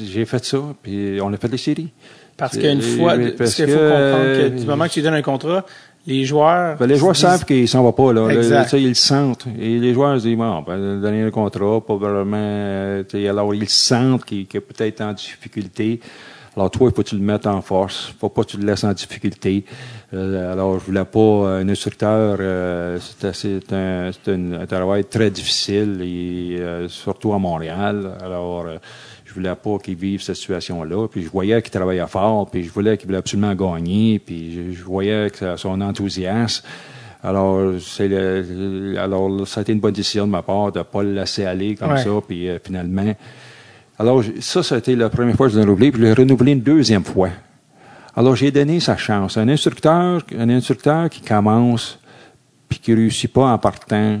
[0.00, 1.92] J'ai fait ça, puis on a fait les séries.
[2.36, 5.02] Parce qu'une fois, euh, parce parce qu'il faut comprendre que euh, du moment que tu
[5.02, 5.64] donnes un contrat,
[6.06, 6.76] les joueurs.
[6.78, 8.28] Ben, les joueurs savent qu'ils s'en vont pas, là.
[8.30, 8.72] Exact.
[8.72, 9.46] Ils le sentent.
[9.58, 14.24] Et les joueurs se disent, bon, ben, donner le contrat, probablement, euh, alors ils sentent
[14.24, 16.00] qu'il est peut-être en difficulté.
[16.54, 18.10] Alors, toi, il faut que tu le mettes en force.
[18.10, 19.64] Il faut pas que tu le laisses en difficulté.
[20.12, 22.36] Euh, alors, je voulais pas un instructeur.
[22.40, 22.98] Euh,
[23.32, 28.18] c'est un, un, travail très difficile, et, euh, surtout à Montréal.
[28.22, 28.76] Alors, euh,
[29.32, 31.08] je voulais pas qu'il vive cette situation-là.
[31.08, 34.84] Puis je voyais qu'il travaillait fort, puis je voulais qu'il voulait absolument gagner, puis je,
[34.84, 36.66] voyais que son enthousiasme.
[37.24, 40.84] Alors, c'est le, alors ça a été une bonne décision de ma part de ne
[40.84, 43.14] pas le laisser aller comme ça, puis finalement.
[43.98, 46.12] Alors, ça, ça a été la première fois que je l'ai renouvelé, puis je l'ai
[46.12, 47.30] renouvelé une deuxième fois.
[48.14, 49.38] Alors, j'ai donné sa chance.
[49.38, 51.98] Un instructeur, un instructeur qui commence,
[52.68, 54.20] puis qui réussit pas en partant,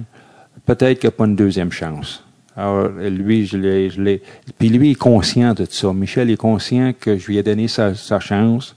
[0.64, 2.21] peut-être qu'il n'a pas une deuxième chance.
[2.56, 4.22] Alors, lui, je l'ai, je l'ai,
[4.58, 5.92] puis lui est conscient de ça.
[5.92, 8.76] Michel est conscient que je lui ai donné sa, sa chance,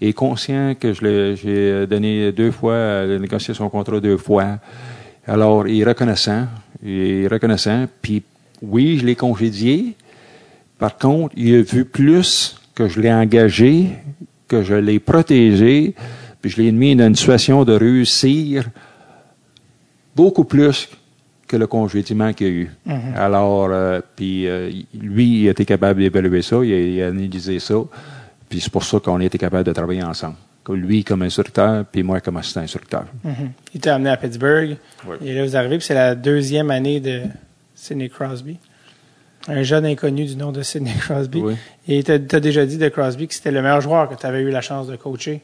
[0.00, 4.58] est conscient que je l'ai, j'ai donné deux fois, négocié son contrat deux fois.
[5.26, 6.46] Alors, il est reconnaissant,
[6.82, 8.22] il est reconnaissant, puis
[8.62, 9.94] oui, je l'ai congédié.
[10.78, 13.90] Par contre, il a vu plus que je l'ai engagé
[14.48, 15.94] que je l'ai protégé,
[16.40, 18.68] puis je l'ai mis dans une situation de réussir
[20.16, 20.88] beaucoup plus
[21.48, 22.70] que le congédiement qu'il y a eu.
[22.86, 23.14] Mhm.
[23.16, 27.76] Alors, euh, puis euh, lui, il était capable d'évaluer ça, il a, analysé ça,
[28.48, 30.36] puis c'est pour ça qu'on a été capable de travailler ensemble.
[30.70, 33.06] Lui comme instructeur, puis moi comme assistant instructeur.
[33.24, 33.52] Mhm.
[33.74, 34.76] Il t'a amené à Pittsburgh,
[35.24, 37.22] et là vous arrivez, puis c'est la deuxième année de
[37.74, 38.58] Sidney Crosby
[39.48, 41.42] un jeune inconnu du nom de Sidney Crosby.
[41.86, 44.40] Et tu as, déjà dit de Crosby que c'était le meilleur joueur que tu avais
[44.40, 45.42] eu la chance de coacher.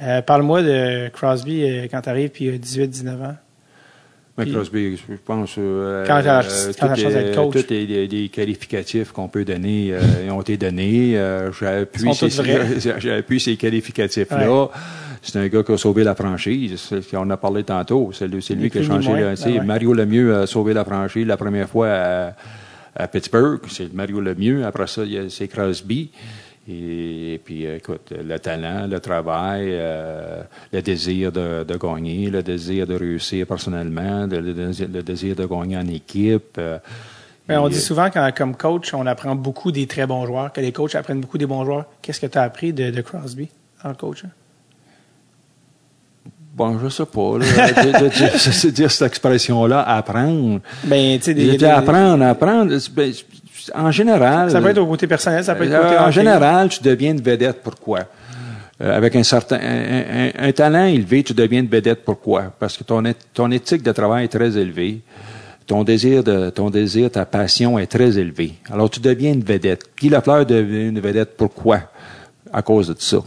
[0.00, 3.36] Euh, parle-moi de Crosby euh, quand tu arrives, puis 18-19 ans.
[4.38, 5.56] Mais Crosby, je pense.
[5.58, 6.42] Euh, quand la
[7.34, 7.66] coach.
[7.66, 9.94] Tous les, qualificatifs qu'on peut donner
[10.30, 11.12] ont été donnés.
[11.60, 12.30] J'appuie ces,
[13.38, 14.68] ces qualificatifs-là.
[15.22, 16.92] C'est un gars qui a sauvé la franchise.
[17.12, 18.10] On a parlé tantôt.
[18.12, 19.12] C'est lui, qui a changé.
[19.12, 22.32] Ben Mario Lemieux a sauvé la franchise la première fois à,
[22.96, 23.60] à Pittsburgh.
[23.68, 24.64] C'est Mario Lemieux.
[24.64, 26.10] Après ça, c'est Crosby.
[26.68, 32.86] Et, puis, écoute, le talent, le travail, euh, le désir de, de, gagner, le désir
[32.86, 36.56] de réussir personnellement, le, le désir de gagner en équipe.
[36.58, 36.78] Euh,
[37.48, 40.60] Mais on dit souvent qu'en comme coach, on apprend beaucoup des très bons joueurs, que
[40.60, 41.86] les coachs apprennent beaucoup des bons joueurs.
[42.00, 43.48] Qu'est-ce que tu as appris de, de Crosby
[43.82, 44.22] en coach?
[46.54, 47.38] Bon, je sais pas.
[48.36, 50.60] c'est dire cette expression-là, apprendre.
[50.84, 52.76] Ben, tu sais, apprendre, apprendre.
[52.94, 53.12] Ben,
[53.74, 54.50] en général.
[54.50, 55.98] Ça peut être au côté personnel, ça peut être au côté.
[55.98, 57.62] En général, tu deviens une vedette.
[57.62, 58.00] Pourquoi?
[58.80, 62.04] Euh, avec un certain un, talent élevé, tu deviens une vedette.
[62.04, 62.52] Pourquoi?
[62.58, 63.02] Parce que ton,
[63.32, 65.00] ton éthique de travail est très élevée.
[65.66, 68.54] Ton désir de, ton désir, ta passion est très élevée.
[68.70, 69.84] Alors, tu deviens une vedette.
[69.96, 71.36] Guy Lafleur devient une vedette.
[71.36, 71.80] Pourquoi?
[72.52, 73.18] À cause de ça.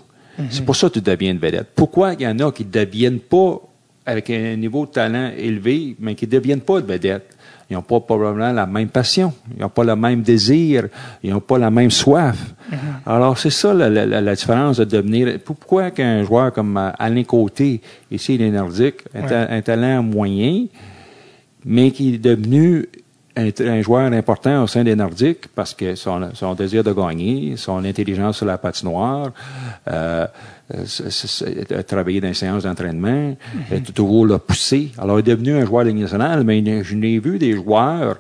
[0.50, 1.68] C'est pour ça que tu deviens une vedette.
[1.74, 3.62] Pourquoi il y en a qui ne deviennent pas
[4.06, 7.35] avec un niveau de talent élevé, mais qui ne deviennent pas de vedette?
[7.70, 10.88] Ils n'ont pas probablement la même passion, ils n'ont pas le même désir,
[11.24, 12.38] ils n'ont pas la même soif.
[12.72, 12.76] Mm-hmm.
[13.08, 15.40] Alors, c'est ça la, la, différence de devenir.
[15.44, 17.82] Pourquoi qu'un joueur comme euh, Alain Côté,
[18.12, 20.66] ici, il est nordique, un talent moyen,
[21.66, 22.88] mais qui est devenu
[23.38, 27.84] un, joueur important au sein des Nordiques parce que son, son désir de gagner, son
[27.84, 29.32] intelligence sur la patinoire,
[29.88, 30.26] euh,
[30.74, 33.36] euh, travailler dans les séances d'entraînement,
[33.72, 34.92] mm toujours le pousser.
[34.98, 38.18] Alors, il est devenu un joueur de nationale, mais je n'ai vu des joueurs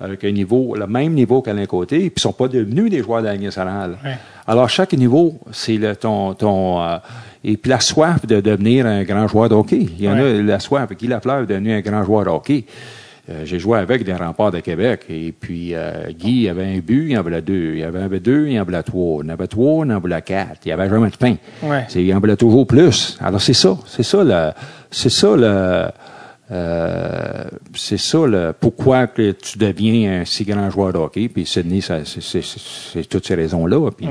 [0.00, 3.20] avec un niveau, le même niveau qu'à l'un côté, puis sont pas devenus des joueurs
[3.20, 3.98] de la Ligue nationale.
[4.46, 6.98] Alors, chaque niveau, c'est le, ton, ton euh,
[7.44, 9.86] et puis la soif de devenir un grand joueur de hockey.
[9.98, 10.88] Il y en a la soif.
[10.96, 12.64] Guy Lafleur est devenu un grand joueur de hockey.
[13.30, 15.04] Euh, j'ai joué avec des remparts de Québec.
[15.10, 17.74] Et puis, euh, Guy, il avait un but, il en voulait deux.
[17.76, 19.22] Il avait deux, il en voulait trois.
[19.22, 20.60] Il en avait trois, il en voulait quatre.
[20.64, 21.36] Il avait jamais de pain.
[21.62, 21.86] Ouais.
[21.94, 23.18] Il en voulait toujours plus.
[23.20, 23.76] Alors, c'est ça.
[23.86, 24.52] C'est ça, le,
[24.90, 25.88] c'est ça, le,
[26.50, 27.44] euh,
[27.74, 31.28] c'est ça le pourquoi que tu deviens un si grand joueur de hockey.
[31.28, 33.90] Puis Sydney, c'est, c'est, c'est, toutes ces raisons-là.
[33.90, 34.08] Puis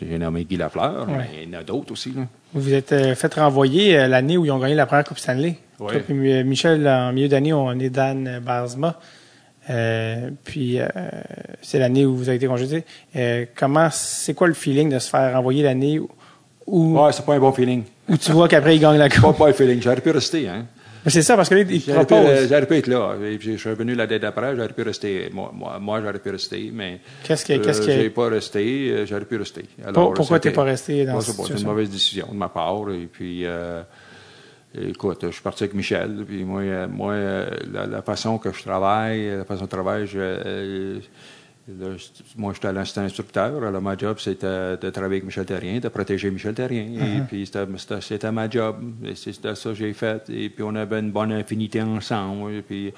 [0.00, 2.12] j'ai nommé Guy Lafleur, mais il y en a d'autres aussi.
[2.14, 2.26] Là.
[2.52, 5.56] Vous vous êtes fait renvoyer l'année où ils ont gagné la première Coupe Stanley.
[5.78, 6.42] Ouais.
[6.44, 8.98] Michel, en milieu d'année, on est Dan Barsma.
[9.68, 10.86] Euh, puis euh,
[11.60, 12.84] c'est l'année où vous avez été congédié.
[13.16, 17.34] Euh, comment, c'est quoi le feeling de se faire renvoyer l'année où, ouais, c'est pas
[17.34, 17.82] un bon feeling.
[18.08, 19.22] Où tu vois qu'après il gagne la coupe?
[19.22, 19.82] Pas, pas un feeling.
[19.82, 20.66] J'aurais pu rester, hein.
[21.08, 22.48] C'est ça, parce que là, il propose.
[22.48, 23.14] J'aurais pu être là.
[23.40, 25.30] Je suis revenu la date d'après, j'aurais pu rester.
[25.32, 26.98] Moi, moi, moi j'aurais pu rester, mais.
[27.22, 27.92] Qu'est-ce que, qu'est-ce que.
[27.92, 29.64] J'ai pas resté, j'aurais pu rester.
[29.84, 31.36] Alors, pourquoi t'es pas resté dans cette?
[31.46, 33.44] C'est une mauvaise décision de ma part, et puis,
[34.78, 38.62] Écoute, je suis parti avec Michel, puis moi, euh, moi euh, la, façon que je
[38.62, 41.00] travaille, la façon de travailler, je, euh,
[42.36, 43.62] moi, j'étais l'assistant instructeur.
[43.64, 46.84] Alors, ma job, c'était de travailler avec Michel Terrien, de protéger Michel Terrien.
[46.84, 47.26] Et uh-huh.
[47.26, 47.50] puis,
[48.00, 48.76] c'était ma job.
[49.14, 50.28] C'était ça que j'ai fait.
[50.30, 52.52] Et puis, on avait une bonne infinité ensemble.
[52.52, 52.92] Et puis,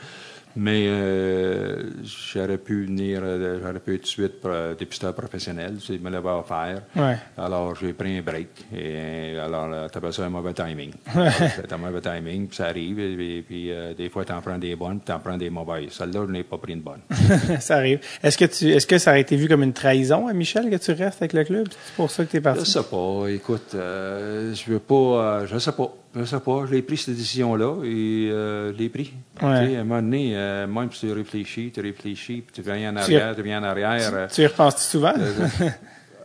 [0.56, 1.90] Mais euh,
[2.32, 6.10] j'aurais pu venir, euh, j'aurais pu être tout de suite euh, dépisteur professionnel, c'est me
[6.10, 6.82] l'avait offert.
[6.96, 7.16] Ouais.
[7.36, 8.48] Alors, j'ai pris un break.
[8.76, 10.92] Et alors, t'appelles ça un mauvais timing.
[11.56, 12.98] C'est un mauvais timing, puis ça arrive.
[12.98, 15.90] Et, puis, euh, des fois, t'en prends des bonnes, puis t'en prends des mauvaises.
[15.92, 17.00] Celle-là, je n'ai pas pris une bonne.
[17.60, 18.00] ça arrive.
[18.22, 20.76] Est-ce que tu, est-ce que ça aurait été vu comme une trahison à Michel que
[20.76, 21.68] tu restes avec le club?
[21.70, 22.70] C'est pour ça que t'es Je parti?
[22.70, 23.26] sais pas.
[23.28, 25.46] Écoute, euh, je veux pas.
[25.46, 25.92] je sais pas.
[26.14, 26.64] Je sais pas.
[26.70, 29.12] J'ai pris cette décision-là et euh, je l'ai pris.
[29.42, 29.60] Ouais.
[29.66, 32.62] Tu sais, à un moment donné, euh, même si tu réfléchis, tu réfléchis, puis tu
[32.62, 34.10] viens en arrière, tu viens en arrière.
[34.14, 35.12] euh, Tu y repenses souvent?
[35.18, 35.70] euh,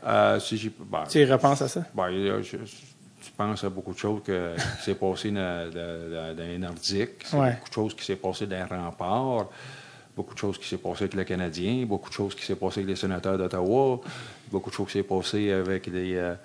[0.05, 1.83] euh, si ben, tu y repenses à ça?
[1.93, 6.35] ben, euh, je, je pense à beaucoup de choses que, qui s'est passé dans, dans,
[6.37, 7.51] dans les Nordiques, Ouais.
[7.51, 9.47] beaucoup de choses qui s'est passé dans les remparts,
[10.15, 12.79] beaucoup de choses qui s'est passé avec le Canadien, beaucoup de choses qui s'est passé
[12.79, 13.99] avec les sénateurs d'Ottawa,
[14.51, 16.35] beaucoup de choses qui s'est passé avec les, euh,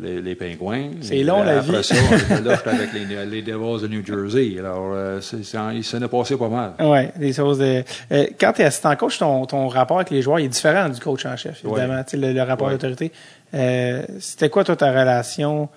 [0.00, 0.90] les, les Pingouins.
[1.00, 1.84] C'est long, la Après vie.
[1.84, 4.56] ça, on était là, j'étais avec les, les Devils de New Jersey.
[4.58, 6.72] Alors, euh, c'est- c'est- il s'en est passé pas mal.
[6.80, 7.84] Ouais, des choses de.
[8.12, 10.88] Euh, quand tu es assistant coach, ton, ton rapport avec les joueurs il est différent
[10.88, 11.94] du coach en chef, évidemment.
[11.94, 12.04] Ouais.
[12.04, 12.72] Tu sais, Le, le rapport Ouais.
[12.74, 13.12] d'autorité.
[13.54, 15.68] Euh, C'était quoi toi ta relation,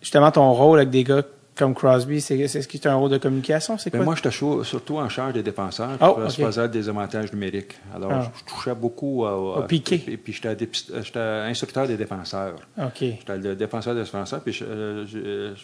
[0.00, 1.22] justement ton rôle avec des gars
[1.54, 4.00] comme Crosby, c'est ce qui est un rôle de communication, c'est quoi?
[4.00, 5.98] moi, j'étais surtout en charge des défenseurs.
[6.00, 6.46] Oh, je ok.
[6.48, 7.76] faisais des avantages numériques.
[7.94, 8.22] Alors, Ah.
[8.34, 10.02] je, je touchais beaucoup à- Au piqué.
[10.08, 12.54] Et puis, j'étais dépist- j'étais instructeur des défenseurs.
[12.78, 13.00] Ok.
[13.00, 15.54] J'étais le défenseur des défenseurs, puis euh,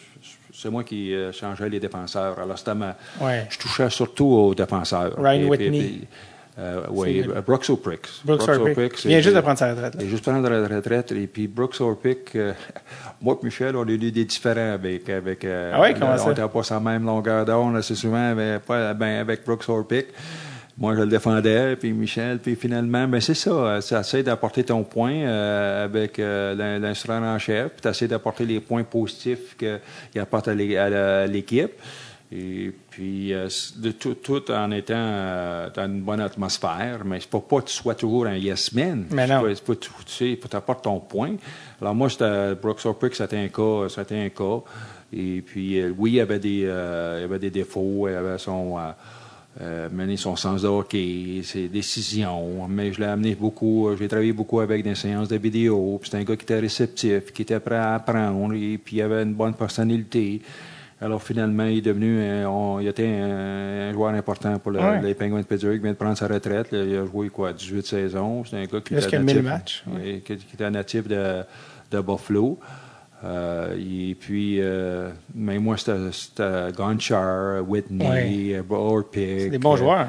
[0.53, 2.37] c'est moi qui euh, changeais les défenseurs.
[2.39, 3.47] Alors, c'était ma- Ouais.
[3.49, 5.13] je touchais surtout aux défenseurs.
[5.17, 5.79] Ryan Et puis- Whitney.
[5.79, 6.07] puis,
[6.59, 8.09] euh, oui, C'est- Brooks O'Pricks.
[8.25, 9.03] Brooks Orpik.
[9.05, 9.95] Il vient juste de prendre sa retraite.
[9.95, 10.01] là.
[10.01, 11.11] il est juste prendre la retraite.
[11.13, 12.53] Et puis Brooks Orpik, euh,
[13.21, 15.09] moi et Michel, on a eu des différents avec.
[15.09, 16.29] avec euh, Ah ouais, comment on ça?
[16.29, 18.35] n'était pas sur la même longueur d'onde assez souvent,
[18.67, 20.07] pas ben, avec Brooks Orpik.
[20.77, 23.79] Moi, je le défendais, puis Michel, puis finalement, ben c'est ça.
[23.85, 28.07] Tu essaies d'apporter ton point euh, avec euh, l'in- l'instructeur en chef, puis tu essaies
[28.07, 31.71] d'apporter les points positifs qu'il apporte à l'équipe.
[32.31, 33.47] Et puis, euh,
[33.77, 37.65] de tout, tout en étant euh, dans une bonne atmosphère, mais c'est pas pas que
[37.69, 39.05] tu sois toujours un yes man.
[39.09, 39.41] Mais C'est non.
[39.41, 41.31] pas- c'est pas tout- tu sais, il faut t'apporter ton point.
[41.81, 44.61] Alors moi, j'étais Brooks Orpik, c'était un cas, c'était un cas.
[45.11, 46.69] Et puis, euh, oui, il avait des, il
[47.23, 48.77] avait des défauts, il avait son,
[49.91, 54.59] mener son sens de hockey, ses décisions, mais je l'ai amené beaucoup, j'ai travaillé beaucoup
[54.59, 57.75] avec des séances de vidéo, puis c'était un gars qui était réceptif, qui était prêt
[57.75, 60.41] à apprendre, et puis il avait une bonne personnalité.
[61.01, 64.79] Alors finalement, il est devenu, un- on- il était un, un joueur important pour le-
[64.79, 65.01] Ouais.
[65.01, 65.75] les Penguins de Pittsburgh.
[65.75, 66.71] Il vient de prendre sa retraite.
[66.71, 66.83] là.
[66.83, 68.43] il a joué quoi, 18 saisons.
[68.45, 71.43] C'est un gars qui était natif, 1000 matchs, oui, qui, qui était natif de,
[71.91, 72.59] de Buffalo.
[73.23, 78.63] Euh, et puis, euh, mais moi, c'était Gonchar, Whitney, Ouais.
[78.69, 79.39] Orpik.
[79.41, 79.99] C'est des bons euh, joueurs.
[79.99, 80.05] euh,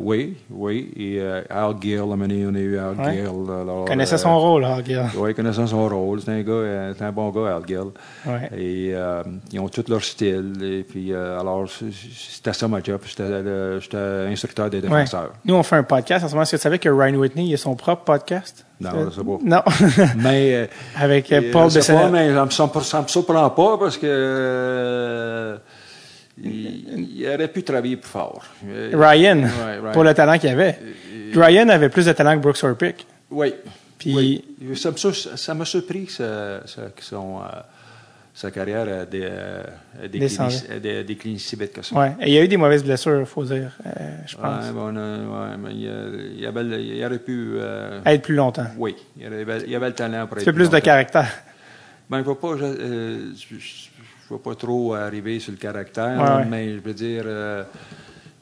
[0.00, 0.92] oui, oui.
[0.96, 3.12] Et euh, Al Gill, à un moment donné, on a eu Al Ouais.
[3.14, 3.26] Gill.
[3.26, 5.02] alors, Connaissait euh, son rôle, hein, Gil.
[5.16, 6.20] oui, il connaissait son rôle.
[6.20, 7.78] C'est un gars, euh, c'est un bon gars, Al Gill.
[8.26, 8.50] Ouais.
[8.56, 9.22] Et euh,
[9.52, 10.52] ils ont tout leur style.
[10.62, 13.00] Et puis, euh, alors, c'est- c'était ça ma job.
[13.06, 14.82] J'étais instructeur des Ouais.
[14.82, 15.30] défenseurs.
[15.44, 16.42] Nous, on fait un podcast en ce moment.
[16.42, 18.66] Est-ce que tu savais que Ryan Whitney, il a son propre podcast?
[18.80, 19.38] Non, Euh, je sais pas.
[19.44, 19.62] Non.
[20.16, 20.54] Mais.
[20.54, 20.66] euh,
[20.98, 22.10] Avec euh, je Paul sais pas, Bissonnette.
[22.10, 25.56] mais ça ça me surprend pas parce que.
[26.38, 28.44] Euh, il, il aurait pu travailler plus fort.
[28.66, 29.92] Euh, Ryan, Ouais, Ryan.
[29.92, 30.78] pour le talent qu'il avait.
[31.34, 33.06] Ryan avait plus de talent que Brooks Orpik.
[33.30, 33.54] Oui.
[33.98, 34.76] Puis- oui.
[34.76, 37.48] Ça me ça m'a surpris son, euh,
[38.34, 39.62] sa carrière a dé- euh,
[39.98, 40.56] a décliné, Descendu.
[40.74, 41.94] a dé- décliné si vite que ça.
[41.94, 42.12] Ouais.
[42.20, 43.90] Et il y a eu des mauvaises blessures, faut dire, euh,
[44.26, 44.64] je pense.
[44.66, 47.52] Ouais, bon, euh, ouais, mais il, euh, il avait, il aurait pu.
[47.56, 48.66] euh, Être plus longtemps.
[48.78, 50.44] oui, il avait, il avait le talent pour être.
[50.44, 51.28] fais plus de caractère.
[52.10, 53.90] Ben, je ne vais pas, je, euh, je-
[54.22, 56.44] je- je vais pas trop arriver sur le caractère, Ouais, là, ouais.
[56.48, 57.64] mais je veux dire euh,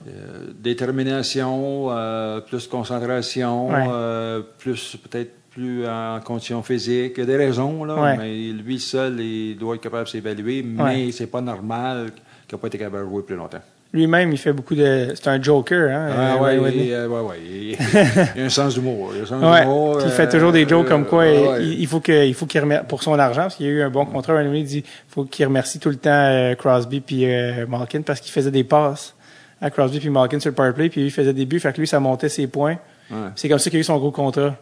[0.09, 3.87] euh, détermination, euh, plus concentration, Ouais.
[3.91, 7.15] euh, plus peut-être plus en condition physique.
[7.17, 10.63] Il y a des raisons, là, mais lui seul, il doit être capable de s'évaluer,
[10.63, 12.13] mais c'est pas normal
[12.47, 13.59] qu'il n'ait pas été capable de jouer plus longtemps.
[13.93, 15.09] Lui-même, il fait beaucoup de.
[15.17, 16.11] C'est un joker, hein?
[16.17, 16.87] Ah, euh, ouais, Whitney.
[16.87, 17.71] il, euh, ouais, ouais, il-
[18.37, 19.11] il a un sens d'humour.
[19.15, 21.65] il a un sens Ouais, il fait euh, toujours des jokes comme quoi euh, ouais.
[21.65, 23.91] il, il faut il qu'il remercie pour son argent parce qu'il y a eu un
[23.91, 24.35] bon contrat.
[24.35, 27.27] Whitney dit faut qu'il remercie tout le temps euh, Crosby puis
[27.69, 29.17] Malkin parce qu'il faisait des passes
[29.61, 31.73] à Crosby puis Malkin sur le power play puis lui il faisait des buts fait
[31.73, 32.77] que lui ça montait ses points.
[33.11, 33.17] Ouais.
[33.35, 34.55] C'est comme ça qu'il a eu son gros contrat.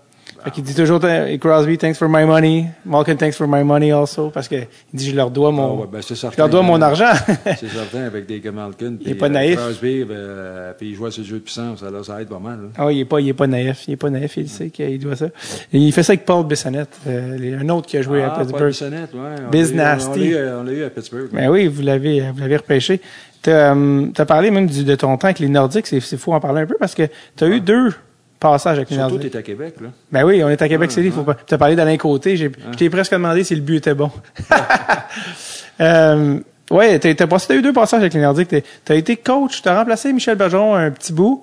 [0.44, 3.92] Fait qu'il dit toujours euh, Crosby thanks for my money, Malkin thanks for my money
[3.92, 6.62] also parce que il dit je leur dois Ah, mon ouais, ben, je leur dois
[6.62, 7.12] mon euh, argent.
[7.44, 8.94] C'est certain, avec des Malkin.
[9.00, 9.56] Il est pas euh, naïf.
[9.56, 12.58] Crosby, ben, puis il joue à ce jeu de puissance, alors ça aide pas mal.
[12.60, 12.68] là.
[12.78, 13.84] Ah, il est pas, il est pas naïf.
[13.88, 14.36] Il est pas naïf.
[14.36, 15.26] Il sait qu'il doit ça.
[15.72, 18.30] Et il fait ça avec Paul Bissonnette, euh, un autre qui a joué à Ah,
[18.36, 18.68] Paul Pittsburgh.
[18.68, 19.42] Bissonnette, ouais.
[19.50, 20.10] Biz Nasty.
[20.10, 21.28] On l'a eu, on l'a eu à Pittsburgh.
[21.32, 23.00] Ben oui, vous l'avez, vous l'avez repêché.
[23.42, 25.86] T'as, as parlé même du, de ton temps avec les Nordiques.
[25.86, 27.02] C'est, c'est fou en parler un peu parce que
[27.36, 27.92] tu as eu deux
[28.40, 29.32] passages avec Surtout, Nordiques.
[29.32, 29.88] t'es à Québec, là.
[30.12, 31.10] Ben oui, on est à Québec Ouais, City.
[31.10, 31.34] Faut pas.
[31.34, 32.36] Tu as parlé d'Alain Côté.
[32.36, 34.10] J'ai, Je t'ai presque demandé si le but était bon.
[35.80, 36.38] euh,
[36.70, 38.48] Ouais, t'as, passé, t'as eu deux passages avec Nordiques.
[38.48, 41.42] T'as, t'as été coach, t'as remplacé Michel Bergeron un petit bout,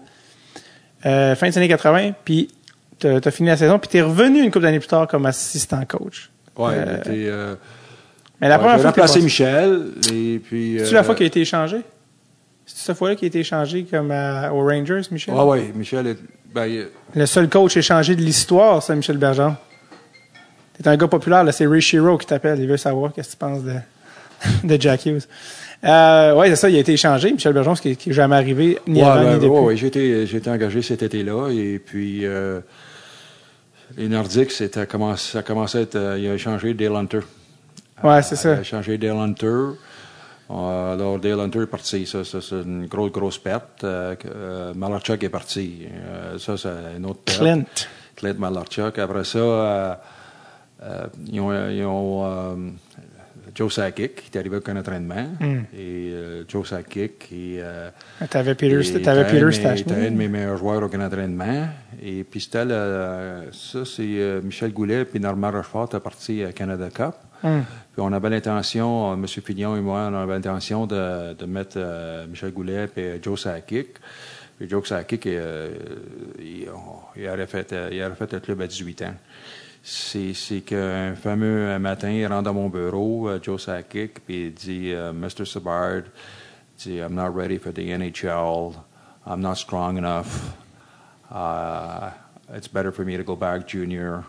[1.03, 2.49] euh, fin des années 80, puis
[2.99, 5.81] t'as, t'as fini la saison, puis t'es revenu une couple d'années plus tard comme assistant
[5.88, 6.30] coach.
[6.55, 7.55] Ouais, Euh, euh,
[8.39, 10.76] Mais la ouais, première j'ai fois que t'es remplacé Michel, et puis...
[10.77, 11.77] C'est euh, la fois qu'il a été échangé?
[12.67, 15.34] C'est cette fois-là qu'il a été échangé comme à- aux Rangers, Michel?
[15.34, 16.17] Ouais, ouais, Michel, est,
[16.56, 19.56] ben, il- Le seul coach échangé de l'histoire, c'est Michel Bergeron.
[20.82, 22.60] T'es un gars populaire, là, c'est Ray Shiro qui t'appelle.
[22.60, 23.76] Il veut savoir qu'est-ce que tu penses de,
[24.68, 25.22] de Jack Hughes.
[25.84, 27.32] Euh, ouais, c'est ça, il a été échangé.
[27.32, 29.48] Michel Bergeron, ce qui, qui est jamais arrivé, ni Ouais, avant, ben, ni depuis.
[29.49, 32.60] ouais, ouais, j'ai été, j'ai été engagé cet été-là et puis euh,
[33.98, 37.19] les Nordiques, c'était commencé, ça commençait à être, euh, il a échangé Dale Hunter.
[38.03, 38.53] Ouais, c'est Il ça.
[38.53, 39.76] a échangé Dale Hunter.
[40.51, 43.84] Euh, alors Dale Hunter est parti, ça, ça, c'est une grosse grosse perte.
[43.84, 47.39] Euh, euh, Malarchuk est parti, Euh, ça c'est une autre perte.
[47.39, 47.63] Clint.
[48.15, 48.99] Clint Malarchuk.
[48.99, 49.95] Après ça, euh,
[50.84, 52.55] euh, ils ont, ils ont, euh,
[53.56, 55.60] Joe Sakic qui est arrivé au camp d'entraînement Hmm.
[55.73, 57.90] et euh, Joe Sakic qui euh,
[58.30, 61.68] T'avais Peter, et t'avais un Peter t'as un de mes meilleurs joueurs au camp d'entraînement.
[62.03, 66.52] Et puis c'était le- ça, c'est euh, Michel Goulet puis Normand Rochefort est parti à
[66.52, 67.15] Canada Cup.
[67.44, 67.61] Hmm.
[67.94, 69.26] Puis on avait l'intention, M.
[69.27, 73.88] Fignon et moi, on avait l'intention de, de mettre euh, Michel Goulet et Joe Sakic.
[74.57, 79.02] Puis Joe Sakic, il, on- il aurait fait, il aurait fait le club à 18
[79.03, 79.14] ans.
[79.88, 84.53] C'est, c'est qu'un fameux matin, il rentre dans mon bureau, euh, Joe Sakic, puis il
[84.53, 85.45] dit euh, Mr.
[85.45, 86.02] Sabard,
[86.80, 88.74] dit I'm not ready for the NHL.
[89.28, 90.56] I'm not strong enough.
[91.32, 92.10] Uh,
[92.56, 94.24] it's better for me to go back junior.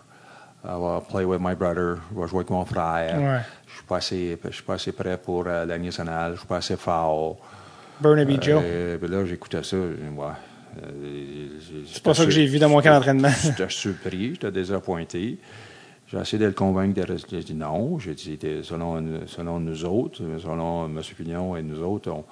[0.62, 2.00] I will play with my brother.
[2.10, 3.18] Je vais jouer avec mon frère.
[3.18, 3.40] Ouais.
[3.66, 6.32] Je suis pas assez, je suis pas assez prêt pour euh, la nationale.
[6.32, 7.38] Je suis pas assez fort.
[8.00, 8.62] Burnaby Joe.
[8.62, 9.76] Euh, puis là, j'écoutais ça.
[9.76, 10.26] Ouais.
[10.82, 13.30] Euh, C'est pas ça que j'ai vu dans mon camp d'entraînement.
[13.42, 15.38] J'étais surpris, j'étais désappointé.
[16.08, 17.36] J'ai essayé de le convaincre de rester.
[17.40, 17.98] J'ai dit non.
[17.98, 21.00] J'ai dit, selon, selon nous autres, selon M.
[21.16, 22.24] Pignon et nous autres, on,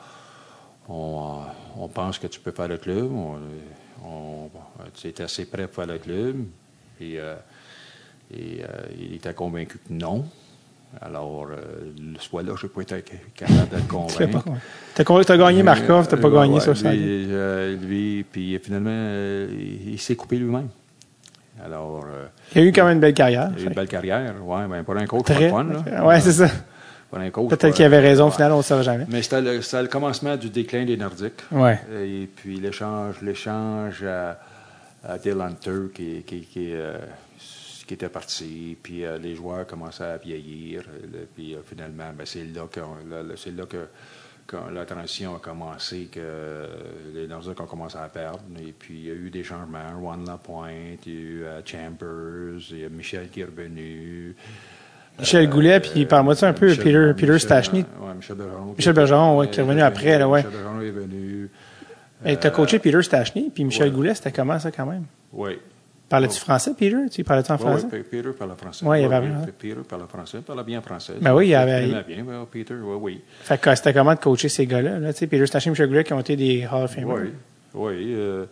[0.89, 3.11] on, euh, on pense que tu peux faire le club.
[3.13, 3.37] On,
[4.05, 4.51] on,
[4.95, 6.45] tu es assez prêt pour faire le club.
[7.01, 7.35] Et, euh,
[8.33, 8.67] et euh,
[8.97, 10.25] il était convaincu que non.
[11.03, 11.57] Alors, euh,
[12.21, 13.05] soit là, je n'ai pas été
[13.35, 14.45] capable de le Tu convaincre.
[14.45, 15.25] pas.
[15.25, 16.93] T'as gagné Markov, t'as pas Euh, gagné sur ça.
[16.93, 20.69] lui, euh, lui, puis finalement, euh, il, il s'est coupé lui-même.
[21.65, 23.51] Alors, euh, Il a eu quand même une belle carrière.
[23.57, 24.35] il a eu une belle carrière.
[24.45, 25.51] Ouais, ben, pour un coach, Très.
[25.51, 26.05] pas fun.
[26.07, 26.49] Ouais, c'est ça.
[27.13, 29.07] Peut-être pas- qu'il avait raison, au final, on ne saura jamais.
[29.09, 31.43] Mais c'était le, commencement du déclin des Nordiques.
[31.53, 31.79] Ouais.
[32.03, 34.37] Et puis l'échange, l'échange à,
[35.09, 36.97] à Dale Hunter qui, qui, qui, euh,
[37.87, 40.83] qui était parti, puis euh, les joueurs commençaient à vieillir.
[40.89, 42.63] euh, puis euh, finalement, ben, c'est là
[43.37, 43.87] c'est là que,
[44.73, 46.67] la transition a commencé, que
[47.15, 48.41] les Nordiques ont commencé à perdre.
[48.61, 49.99] Et puis il y a eu des changements.
[49.99, 54.37] Juan Lapointe, il y a eu Chambers, il y a Michel qui est revenu.
[55.19, 57.81] Michel Goulet, puis parle-moi de ça un peu, Michel- Peter, Stachny?
[58.01, 58.75] ouais, Michel Bergeron.
[58.77, 60.43] Michel Bergeron, ouais, qui est revenu après, là, ouais.
[60.43, 61.51] Michel Bergeron est venu.
[62.27, 63.95] Et t'as Euh, coaché Peter Stachny, puis Michel ouais.
[63.95, 65.05] Goulet, c'était comment ça quand même?
[65.33, 65.59] Oui.
[66.15, 66.97] Parlais-tu français, Peter?
[67.11, 67.87] Tu parlais-tu en Oui, français?
[67.93, 68.87] oui, Peter parle français.
[68.87, 71.15] Ouais, il y Oui, avait- oui, Peter parle français, parle bien français.
[71.21, 73.21] Ben oui, il y avait- Il parlait bien, oui, Peter, oui, oui.
[73.43, 75.01] Fait que c'était comment de coacher ces gars-là?
[75.01, 77.15] Là, tu sais, Peter Stachny et Goulet qui ont été des Hall of Famers.
[77.17, 77.31] Oui,
[77.75, 78.15] oui.
[78.15, 78.47] euh,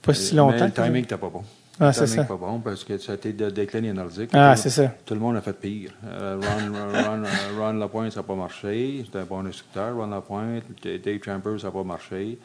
[0.00, 0.64] Pas si longtemps.
[0.66, 1.42] le timing n'était pas bon.
[1.80, 2.22] Ah, le c'est timing ça.
[2.22, 4.30] n'était pas bon parce que ça a été de déclin des Nordiques.
[4.32, 4.92] Ah, c'est ça.
[5.04, 5.90] Tout le monde a fait pire.
[6.06, 7.22] Euh, Ron,
[7.58, 9.02] Ron Lapointe, ça n'a pas marché.
[9.04, 10.62] C'était un bon instructeur, Ron Lapointe.
[10.84, 12.38] Dave Chambers, ça n'a pas marché.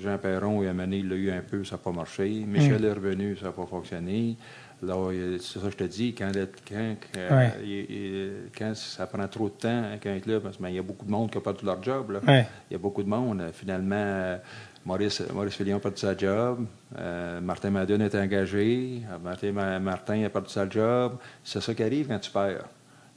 [0.00, 2.28] Jean Perron, il a mené, il l'a eu un peu, ça n'a pas marché.
[2.46, 4.36] Michel est revenu, ça n'a pas fonctionné.
[4.80, 7.52] C'est ça que je te dis, quand, le- quand, quand, Ouais.
[7.64, 10.82] il- il- quand ça prend trop de temps avec un club, parce qu'il y a
[10.82, 12.12] beaucoup de monde qui pas tout leur job.
[12.12, 12.20] là.
[12.26, 12.46] Ouais.
[12.70, 13.40] Il y a beaucoup de monde.
[13.40, 14.36] Euh, Finalement, euh,
[14.86, 16.64] Maurice, Maurice a perdu sa job.
[16.96, 19.02] Euh, Martin Madden est engagé.
[19.10, 21.16] Euh, Martin, Ma- Martin a perdu sa job.
[21.42, 22.64] C'est ça qui arrive quand tu perds.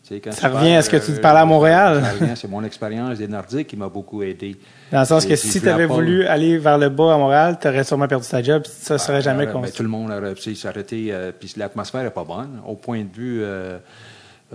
[0.09, 2.01] Quand Ça revient à ce que tu parlais à Montréal.
[2.03, 4.57] ça revient, c'est mon expérience des Nordiques qui m'a beaucoup aidé.
[4.91, 7.67] Dans le sens que si tu avais voulu aller vers le bas à Montréal, tu
[7.67, 9.73] aurais sûrement perdu ta job, ça serait Ah, jamais ben, construit.
[9.77, 11.07] tout le monde aurait s'arrêter.
[11.11, 12.59] euh, puis l'atmosphère n'est pas bonne.
[12.67, 13.41] Au point de vue.
[13.41, 13.77] euh,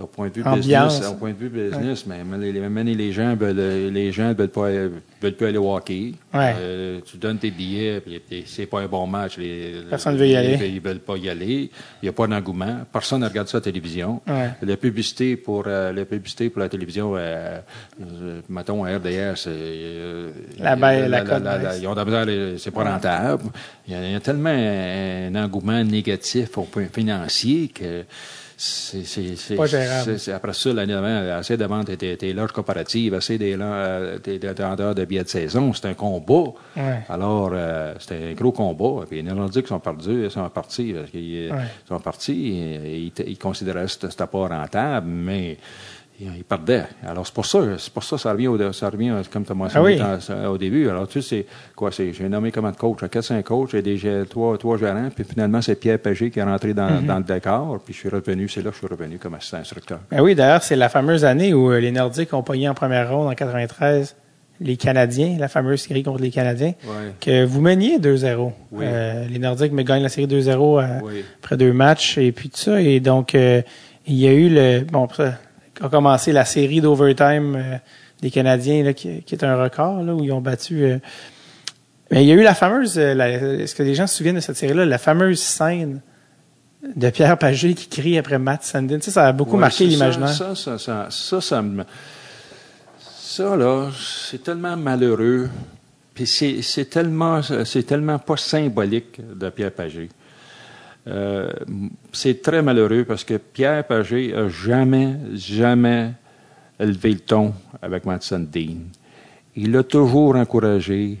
[0.01, 0.93] au point de vue Ambiance.
[0.95, 4.49] business, au point de vue business, mais même les, les gens veulent, les gens veulent
[4.49, 6.13] pas, veulent pas aller au hockey.
[6.33, 6.55] Ouais.
[6.59, 9.37] Euh, tu donnes tes billets, puis c'est pas un bon match.
[9.37, 10.57] Les, Personne ne veut y aller.
[10.67, 11.71] Ils veulent pas y aller.
[12.01, 12.79] Il n'y a pas d'engouement.
[12.91, 14.21] Personne ne regarde ça à la télévision.
[14.27, 14.51] Ouais.
[14.61, 17.59] La publicité pour euh, la publicité pour la télévision, euh,
[18.01, 21.79] euh, mettons à RDS, euh, La la cote baisse.
[21.81, 23.43] ils ont de la misère, c'est pas rentable.
[23.87, 28.03] Il y, a, il y a tellement un, engouement négatif au point financier que
[28.59, 30.17] c'est c'est- c'est- Pas gérable.
[30.33, 34.39] après ça, l'année d'avant, essayer de vendre tes, tes loges comparatives, essayer des, euh, des,
[34.39, 36.51] des vendeurs de billets de saison, c'est un combat.
[36.75, 37.03] Ouais.
[37.07, 39.05] Alors, euh, c'était un gros combat.
[39.07, 40.91] Puis les Nordiques sont perdus, ils sont partis.
[40.93, 41.57] Parce qu'ils Ouais.
[41.87, 45.57] sont partis et ils, ils considéraient que c'était pas rentable, mais
[46.19, 46.83] il, il perdait.
[47.07, 49.55] Alors, c'est pour ça, c'est pour ça, ça revient, au, ça revient comme tu as
[49.55, 50.25] mentionné Ah oui.
[50.29, 50.89] dans- au début.
[50.89, 51.45] Alors, tu sais, c'est
[51.75, 53.99] quoi, c'est, j'ai nommé comment de coach, 4-5 coachs, j'ai des,
[54.29, 57.05] trois, trois gérants, puis finalement, c'est Pierre Pagé qui est rentré dans, Mm-hmm.
[57.05, 59.57] dans le décor, puis je suis revenu, c'est là que je suis revenu comme assistant
[59.57, 59.99] instructeur.
[60.09, 63.11] Ben oui, d'ailleurs, c'est la fameuse année où euh, les Nordiques ont pogné en première
[63.11, 64.15] ronde en 93
[64.59, 67.11] les Canadiens, la fameuse série contre les Canadiens, Ouais.
[67.21, 68.51] que vous meniez 2-0.
[68.71, 68.85] Oui.
[68.87, 71.23] Euh, les Nordiques me gagnent la série 2-0 à- Oui.
[71.43, 72.81] après deux matchs et puis tout ça.
[72.81, 73.61] Et donc, euh,
[74.07, 74.79] il y a eu le...
[74.91, 75.33] Bon, ça
[75.81, 77.77] a commencé la série d'overtime euh,
[78.21, 80.83] des Canadiens, là, qui, qui est un record, là, où ils ont battu...
[80.83, 80.97] euh,
[82.09, 82.97] mais il y a eu la fameuse...
[82.97, 84.85] euh, Est-ce que les gens se souviennent de cette série-là?
[84.85, 86.01] La fameuse scène
[86.95, 88.97] de Pierre Pagé qui crie après Matt Sandin.
[88.99, 90.29] Tu sais, ça a beaucoup Ouais, marqué l'imaginaire.
[90.29, 91.83] Ça, ça, ça, ça, ça, me-
[93.19, 95.49] ça, là, c'est tellement malheureux.
[96.13, 100.09] Puis c'est, c'est tellement, c'est tellement pas symbolique de Pierre Pagé.
[101.07, 101.51] Euh,
[102.11, 106.11] c'est très malheureux parce que Pierre Pagé a jamais, jamais
[106.79, 108.89] élevé le ton avec Matson Dean.
[109.55, 111.17] Il l'a toujours encouragé,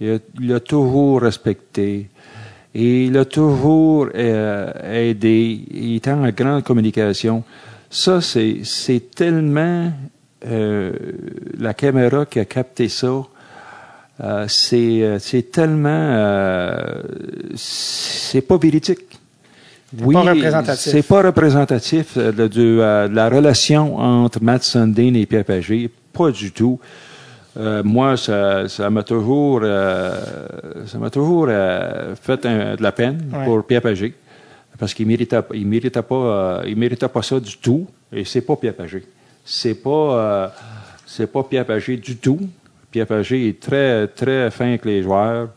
[0.00, 2.08] il l'a toujours respecté,
[2.74, 4.72] et il a toujours euh,
[5.10, 5.64] aidé.
[5.70, 7.42] Il était en grande communication.
[7.88, 9.90] Ça, c'est, tellement
[10.46, 10.92] euh,
[11.58, 13.22] la caméra qui a capté ça.
[14.48, 16.76] C'est, tellement,
[17.56, 19.19] c'est pas véridique.
[19.98, 20.14] Oui,
[20.76, 25.44] c'est pas représentatif euh, de, du, euh, de la relation entre Matt Sundin et Pierre
[25.44, 26.78] Pagé, pas du tout.
[27.56, 30.14] Euh, moi, ça, ça m'a toujours, euh,
[30.86, 33.44] ça m'a toujours euh, fait un- de la peine Ouais.
[33.44, 34.14] pour Pierre Pagé,
[34.78, 38.54] parce qu'il méritait, il méritait pas, il méritait pas ça du tout, et c'est pas
[38.54, 39.02] Pierre Pagé.
[39.44, 40.52] C'est pas,
[41.04, 42.38] c'est pas Pierre Pagé du tout.
[42.92, 45.48] Pierre Pagé est très, très fin avec les joueurs.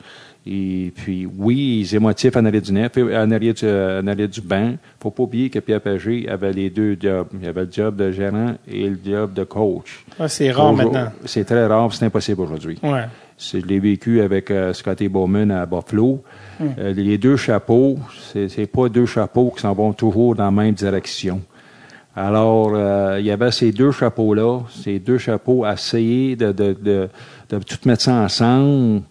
[0.45, 4.27] Et puis, oui, il est émotif en arrière du net, en arrière du, en arrière
[4.27, 4.73] du banc.
[5.01, 7.27] faut pas oublier que Pierre Pagé avait les deux jobs.
[7.41, 10.03] Il avait le job de gérant et le job de coach.
[10.19, 11.11] Ah, c'est rare maintenant.
[11.23, 12.77] C'est très rare, c'est impossible aujourd'hui.
[12.83, 13.05] Ouais.
[13.39, 16.21] Je l'ai vécu avec euh, Scotty Bowman à Buffalo.
[16.59, 16.65] Hmm.
[16.77, 17.97] Euh, les deux chapeaux,
[18.31, 21.41] c'est c'est pas deux chapeaux qui s'en vont toujours dans la même direction.
[22.15, 26.77] Alors, euh, il y avait ces deux chapeaux-là, ces deux chapeaux, à essayer de, de,
[26.79, 27.09] de,
[27.49, 29.01] de tout mettre ça ensemble,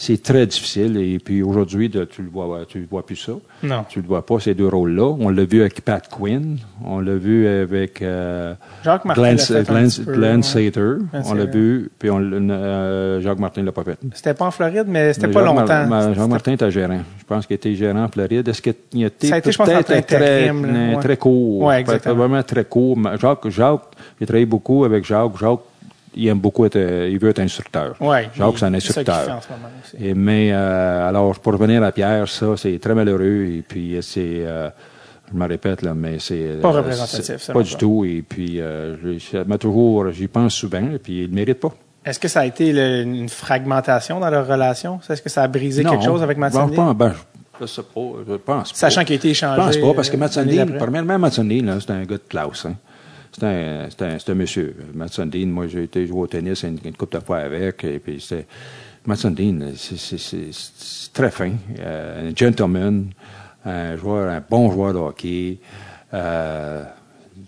[0.00, 0.96] c'est très difficile.
[0.96, 3.32] Et puis aujourd'hui, tu le vois, tu le vois plus ça.
[3.62, 3.84] Non.
[3.86, 5.14] Tu le vois pas, ces deux rôles-là.
[5.20, 10.18] On l'a vu avec Pat Quinn, on l'a vu avec euh, Jacques Martin Glenn, peu,
[10.18, 10.42] ouais.
[10.42, 10.94] Sater.
[11.12, 13.98] On l'a vu, puis on, euh, Jacques Martin l'a pas fait.
[14.14, 16.14] C'était pas en Floride, mais c'était pas Jacques longtemps.
[16.14, 17.00] Jean Martin était gérant.
[17.18, 18.48] Je pense qu'il était gérant en Floride.
[18.48, 20.96] Est-ce qu'il a été Ça a été, je pense, en peut-être très, là, ouais.
[21.02, 21.64] très court?
[21.64, 22.14] Ouais, exactement.
[22.14, 22.98] Vraiment très court.
[23.20, 23.82] Jacques, Jacques,
[24.18, 25.36] j'ai travaillé beaucoup avec Jacques.
[25.38, 25.60] Jacques,
[26.14, 27.94] il aime beaucoup être, il veut être instructeur.
[28.00, 29.36] Ouais, Jacques, c'est un c'est ça fait instructeur.
[29.36, 29.96] en ce moment aussi.
[30.04, 33.46] Et, mais euh, alors, pour revenir à Pierre, ça, c'est très malheureux.
[33.46, 34.68] Et puis, c'est, euh,
[35.32, 38.04] je me répète là, mais c'est Pas euh, représentatif, c'est selon Pas du tout.
[38.04, 40.90] Et puis, euh, je- ça m'a toujours, j'y pense souvent.
[40.94, 41.72] Et puis, il ne mérite pas.
[42.04, 44.98] Est-ce que ça a été le- une fragmentation dans leur relation?
[45.08, 45.90] Est-ce que ça a brisé Non.
[45.92, 47.12] quelque chose avec Matt Ben, je pense- ben,
[47.60, 48.00] je, je sais pas.
[48.26, 48.78] Je pense pas.
[48.78, 49.60] Sachant qu'il a été Je échangé.
[49.60, 50.16] pense pas, parce que
[50.56, 50.78] d'après.
[50.78, 51.18] premièrement,
[51.62, 52.64] là, c'est un gars de classe.
[52.66, 52.74] Hein.
[53.32, 54.74] C'est un, c'est un, un monsieur.
[54.94, 57.98] Matt Sundin, moi, j'ai été jouer au tennis une, une couple de fois avec, et
[57.98, 58.46] puis c'est...
[59.06, 63.06] Matt Sundin, c'est- très fin, euh, un gentleman,
[63.64, 65.58] un joueur, un bon joueur de hockey.
[66.12, 66.84] Euh,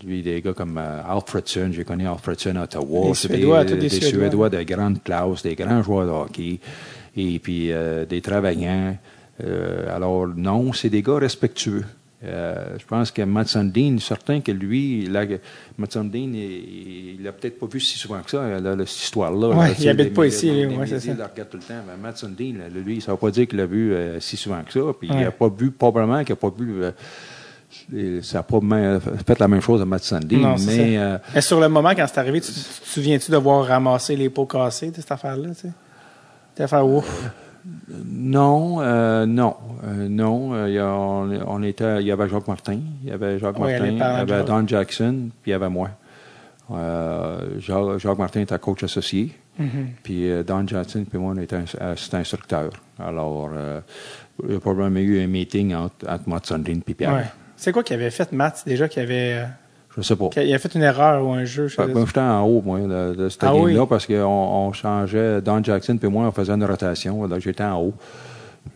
[0.05, 3.15] lui, des gars comme euh, Alfredson, j'ai connu Alfredson à Ottawa.
[3.15, 4.11] Suédois, des, tous des des Suédois.
[4.21, 6.59] Suédois de grande classe, des grands joueurs de hockey,
[7.17, 8.97] et puis euh, des travaillants.
[9.45, 11.85] Euh, alors, non, c'est des gars respectueux.
[12.25, 15.25] Euh, je pense que Matt Sundin, certain que lui, là,
[15.77, 19.03] Matt Sundin, il il l'a peut-être pas vu si souvent que ça, là, là, cette
[19.03, 19.69] histoire-là.
[19.71, 21.15] Il tu sais, habite les pas ici, les ouais, c'est ça.
[21.15, 21.83] le regardent tout le temps.
[21.87, 24.63] Mais Matt Sundin, lui, ça ne veut pas dire qu'il l'a vu euh, si souvent
[24.63, 24.81] que ça.
[24.99, 26.83] Puis il n'a pas vu, probablement qu'il n'a pas vu.
[26.85, 28.61] euh, ça n'a pas
[29.27, 30.39] fait la même chose à Matt Sundin.
[30.39, 31.03] Non, c'est mais ça.
[31.03, 34.15] euh, Mais sur le moment, quand c'est arrivé, tu tu te souviens-tu de voir ramasser
[34.15, 35.49] les pots cassés de cette affaire-là?
[35.55, 35.69] Tu
[36.57, 36.63] sais?
[36.63, 37.31] Affaire ouf.
[38.05, 40.55] Non, euh, non, euh, non.
[40.55, 43.39] euh, il y a- on, on était, il y avait Jacques Martin, il y avait
[43.39, 44.45] Jacques Martin, il y avait.
[44.45, 45.91] Don Jackson, puis il y avait moi.
[46.71, 49.87] Euh, Jacques, Jacques Martin était coach associé, Mm-hmm.
[50.03, 52.71] puis Don Jackson puis moi on était assistant instructeur.
[52.99, 53.51] Alors,
[54.49, 57.13] il y a probablement eu un meeting entre, entre Matt Sundin et Pierre.
[57.13, 57.25] Ouais.
[57.55, 59.45] C'est quoi qu'il avait fait, Matt, déjà, qu'il avait,
[59.97, 60.29] Je sais pas.
[60.29, 61.69] qu'il avait fait une erreur ou un jeu?
[61.69, 63.87] je moi, j'étais en haut, moi, de, de cette Ah game-là, oui?
[63.89, 67.27] parce qu'on on changeait, Don Jackson puis moi, on faisait une rotation.
[67.29, 67.95] Donc, j'étais en haut.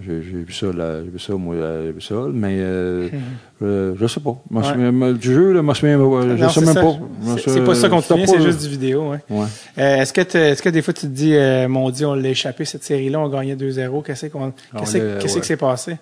[0.04, 3.08] J'ai vu ça, là, j'ai vu ça, moi, euh, j'ai vu ça, mais euh,
[3.62, 4.36] euh, je sais pas.
[4.50, 5.14] Ouais.
[5.14, 6.82] du jeu, là, je Non, sais même ça.
[6.82, 6.96] pas.
[7.38, 9.12] C'est pas ça qu'on te c'est juste du vidéo.
[9.30, 9.44] Ouais.
[9.78, 12.28] Euh, est-ce que est-ce que des fois tu te dis euh, mon Dieu, on l'a
[12.28, 15.40] échappé cette série-là, on gagnait 2-0, qu'est-ce qu'on On qu'est-ce qu'est-ce ouais.
[15.40, 15.96] qui s'est passé?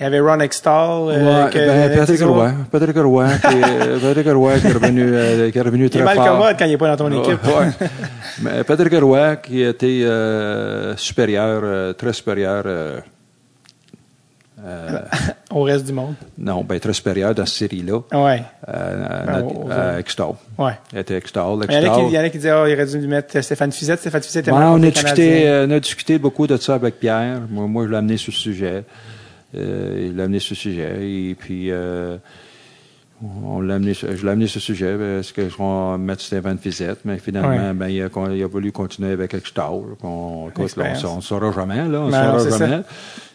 [0.00, 1.08] Il y avait Ron Extall.
[1.10, 2.20] euh, Ouais, que- ben, Patrick.
[2.22, 2.52] Roy.
[2.70, 5.90] Patrick Roy, qui, est- Patrick Roy qui est revenu, euh, qui est revenu Il est
[5.90, 6.26] très mal fort.
[6.28, 7.44] commode quand il n'est pas dans ton équipe.
[7.44, 7.88] Ouais.
[8.42, 12.64] Mais Patrick Roy, qui était euh, supérieur, très supérieur,
[15.50, 16.14] Au reste du monde.
[16.36, 19.32] non, ben, très supérieur dans cette série-là, euh, à,
[19.68, 20.32] Ben, Extall.
[20.58, 20.72] Ouais.
[20.92, 21.74] Il était Extall, Il
[22.12, 24.00] y en a qui, disaient, oh, il aurait dû lui mettre Stéphane Fizette.
[24.00, 27.40] Stéphane Fizette était Ouais, on, a discuté, on a discuté beaucoup de ça avec Pierre.
[27.48, 28.84] Moi, moi je l'ai amené sur ce sujet.
[29.54, 31.10] Euh, il l'a amené ce sujet.
[31.10, 32.16] Et puis, euh,
[33.44, 37.00] on l'a amené, je l'ai amené ce sujet parce que je vais mettre Stéphane Fizette?
[37.04, 37.72] Mais finalement, Ouais.
[37.74, 39.72] ben, il, a, il a voulu continuer avec Extar.
[40.02, 41.88] On ne saura jamais.
[41.88, 42.82] Là, on Ben saura jamais.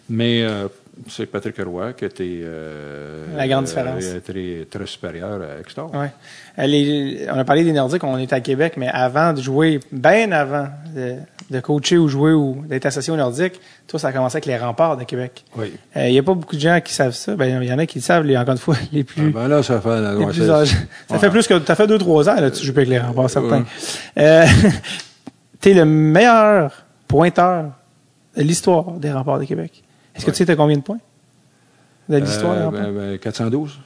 [0.09, 0.67] Mais euh,
[1.09, 4.03] c'est Patrick Roy qui était euh, La grande différence.
[4.03, 5.93] euh, très, très supérieur à Extar.
[5.93, 6.11] Ouais.
[6.59, 9.79] Euh, les- on a parlé des Nordiques, on est à Québec, mais avant de jouer,
[9.91, 11.15] bien avant de,
[11.49, 14.57] de coacher ou jouer ou d'être associé aux Nordiques, toi, ça a commencé avec les
[14.57, 15.43] remparts de Québec.
[15.57, 15.73] Oui.
[15.97, 17.35] Euh, Il n'y a pas beaucoup de gens qui savent ça.
[17.35, 19.39] Ben, il y en a qui le savent, les, encore une fois, les plus, Ah,
[19.39, 19.99] ben là, ça fait.
[20.19, 20.45] les plus.
[20.45, 20.59] Ça
[21.09, 21.17] ouais.
[21.19, 23.61] fait plus que, ça fait deux, trois ans, là, tu joues avec les remparts, certains.
[23.61, 23.65] Ouais.
[24.19, 24.45] Euh,
[25.59, 27.71] t'es le meilleur pointeur
[28.37, 29.83] de l'histoire des remparts de Québec.
[30.15, 30.99] Est-ce que tu sais t'as combien de points?
[32.09, 32.81] De l'histoire Euh, remparts?
[32.81, 33.79] ben, ben, 412.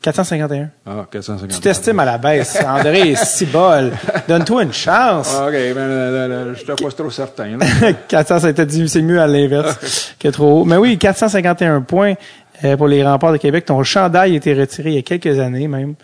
[0.00, 0.70] 451.
[0.86, 1.50] Ah, 450.
[1.56, 3.92] Tu t'estimes à la baisse, André, si bol.
[4.28, 5.34] Donne-toi une chance.
[5.36, 7.56] Ah, OK, ben, là, là, là, je n'étais pas trop certain.
[7.58, 7.66] là.
[8.08, 10.64] 400, ça t'a dit, c'est mieux à l'inverse que trop haut.
[10.64, 12.14] Mais oui, 451 points
[12.64, 13.64] euh, pour les remparts de Québec.
[13.64, 15.94] Ton chandail a été retiré il y a quelques années même.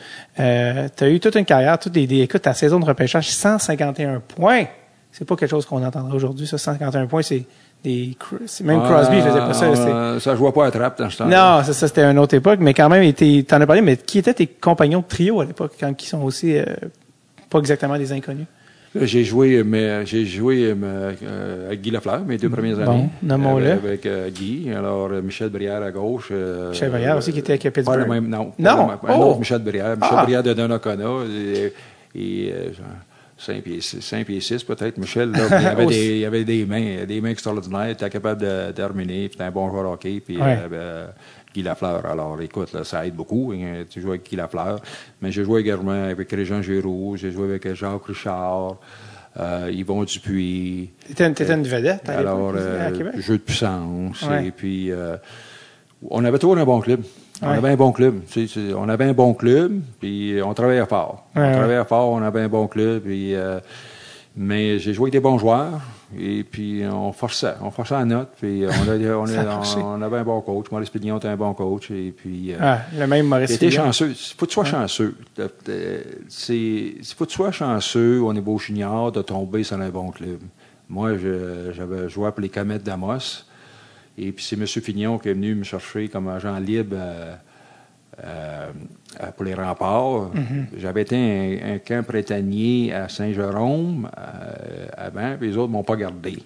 [0.41, 3.31] Euh, tu as eu toute une carrière, toutes des, des écoute, ta saison de repêchage,
[3.31, 4.65] 151 points.
[5.13, 6.59] C'est pas quelque chose qu'on entendra aujourd'hui, ça.
[6.59, 7.47] 151 points, c'est
[7.85, 8.17] des,
[8.65, 9.67] même Crosby faisait pas ça.
[9.67, 12.59] Euh, ça jouait pas à trappe dans ce temps non, ça, c'était une autre époque,
[12.61, 15.73] mais quand même, t'en as parlé, mais qui étaient tes compagnons de trio à l'époque,
[15.79, 16.65] quand qui sont aussi euh,
[17.51, 18.47] pas exactement des inconnus?
[18.97, 23.09] J'ai joué, mais j'ai joué euh, avec Guy Lafleur, mes deux premières Bon, années.
[23.25, 23.73] nommons-le.
[23.73, 24.71] Avec, avec, euh, Guy.
[24.73, 26.29] Alors, euh, Michel Brière à gauche.
[26.31, 27.87] euh, Michel Brière aussi, qui était avec Pittsburgh.
[27.87, 28.53] Pas le même, non.
[28.57, 28.87] Non?
[28.87, 29.31] Pas le même- Un Oh!
[29.31, 29.97] autre Michel Brière.
[29.97, 30.23] Michel Ah!
[30.23, 31.05] Brière de Donnacona.
[32.15, 32.69] Et, euh,
[33.45, 35.31] 5 pieds 6, 5 pieds 6 peut-être, Michel.
[35.31, 37.89] Là, il, avait des, il avait des mains, des mains extraordinaires.
[37.89, 39.29] Il était capable de terminer.
[39.29, 40.21] Puis il était un bon joueur hockey.
[40.25, 40.59] Puis Ouais.
[40.73, 41.13] euh, ben,
[41.55, 42.05] Guy Lafleur.
[42.07, 43.53] Alors, écoute, là, ça aide beaucoup.
[43.55, 44.81] hein, Tu joues avec Guy Lafleur.
[45.23, 47.17] Mais j'ai joué également avec Régent Giroux.
[47.17, 48.77] J'ai joué avec Jacques Richard.
[49.39, 50.91] Euh, Yvon Dupuis.
[51.09, 53.15] T'étais une, une vedette à Alors, euh, à Québec?
[53.19, 54.23] jeu de puissance.
[54.23, 54.47] Ouais.
[54.47, 55.17] Et puis, euh,
[56.09, 57.03] on avait toujours un bon club.
[57.43, 57.57] On Ouais.
[57.57, 58.21] avait un bon club.
[58.31, 61.27] Tu sais, on avait un bon club, puis on travaillait fort.
[61.35, 61.53] Ouais, on ouais.
[61.53, 63.03] travaillait fort, on avait un bon club.
[63.03, 63.59] Puis, euh,
[64.37, 65.81] mais j'ai joué avec des bons joueurs,
[66.17, 67.55] et puis on forçait.
[67.61, 70.67] On forçait la note, puis on, a- on, a on avait un bon coach.
[70.71, 72.53] Maurice Pignon était un bon coach, et puis...
[72.53, 73.71] euh, Ah, le même Maurice Fillon.
[73.85, 74.11] chanceux.
[74.11, 75.17] Il faut que tu sois chanceux.
[75.41, 79.81] Euh, euh, C'est, il faut que tu sois chanceux au niveau junior de tomber sur
[79.81, 80.39] un bon club.
[80.89, 83.45] Moi, je- j'avais joué pour les Comètes d'Amos.
[84.17, 84.67] Et puis c'est M.
[84.67, 87.35] Fignon qui est venu me chercher comme agent libre euh,
[88.23, 88.71] euh,
[89.37, 90.31] pour les remparts.
[90.77, 95.83] J'avais été un, un camp printanier à Saint-Jérôme euh, avant, puis les autres ne m'ont
[95.83, 96.39] pas gardé.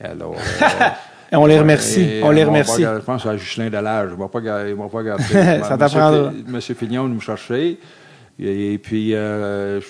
[0.00, 0.36] Alors,
[1.32, 2.00] on les remercie.
[2.00, 2.82] et, on les remercie.
[2.82, 4.10] pas Je pense à Justin Delage.
[4.10, 5.24] Ils ils m'ont pas gardé.
[5.32, 6.32] Ça t'apprendra.
[6.46, 7.78] Monsieur Fignon venu me chercher.
[8.38, 9.86] Et, et puis, euh, je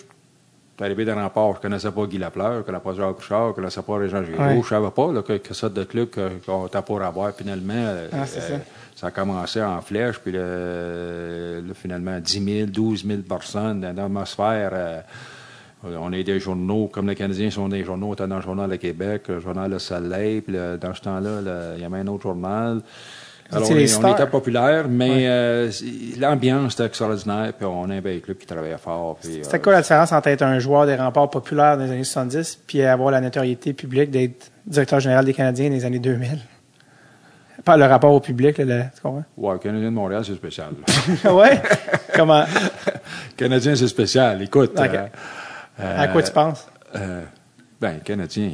[0.78, 1.52] suis arrivé dans rempart.
[1.52, 4.24] Je ne connaissais pas Guy Lafleur, je connaissais pas Jacques Couchard, je connaissais pas Régent
[4.24, 4.42] Giroux.
[4.42, 4.52] Ouais.
[4.54, 7.32] Je ne savais pas là, que, que ça de club que- qu'on était pour avoir.
[7.34, 8.54] Finalement, euh, Ah, c'est ça.
[8.96, 10.18] ça a commencé en flèche.
[10.18, 14.70] Puis le- là, finalement, 10 000, 12 000 personnes dans l'atmosphère.
[14.72, 15.00] euh,
[15.84, 18.68] on est des journaux, comme les Canadiens sont des journaux, on était dans le Journal
[18.68, 22.06] de Québec, le Journal Le Soleil, puis le- dans ce temps-là, il y avait un
[22.08, 22.80] autre journal.
[23.50, 25.70] Alors, on, est- on était populaire, mais euh,
[26.18, 29.16] l'ambiance était extraordinaire, puis on a un bel club qui travaillait fort.
[29.22, 31.90] puis, C'était euh, quoi la différence entre être un joueur des remparts populaire dans les
[31.90, 35.98] années 70 puis avoir la notoriété publique d'être directeur général des Canadiens dans les années
[35.98, 36.38] 2000?
[37.64, 39.24] Pas le rapport au public, là, le- tu comprends?
[39.36, 40.68] Ouais, le Canadien de Montréal, c'est spécial.
[41.32, 41.60] ouais?
[42.14, 42.44] Comment?
[43.36, 44.42] Canadien, c'est spécial.
[44.42, 44.78] Écoute.
[44.78, 45.06] Euh,
[45.80, 46.66] euh, À quoi tu penses?
[47.80, 48.50] Ben, Canadien,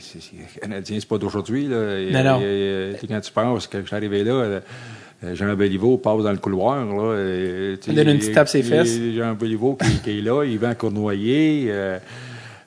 [0.00, 1.66] c'est, c'est- Canadien, c'est pas d'aujourd'hui.
[1.66, 1.98] Là.
[2.00, 2.40] Il- Non, non.
[2.42, 4.60] il- il- quand tu penses, quand je suis arrivé là, euh,
[5.34, 6.84] Jean Béliveau passe dans le couloir.
[6.84, 8.98] Là, et, Il donne une petite tape il- fesses.
[9.16, 11.66] Jean Béliveau qui, qui est là, il va cournoyer.
[11.70, 11.98] euh,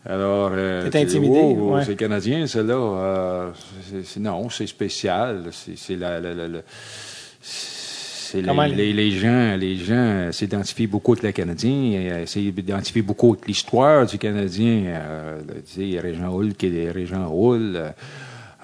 [0.05, 1.83] alors, euh, dis, intimidé, wow, ouais.
[1.85, 2.45] c'est canadien.
[2.55, 3.49] Euh,
[3.89, 5.43] c'est, c'est- non, c'est spécial.
[5.51, 7.12] C'est, c'est la, la- la- la- c'est
[8.33, 11.71] les, Comment les, les gens, les gens s'identifient beaucoup avec le Canadien,
[12.11, 14.83] euh, s'identifient beaucoup avec l'histoire du Canadien.
[14.87, 15.41] Euh,
[15.73, 17.73] tu sais, Régent Hull qui est Régent Hull.
[17.75, 17.89] euh,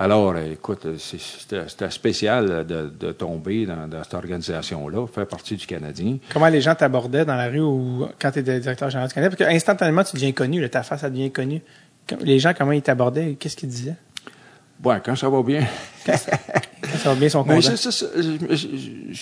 [0.01, 5.27] alors, euh, écoute, euh, c'est- c'était spécial de, de tomber dans, dans cette organisation-là, faire
[5.27, 6.19] partie du Canadien.
[6.31, 9.35] Comment les gens t'abordaient dans la rue ou quand tu étais directeur général du Canada?
[9.37, 11.61] Parce qu'instantanément, tu deviens connu, là, ta face, elle devient connue.
[12.21, 13.35] Les gens, comment ils t'abordaient?
[13.37, 13.95] Qu'est-ce qu'ils disaient?
[14.83, 15.65] Ouais, quand ça va bien.
[16.05, 17.69] Ça va bien son Mais content.
[17.75, 18.67] c'est ça, ça, je, je,
[19.11, 19.21] je,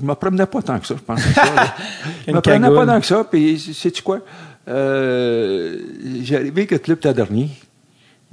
[0.00, 1.22] je- me promenais pas tant que ça, je pense.
[1.22, 1.42] que ça,
[2.26, 2.86] je me promenais cagoule.
[2.86, 4.20] pas tant que ça, puis sais-tu quoi?
[4.68, 5.76] Euh,
[6.22, 7.48] j'ai arrivé que le club était dernier.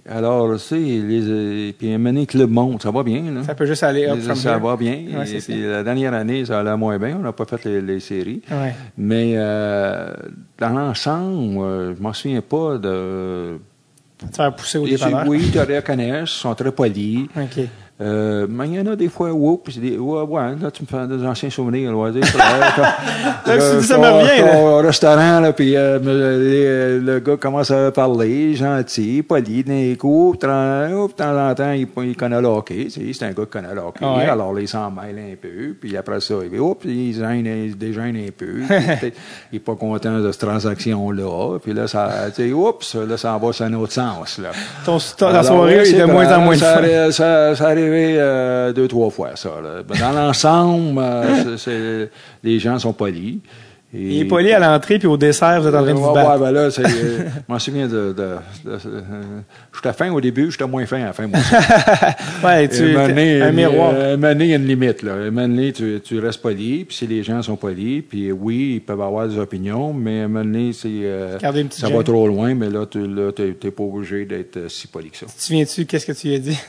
[0.08, 3.22] Alors, tu sais, les, euh, puis un club monte, ça va bien.
[3.32, 3.44] Là.
[3.44, 4.60] Ça peut juste aller up Les- ça here.
[4.60, 4.94] va bien.
[5.14, 5.54] Ouais, c'est et ça.
[5.54, 7.18] puis la dernière année, ça allait moins bien.
[7.18, 8.42] On n'a pas fait les, les séries.
[8.50, 8.74] Ouais.
[8.98, 10.12] Mais euh,
[10.58, 13.58] dans l'ensemble, euh, je m'en souviens pas de.
[14.20, 15.26] Tu vas pousser au dépanneur.
[15.28, 17.26] oui, ils te reconnaissent, ils sont très polis.
[17.38, 17.66] OK.
[18.02, 20.72] Euh, mais il y en a des fois, whoop, puis c'est des, ouais, ouais, là,
[20.72, 22.38] tu me fais des anciens souvenirs, là, tu sais,
[23.82, 24.58] ça me revient, là.
[24.62, 30.40] Au restaurant, là, puis euh, le gars commence à parler, gentil, poli, d'un coup, de
[30.48, 33.44] temps de temps en temps, il, il connaît le hockey, tu sais, c'est un gars
[33.44, 34.26] qui connaît le hockey, Ouais.
[34.30, 37.72] alors là, il s'en mêle un peu, puis après ça, il, il se gêne, il
[37.72, 38.62] se dégêne un peu,
[39.02, 39.12] puis
[39.52, 43.38] il est pas content de cette transaction-là, puis là, ça, tu sais, oups, là, ça
[43.38, 44.50] va sur un autre sens, là.
[44.86, 47.66] Ton, ton- la Alors, soirée de moins en moins ça
[48.18, 49.50] euh, deux, trois fois, ça.
[49.64, 49.84] là.
[49.88, 52.10] Ben, Dans l'ensemble, euh, c'est-
[52.44, 53.38] les gens sont polis.
[53.92, 56.14] Et- Il est poli à l'entrée, puis au dessert, vous êtes en train de vous
[56.14, 56.30] battre.
[56.34, 58.14] ouais, ben là, euh, je m'en souviens de...
[58.14, 59.02] de, de- euh,
[59.74, 61.26] j'étais fin au début, j'étais moins fin à la fin.
[61.26, 61.40] Moi.
[62.44, 63.94] Ouais, tu, Et un miroir.
[63.96, 65.02] il y a une limite.
[65.02, 65.32] Là.
[65.32, 69.02] Donné, tu, tu restes poli, puis si les gens sont polis, puis oui, ils peuvent
[69.02, 71.98] avoir des opinions, mais donné, c'est, euh, ça gêne.
[71.98, 75.26] va trop loin, mais là, tu n'es pas obligé d'être si poli que ça.
[75.26, 76.60] Tu te souviens-tu, qu'est-ce que tu lui as dit?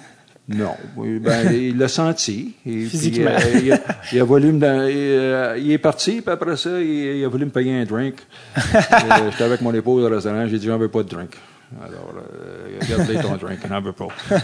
[0.53, 2.55] Non, ben, il l'a senti.
[2.67, 3.31] Et puis, Physiquement.
[3.31, 3.79] euh, il, a,
[4.13, 7.29] il a voulu me il, euh, il est parti, puis après ça, il, il a
[7.29, 8.17] voulu me payer un drink.
[8.57, 11.31] Euh, J'étais avec mon épouse au restaurant, j'ai dit, j'en veux pas de drink.
[11.79, 14.09] Alors, euh, ton drink, j'en veux pas.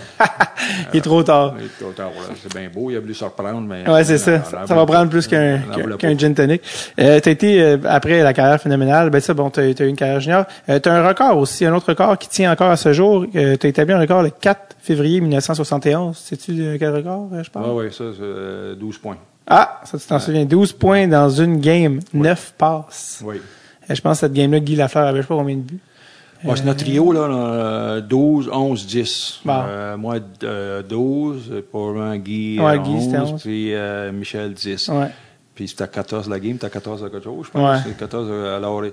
[0.92, 1.54] Il est trop tard.
[1.58, 2.10] Il est trop tard.
[2.40, 3.88] C'est bien beau, il a voulu se reprendre, mais...
[3.88, 4.42] Ouais, c'est ça.
[4.44, 6.14] Ça, va prendre plus qu'un pas.
[6.14, 6.62] gin tonic.
[7.00, 9.96] Euh, t'as été, euh, après la carrière phénoménale, ben ça, bon, t'as as eu une
[9.96, 10.44] carrière junior.
[10.68, 13.26] Euh, t'as un record aussi, un autre record qui tient encore à ce jour.
[13.34, 16.16] Euh, t'as établi un record le 4 février 1971.
[16.16, 17.64] Sais-tu euh, quel record, euh, je pense?
[17.66, 19.16] Ah oui, ça, c'est euh, 12 points.
[19.46, 20.44] Ah, ça, tu t'en souviens.
[20.44, 23.20] 12 points dans une game, 9 passes.
[23.24, 23.40] Oui.
[23.90, 25.80] Euh, Je pense que cette game-là, Guy Lafleur avait je sais pas combien de buts.
[26.54, 29.40] C'est notre trio, là, euh, 12, 11, 10.
[29.44, 29.52] Bon.
[29.66, 33.42] Euh, moi, euh, 12, probablement Guy, Ouais, euh, Guy, c'était 11, 11.
[33.42, 34.88] puis euh, Michel, 10.
[34.88, 35.08] Ouais.
[35.54, 37.76] Puis c'était à 14 la game, t'as 14 à quelque chose, je pense.
[37.76, 37.82] Ouais.
[37.84, 38.92] C'est 14, euh, alors, euh,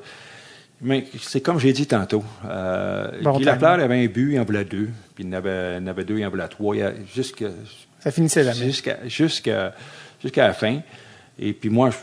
[0.82, 2.24] mais c'est comme j'ai dit tantôt.
[2.50, 3.44] Euh, Bon Guy.
[3.44, 4.90] Lafleur avait un but, il en voulait deux.
[5.14, 6.76] Puis il en avait, il en avait deux, il en voulait trois.
[6.76, 6.94] Il a-
[8.00, 8.66] Ça finissait jamais.
[8.66, 9.74] jusqu'à jusqu'à
[10.22, 10.80] jusqu'à la fin.
[11.40, 11.98] Et puis moi, je,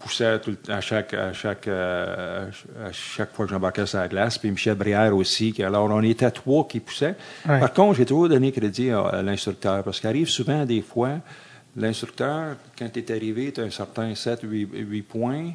[0.00, 2.48] je poussais tout le temps, à chaque à chaque euh,
[2.86, 4.38] à chaque fois que j'embarquais sur la glace.
[4.38, 5.52] Puis Michel Brière aussi.
[5.52, 7.16] qui- alors on était trois qui poussaient.
[7.48, 7.58] Ouais.
[7.60, 11.18] Par contre, j'ai toujours donné crédit à, à l'instructeur parce qu'arrive souvent des fois
[11.76, 15.50] l'instructeur quand tu es arrivé, tu as un certain 7 8, 8 points.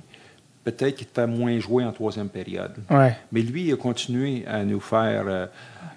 [0.63, 2.71] Peut-être qu'il te fait moins jouer en troisième période.
[2.89, 3.15] Ouais.
[3.31, 5.45] Mais lui, il a continué à nous faire, euh,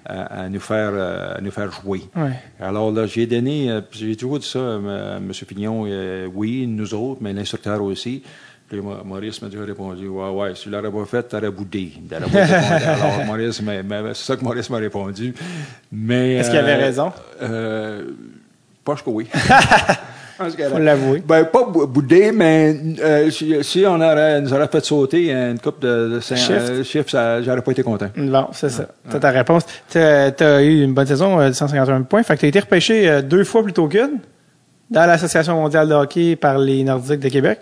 [0.04, 2.02] à, à nous faire, euh, à nous faire jouer.
[2.16, 2.32] Ouais.
[2.60, 5.30] Alors là, j'ai donné, euh, j'ai toujours dit ça à M.
[5.46, 8.22] Pignon, euh, oui, nous autres, mais l'instructeur aussi.
[8.68, 11.92] Puis Maurice m'a déjà répondu, ouais, ouais, si tu l'aurais pas fait, t'aurais boudé.
[12.12, 15.32] Alors, Maurice, m'a- m'a- c'est ça que Maurice m'a répondu.
[15.92, 16.34] Mais.
[16.38, 17.12] Est-ce qu'il avait raison?
[17.40, 18.10] Euh,
[18.84, 19.28] pas que oui.
[20.38, 21.22] Pense Faut avait- l'avouer.
[21.26, 25.58] ben, pas bou- boudé, mais euh, si, si on aurait, nous aurait fait sauter une
[25.58, 26.50] coupe de, de cinq- Shift.
[26.52, 28.08] euh, chiffres, ça- j'aurais pas été content.
[28.16, 28.86] Bon, c'est ça.
[29.10, 29.64] C'est ta réponse.
[29.90, 32.22] T'as as eu une bonne saison euh, de 151 points.
[32.22, 34.18] Fait que t'as été repêché euh, deux fois plutôt qu'une
[34.90, 37.60] dans l'Association mondiale de hockey par les Nordiques de Québec.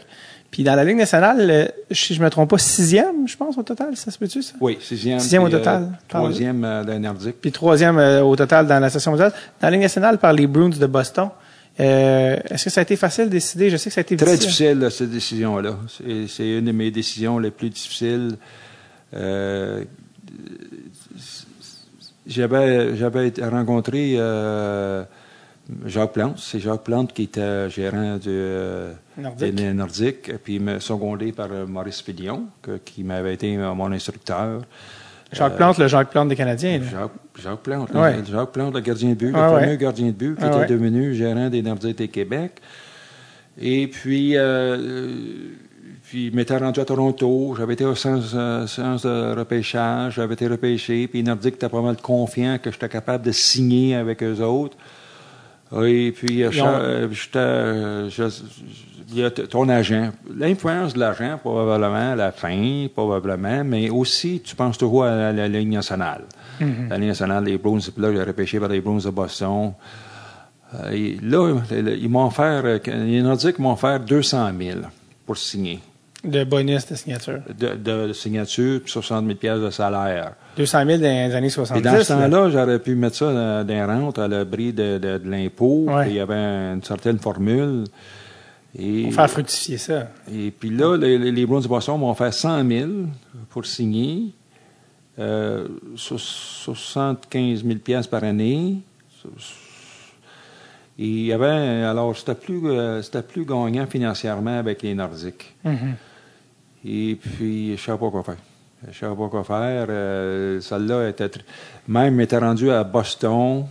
[0.51, 3.97] Puis dans la Ligue nationale, si je me trompe pas, sixième, je pense, au total.
[3.97, 4.53] Ça se peut-tu, ça?
[4.61, 5.19] Oui, sixième.
[5.19, 5.89] Sixième au euh, total.
[6.09, 7.37] troisième euh, d'un Nordique.
[7.41, 9.33] Puis troisième euh, au total dans l'Association mondiale.
[9.61, 11.29] Dans la Ligue nationale par les Bruins de Boston.
[11.81, 13.69] Euh, Est-ce que ça a été facile de décider?
[13.71, 15.77] Je sais que ça a été Très difficile, cette décision-là.
[16.29, 18.37] C'est- une de mes décisions les plus difficiles.
[19.15, 19.85] Euh,
[22.27, 25.05] J'avais rencontré euh,
[25.85, 26.39] Jacques Plante.
[26.39, 29.55] C'est Jacques Plante qui était gérant du, euh, Nordique.
[29.55, 32.03] des Nordiques, puis secondé par Maurice
[32.63, 34.63] que- qui m'avait été mon instructeur.
[35.35, 36.81] Jacques Plante, le Jacques Plante des Canadiens.
[36.83, 37.11] Jacques,
[37.43, 38.17] Jacques Plante, Ouais.
[38.31, 39.61] Jacques Plante, le gardien de but, Ah le ouais.
[39.63, 40.67] fameux gardien de but qui Ah était ouais.
[40.67, 42.53] devenu gérant des Nordiques de Québec.
[43.61, 45.15] Et puis, euh, euh,
[46.03, 47.55] puis il m'était rendu à Toronto.
[47.57, 48.65] J'avais été au séance, euh,
[49.35, 50.15] de repêchage.
[50.15, 51.07] J'avais été repêché.
[51.09, 54.77] Puis les Nordiques étaient pas mal confiants que j'étais capable de signer avec eux autres.
[55.85, 58.23] Et puis, euh, euh, euh, je-
[59.11, 60.11] il y a ton agent.
[60.37, 65.49] L'influence de l'agent, probablement, la fin, probablement, mais aussi, tu penses toujours à la, la
[65.49, 66.23] Ligue nationale.
[66.61, 66.89] Mhm.
[66.91, 69.73] La Ligue nationale, les Bruins, là, j'ai repêché par les Bruins de Boston.
[70.75, 71.55] Euh, et là,
[71.97, 74.79] ils m'ont offert, euh, les Nordiques m'ont offert 200 000
[75.27, 75.81] pour signer.
[76.25, 77.41] De bonus de signature.
[77.59, 77.75] de,
[78.07, 80.33] de signature puis 60 000 pièces de salaire.
[80.57, 81.83] 200 000 dans les années Et 70.
[81.83, 82.29] dans ce là.
[82.29, 85.85] temps-là, j'aurais pu mettre ça dans, dans les rentes à l'abri de, de, de l'impôt.
[85.87, 86.05] Ouais.
[86.05, 87.85] puis Il y avait une certaine formule.
[88.77, 90.09] Et, Pour faire fructifier ça.
[90.33, 92.91] et puis là, les, les Bruins de Boston m'ont fait 100 000
[93.51, 94.33] pour signer.
[95.19, 98.79] Euh, so- 75 000 pièces par année.
[100.99, 101.47] Et il y avait,
[101.85, 105.55] alors c'était plus, euh, c'était plus gagnant financièrement avec les Nordiques.
[105.65, 105.95] Mhm.
[106.85, 108.37] Et puis, je ne savais pas quoi faire.
[108.83, 109.87] Je ne savais pas quoi faire.
[109.89, 111.31] Euh, Celle-là était
[111.89, 113.65] même était rendue à Boston.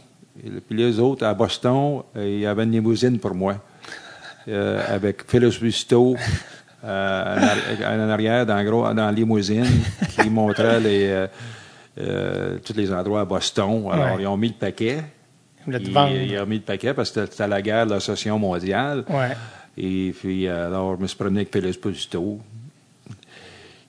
[0.43, 3.55] Et puis les autres, à Boston, euh, il y avait une limousine pour moi.
[4.47, 6.15] Euh, avec Phyllis Busto
[6.83, 9.65] euh, en, arri- en arrière, dans, gros, dans la limousine,
[10.21, 11.27] qui montrait les,
[11.99, 13.85] euh, tous les endroits à Boston.
[13.91, 14.21] Alors, Ouais.
[14.23, 15.01] ils ont mis le paquet.
[15.65, 16.11] Vendre.
[16.15, 19.05] ils ont mis le paquet parce que c'était la guerre de l'association mondiale.
[19.09, 19.31] Ouais.
[19.77, 22.39] Et puis, alors, je me suis promené avec Félix Posito.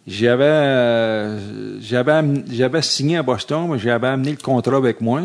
[0.07, 5.23] J'avais, euh, j'avais, am- j'avais signé à Boston, mais j'avais amené le contrat avec moi.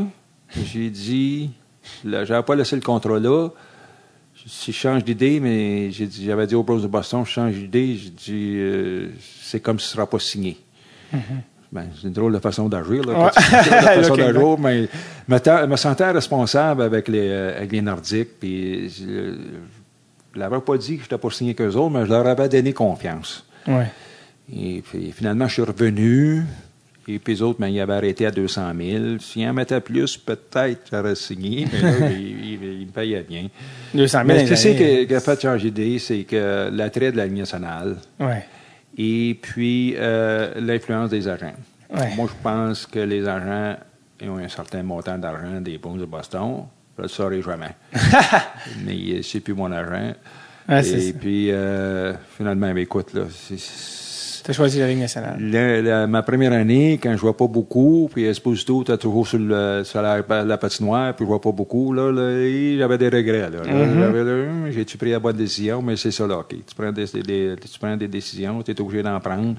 [0.65, 1.51] J'ai dit,
[2.03, 3.49] j'avais pas laissé le contrat là.
[4.47, 7.95] Si je change d'idée, mais j'avais dit aux Bros de Boston, je change d'idée.
[7.97, 9.09] J'ai dit, euh,
[9.41, 10.57] c'est comme si ce sera pas signé.
[11.71, 13.13] Ben, c'est une drôle de façon d'agir, là.
[13.13, 13.23] Mm-hmm.
[13.23, 13.99] Ouais.
[13.99, 14.87] Une façon d'agir, mais
[15.27, 19.35] me, ta- me sentais responsable avec les, euh, avec les Nordiques, puis je,
[20.33, 22.49] je l'avais pas dit que je n'étais pas signé qu'eux autres, mais je leur avais
[22.49, 23.45] donné confiance.
[23.67, 23.91] Ouais.
[24.51, 26.43] Et puis finalement, je suis revenu,
[27.15, 29.03] et puis les autres, ben, ils avaient arrêté à 200 000.
[29.19, 33.47] S'ils en mettaient plus, peut-être j'aurais signé, mais là, ils, ils- ils me payaient bien.
[33.93, 37.17] 200 000 Mais ce qui années- qui a fait changer d'idée, c'est que l'attrait de
[37.17, 38.45] la Ligue nationale, Ouais.
[38.97, 41.53] et puis euh, l'influence des agents.
[41.91, 42.15] Ouais.
[42.15, 43.77] Moi, je pense que les agents
[44.23, 46.65] ont un certain montant d'argent des Bruins de Boston.
[46.97, 47.75] Je ne le saurai jamais.
[48.85, 50.13] Mais euh, c'est plus mon agent.
[50.67, 53.57] Ouais, c'est et puis, euh, finalement, ben, écoute, là, c'est-
[54.49, 55.37] Tu as choisi la Ligue nationale.
[55.83, 59.83] la- ma première année, quand je vois pas beaucoup, puis Esposito était toujours sur, le,
[59.83, 62.31] sur la, la patinoire, puis je vois pas beaucoup, là, là,
[62.79, 63.51] j'avais des regrets.
[63.51, 64.09] Là, là,
[64.49, 65.83] Hum, J'ai-tu pris la bonne décision?
[65.83, 66.49] Mais c'est ça, là, OK.
[66.49, 69.53] Tu prends des, des- tu prends des décisions, tu es obligé d'en prendre.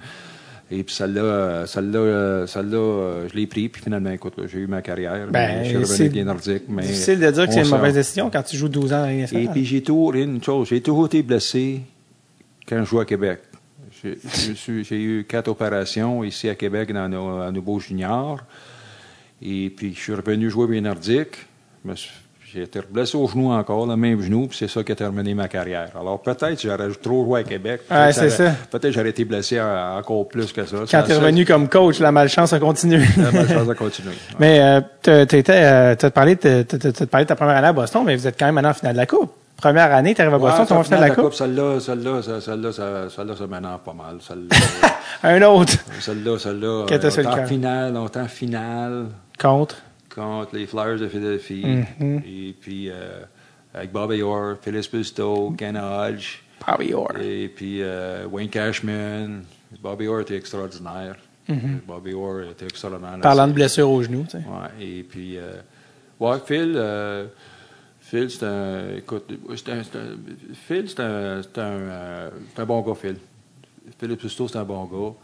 [0.72, 4.58] Et puis celle-là, euh, celle-là, euh, celle-là euh, je l'ai pris, puis finalement, écoute, j'ai
[4.58, 5.26] eu ma carrière.
[5.30, 6.62] Ben, je suis revenu c'est avec les Nordiques.
[6.68, 9.06] Mais Difficile de dire que c'est une mauvaise décision quand tu joues 12 ans dans
[9.06, 11.80] la Et puis j'ai toujours une chose, j'ai toujours été blessé
[12.68, 13.40] quand je jouais à Québec.
[14.02, 18.38] J'ai- eu quatre opérations ici à Québec dans nos, à Nouveau Junior.
[19.42, 21.46] Et puis je suis revenu jouer bien nordique.
[22.52, 25.34] J'ai été blessé au genou encore, le même genou, puis c'est ça qui a terminé
[25.34, 25.90] ma carrière.
[25.98, 27.82] Alors peut-être j'aurais trop joué à Québec.
[27.88, 28.50] Ouais, Peut-être c'est ça.
[28.72, 30.78] Peut-être j'aurais été blessé en- encore plus que ça.
[30.90, 33.04] Quand tu es revenu comme coach, la malchance a continué.
[33.16, 34.14] La malchance a continué.
[34.40, 38.26] mais euh, t'as été, euh, parlé, de- parlé ta première année à Boston, mais vous
[38.26, 39.30] êtes quand même allé en finale de la Coupe.
[39.60, 41.34] Première année, tu arrives à Boston, tu vas finale de la Coupe.
[41.34, 44.16] Celle-là, celle-là, ça- celle-là, ça- celle-là, ça m'énerve pas mal.
[44.20, 44.56] Celle-là,
[45.22, 46.86] Un autre celle-là, celle-là.
[46.88, 47.48] Qu'est-ce que euh, c'est le longtemps cœur?
[47.48, 49.06] finale, longtemps finale
[49.38, 49.76] contre.
[50.14, 51.64] contre les Flyers de Philadelphie.
[51.98, 52.22] Mhm.
[52.26, 53.20] Et puis, euh,
[53.74, 56.38] avec Bobby Orr, Phyllis Busto, Ken Hodge.
[56.66, 57.16] Bobby Orr.
[57.20, 59.44] Et puis, euh, Wayne Cashman.
[59.82, 61.16] Bobby Orr était extraordinaire.
[61.86, 63.18] Bobby Orr était extraordinaire.
[63.20, 64.36] Parlant de blessure au genou, tu sais.
[64.38, 65.54] Ouais, et puis, euh,
[66.20, 67.26] ouais, Phil, euh,
[68.10, 69.82] Phil, c'est un, écoute, c'est un,
[70.54, 73.16] Phil, c'est un, c'est un, euh, c'est un bon gars, Phil.
[74.00, 75.14] Philippe Susto, c'est un bon gars.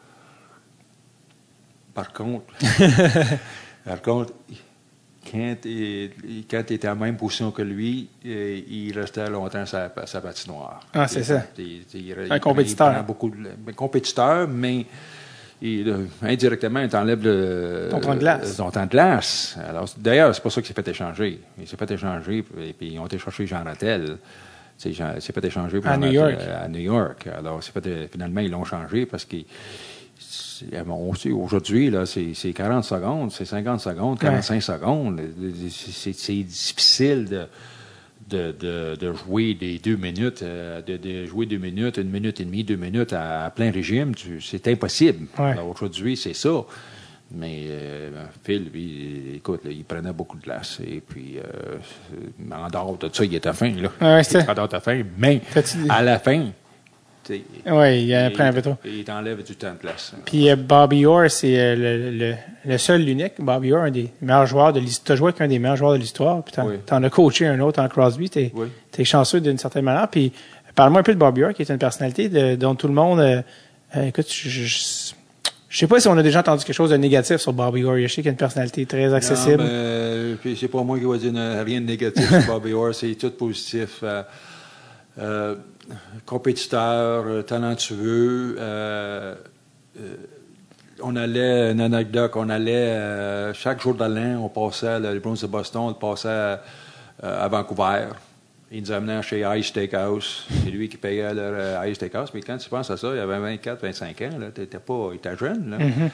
[1.94, 2.52] Par contre,
[3.84, 4.32] par contre,
[5.30, 9.66] quand il quand il était en même position que lui, euh, il restait longtemps à
[9.66, 10.80] sa, sa patinoire.
[10.92, 11.42] Ah, c'est ça.
[11.58, 13.02] il- il- il- Un compétiteur.
[13.02, 14.86] beaucoup de, un compétiteur, mais
[15.62, 18.56] euh, indirectement, il t'enlève le, Ton temps de glace.
[18.56, 19.56] ton temps de glace.
[19.68, 21.40] Alors, d'ailleurs, c'est pas ça qu'il s'est fait échanger.
[21.58, 24.18] Il s'est fait échanger, et puis ils ont été chercher Jean Rattel.
[24.76, 26.36] S'est fait échanger pour À New York.
[26.38, 27.26] euh, À New York.
[27.38, 29.46] Alors, c'est fait, finalement, ils l'ont changé parce qu'ils.
[30.18, 30.66] c'est-
[31.32, 35.20] Aujourd'hui, là, c'est c'est 40 secondes, c'est 50 secondes, 45 secondes.
[35.70, 37.46] C'est c'est difficile de,
[38.28, 42.40] de, de, de jouer des deux minutes, euh, de, de jouer deux minutes, une minute
[42.40, 44.12] et demie, deux minutes à, à plein régime.
[44.40, 45.26] C'est impossible.
[45.38, 45.54] Ouais.
[45.60, 46.64] Aujourd'hui, c'est ça.
[47.32, 50.80] Mais euh, Phil, lui, écoute, là, il prenait beaucoup de glace.
[50.86, 51.78] Et puis, euh,
[52.52, 53.70] en dehors de ça, il était fin.
[53.70, 53.90] Là.
[54.00, 55.02] Ouais, En dehors de fin.
[55.18, 55.40] Mais
[55.88, 56.50] à la fin,
[57.26, 58.76] tu Oui, il a pris un peu trop.
[58.84, 60.12] il t'enlève du temps de place.
[60.24, 62.34] Puis euh, Bobby Orr, c'est euh, le, le,
[62.64, 63.34] le seul, l'unique.
[63.38, 65.04] Bobby Orr, un des meilleurs joueurs de l'histoire.
[65.06, 66.42] Tu as joué avec un des meilleurs joueurs de l'histoire.
[66.42, 66.76] Puis t'en Oui.
[66.86, 68.30] t'en as coaché un autre en Crosby.
[68.30, 69.04] Tu es, Oui.
[69.04, 70.08] chanceux d'une certaine manière.
[70.08, 70.32] Puis
[70.74, 73.20] parle-moi un peu de Bobby Orr, qui est une personnalité de- dont tout le monde.
[73.20, 73.42] euh,
[73.96, 75.12] euh, écoute, je, je,
[75.70, 77.98] sais pas si on a déjà entendu quelque chose de négatif sur Bobby Orr.
[77.98, 79.62] Je sais qu'il a une personnalité très accessible.
[79.62, 81.32] Non, puis c'est pas moi qui vais dire
[81.64, 84.02] rien de négatif sur Bobby Orr, c'est tout positif.
[85.18, 85.54] Euh,
[86.24, 88.56] compétiteur, euh, talentueux.
[88.58, 89.34] euh,
[89.98, 90.16] euh,
[91.02, 95.82] on allait, une anecdote, on allait chaque jour d'Alain, on passait, à les de Boston,
[95.82, 96.56] on passait
[97.22, 98.06] à, Vancouver.
[98.72, 100.46] Il nous amenait chez Ice Steakhouse.
[100.48, 102.30] C'est lui qui payait leur Ice Steakhouse.
[102.32, 104.38] Mais quand tu penses à ça, il avait 24, 25 ans.
[104.38, 104.46] Là.
[104.54, 105.70] T'étais pas, il était jeune.
[105.70, 106.08] Là.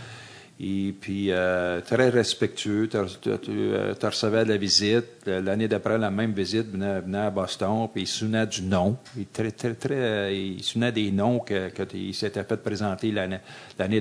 [0.61, 2.89] Et puis, euh, très respectueux.
[2.89, 5.27] Tu euh, recevais de la visite.
[5.27, 7.89] L'année d'après, la même visite venait, venait à Boston.
[7.93, 8.97] Puis il se souvenait du nom.
[9.17, 12.57] Il, très, très, très, euh, il se souvenait des noms que, que il s'était fait
[12.59, 14.01] présenter l'année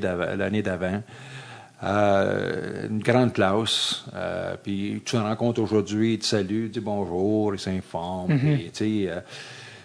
[0.61, 1.01] d'avant.
[1.83, 4.05] Euh, une grande classe.
[4.13, 8.31] Euh, puis tu te rencontres aujourd'hui, il te salue, il te dit bonjour, il s'informe.
[9.09, 9.19] euh,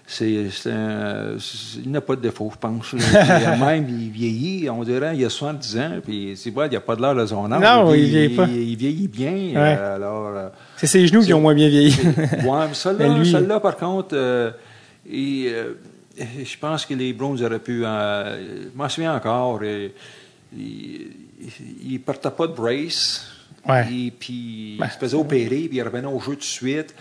[0.06, 1.36] c'est, un-
[1.84, 2.88] il n'a pas de défaut, je pense.
[2.90, 2.98] Puis,
[3.60, 6.80] même, il vieillit, on dirait, il a 70 ans, puis c'est vrai, il n'y a
[6.80, 7.60] pas de l'air de son âge.
[7.62, 8.46] Non, il vieillit pas.
[8.48, 9.32] Il, il vieillit bien.
[9.32, 9.76] Ouais.
[9.78, 11.94] euh, alors, euh, C'est ses genoux qui ont moins bien vieilli.
[12.06, 13.08] ouais, mais celle-là,
[13.54, 14.50] lui- par contre, euh,
[15.12, 15.72] euh,
[16.44, 17.82] je pense que les Browns auraient pu.
[17.84, 19.58] euh, je m'en souviens encore.
[19.62, 19.88] euh,
[20.56, 23.26] il ne partait pas de brace.
[23.68, 23.84] Ouais.
[23.92, 26.94] Et puis, Ben, il se faisait opérer, puis il revenait au jeu tout de suite.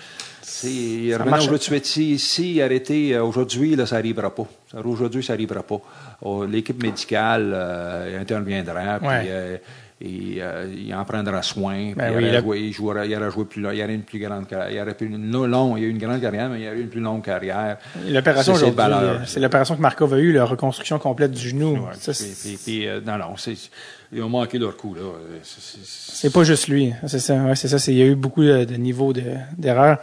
[0.45, 1.85] Jeu tout de suite.
[1.85, 4.47] Si, si il arrêtait euh, aujourd'hui, là, ça n'arrivera pas.
[4.84, 5.80] Aujourd'hui, ça n'arrivera pas.
[6.22, 9.26] Oh, L'équipe médicale euh, interviendra, puis Ouais.
[9.27, 9.57] euh,
[10.01, 11.93] et, euh, il en prendra soin.
[11.95, 13.72] Ben oui, il, a- aurait joué, il, jouera- il aurait joué plus long.
[13.72, 14.69] Il aurait une plus grande carrière.
[14.72, 16.81] Il aurait pu une long, il a eu une grande carrière, mais il aurait eu
[16.81, 17.77] une plus longue carrière.
[18.05, 21.76] L'opération aujourd'hui, euh, c'est l'opération que Markov a eue, la reconstruction complète du genou.
[21.76, 23.72] Ouais, Ça, puis- c'est puis- puis, euh, non, non, c'est-
[24.14, 24.94] ils ont manqué leur coup.
[24.95, 25.02] Là.
[25.02, 26.94] Euh, c'est- pas juste lui.
[27.07, 27.77] C'est ça, ouais, c'est ça.
[27.91, 29.23] Il y a eu beaucoup de, de niveaux de-
[29.57, 29.98] d'erreurs.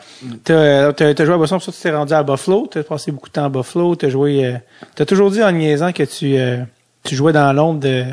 [0.45, 2.67] T'as, euh, t'as, t'as joué à Boston, pour ça tu t'es rendu à Buffalo.
[2.71, 3.97] T'as passé beaucoup de temps à Buffalo.
[3.97, 4.45] T'as joué.
[4.47, 4.57] euh,
[4.95, 6.59] t'as toujours dit en niaisant que tu, euh,
[7.05, 8.05] tu jouais dans l'ombre de,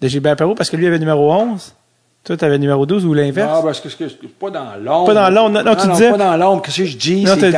[0.00, 1.74] de Gilbert Perrault parce que lui avait numéro 11.
[2.24, 3.52] Toi, t'avais numéro 12 ou l'inverse?
[3.52, 5.06] Non, parce que c'est c'est pas dans l'ombre.
[5.06, 6.62] Pas dans l'ombre, non, non, tu disais- pas dans l'ombre.
[6.62, 7.22] Qu'est-ce que je dis?
[7.24, 7.52] non, c'est.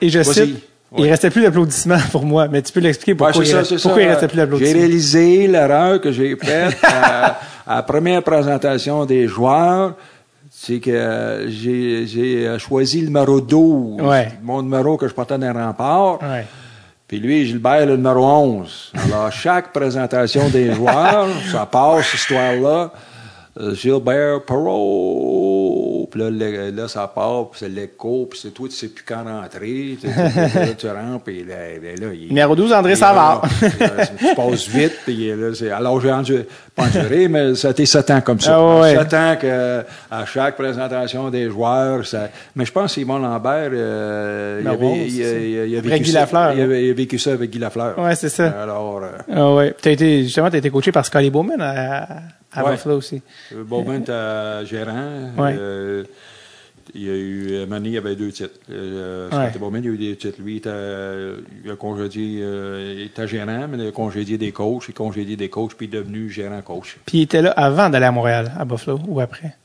[0.00, 0.56] Et je Vas-y.
[0.94, 0.98] Cite.
[0.98, 1.10] Il Ouais.
[1.10, 3.82] restait plus d'applaudissements pour moi, mais tu peux l'expliquer Ouais, pourquoi, c'est il, ça, reste-
[3.82, 4.78] pourquoi il restait plus J'ai d'applaudissements.
[4.80, 9.94] réalisé l'erreur que j'ai faite à, à la première présentation des joueurs.
[10.50, 14.28] C'est que j'ai j'ai, euh, choisi le numéro 12, Ouais.
[14.42, 16.22] mon numéro que je portais dans le rempart.
[16.22, 16.46] Ouais.
[17.06, 18.92] Puis lui, Gilbert, le numéro 11.
[19.06, 22.92] Alors, chaque présentation des joueurs, ça passe, cette histoire-là.
[23.60, 26.08] Euh, Gilbert Perrault.
[26.10, 29.04] Puis là, le- là, ça part, puis c'est l'écho, puis c'est toi, tu sais plus
[29.06, 29.96] quand rentrer.
[30.00, 33.42] Tu, tu- là, tu rentres, puis là, là, là, il- Numéro 12, André Savard.
[33.60, 36.10] tu passes vite, puis là, c'est, alors j'ai
[36.74, 38.56] pas enduré, mais ça a été sept ans comme ça.
[38.56, 38.96] Ah ouais.
[38.96, 43.70] Sept ans que, à chaque présentation des joueurs, ça, mais je pense que Simon Lambert,
[43.72, 46.64] euh, il, avait, 11, il, il il a vécu Guy ça, Lafleur, il, là.
[46.64, 47.98] avait, il a vécu ça avec Guy Lafleur.
[47.98, 48.48] Ouais, c'est ça.
[48.62, 49.74] Alors, euh, Ah ouais.
[49.80, 52.06] T'as été, justement, t'as été coaché par Scotty Bowman à,
[52.54, 52.72] à Ouais.
[52.72, 53.22] Buffalo aussi.
[53.52, 55.30] Bowman était gérant.
[55.36, 55.56] Ouais.
[55.58, 56.04] euh,
[56.94, 58.58] il y a eu, euh, Manny il avait deux titres.
[58.70, 59.44] Euh, Ouais.
[59.46, 60.38] Scotty Bowman, il a eu des titres.
[60.40, 60.70] Lui, il, était,
[61.64, 64.94] il a congédié, euh, il était gérant, mais il a congédié des coachs, il a
[64.94, 66.98] congédié des coachs, puis il est devenu gérant coach.
[67.06, 69.56] Puis il était là avant d'aller à Montréal, à Buffalo, ou après?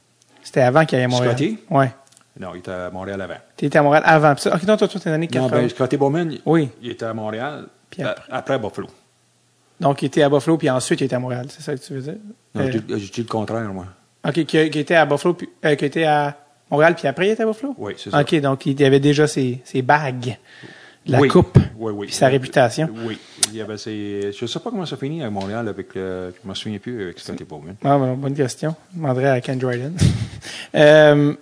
[0.42, 1.34] C'était avant qu'il aille à Montréal.
[1.36, 1.60] Scotty?
[1.70, 1.92] Ouais.
[2.40, 3.34] Non, il était à Montréal avant.
[3.58, 4.32] Tu étais à Montréal avant.
[4.32, 5.62] Ok, non, toi, toi, t'es années Non, 80.
[5.62, 6.70] ben, Scotty Bowman, Oui.
[6.82, 8.24] il était à Montréal Puis après.
[8.32, 8.88] après Buffalo.
[9.80, 11.46] Donc, il était à Buffalo, puis ensuite, il était à Montréal.
[11.50, 12.16] C'est ça que tu veux dire?
[12.56, 13.86] Non, Euh, dis- je dis le contraire, moi.
[14.28, 16.36] OK, qui, était à Buffalo, puis, euh, qui était à
[16.70, 17.74] Montréal, puis après, il était à Buffalo?
[17.78, 18.20] Oui, c'est ça.
[18.22, 20.38] OK, donc, il avait déjà ses, ses bagues,
[21.06, 21.28] la Oui.
[21.30, 22.08] coupe, Oui, oui.
[22.08, 22.90] puis sa réputation.
[23.06, 23.18] Oui.
[23.52, 24.32] Il y avait ses...
[24.38, 26.32] Je ne sais pas comment ça finit à Montréal avec le...
[26.36, 27.76] Je ne me souviens plus avec Scotty Bowman.
[27.84, 28.76] Ah, ben, bonne question.
[28.94, 29.94] Je demanderai à Ken Dryden.
[30.76, 31.34] euh,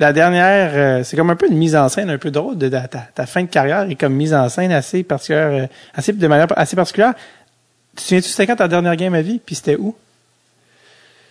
[0.00, 2.68] la dernière, euh, c'est comme un peu une mise en scène un peu drôle de
[2.68, 6.26] ta, ta- fin de carrière est comme mise en scène assez particulière, euh, assez, de
[6.26, 7.14] manière assez particulière.
[7.96, 9.94] Tu souviens-tu c'était quand ta dernière game à vie, puis c'était où?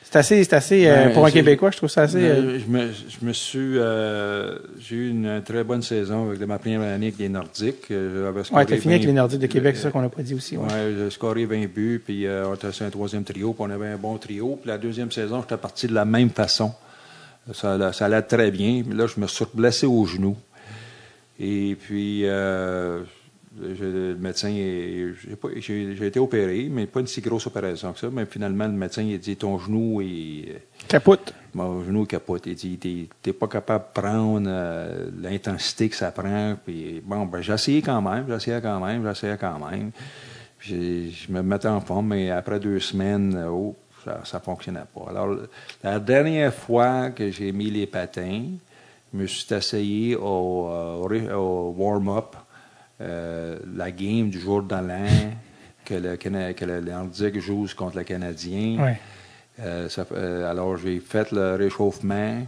[0.03, 2.17] C'est assez, c'est assez, euh, Ben, pour un Québécois, je trouve ça assez...
[2.17, 3.77] euh, Euh, je, me, je me suis...
[3.77, 7.85] euh, j'ai eu une très bonne saison avec ma première année avec les Nordiques.
[7.89, 10.21] J'avais ouais, t'as fini avec 20 les Nordiques de Québec, c'est ça qu'on n'a pas
[10.21, 10.57] dit aussi.
[10.57, 10.65] Ouais.
[10.65, 13.87] Ouais, j'ai scoré 20 buts, puis on était sur un troisième trio, puis on avait
[13.87, 14.59] un bon trio.
[14.61, 16.73] Puis la deuxième saison, j'étais parti de la même façon.
[17.53, 18.83] Ça, ça allait très bien.
[18.85, 20.35] Mais là, je me suis blessé au genou.
[21.39, 22.25] Et puis,
[23.59, 25.13] le médecin, est-
[25.59, 28.09] j'ai été opéré, mais pas une si grosse opération que ça.
[28.11, 30.61] Mais finalement, le médecin, il a dit ton genou est.
[30.87, 31.33] Capote.
[31.53, 32.45] Mon genou capote.
[32.45, 36.55] Il dit T'es- pas capable de prendre euh, l'intensité que ça prend.
[36.65, 39.91] Puis, bon, ben, essayé quand même, essayé quand même, essayé quand même.
[40.57, 43.75] Puis, je me mettais en forme, mais après deux semaines, euh, oh,
[44.05, 45.09] ça ne fonctionnait pas.
[45.09, 45.35] Alors,
[45.83, 48.43] la dernière fois que j'ai mis les patins,
[49.13, 52.35] je me suis essayé au, euh, au ré- au warm-up,
[53.01, 55.31] euh, la game du jour de l'an,
[55.85, 58.81] que le, que le Nordique joue contre le Canadien.
[58.81, 58.99] Ouais.
[59.59, 62.41] Euh, ça euh, alors, j'ai fait le réchauffement.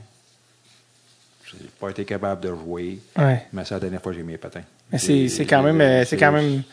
[1.46, 3.44] J'ai pas été capable de jouer, Ouais.
[3.52, 4.64] mais c'est la dernière fois que j'ai mis les patins.
[4.92, 6.64] Mais c'est quand même c'est quand même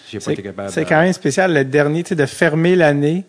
[0.69, 3.25] c'est quand même spécial le dernier, tu sais, de fermer l'année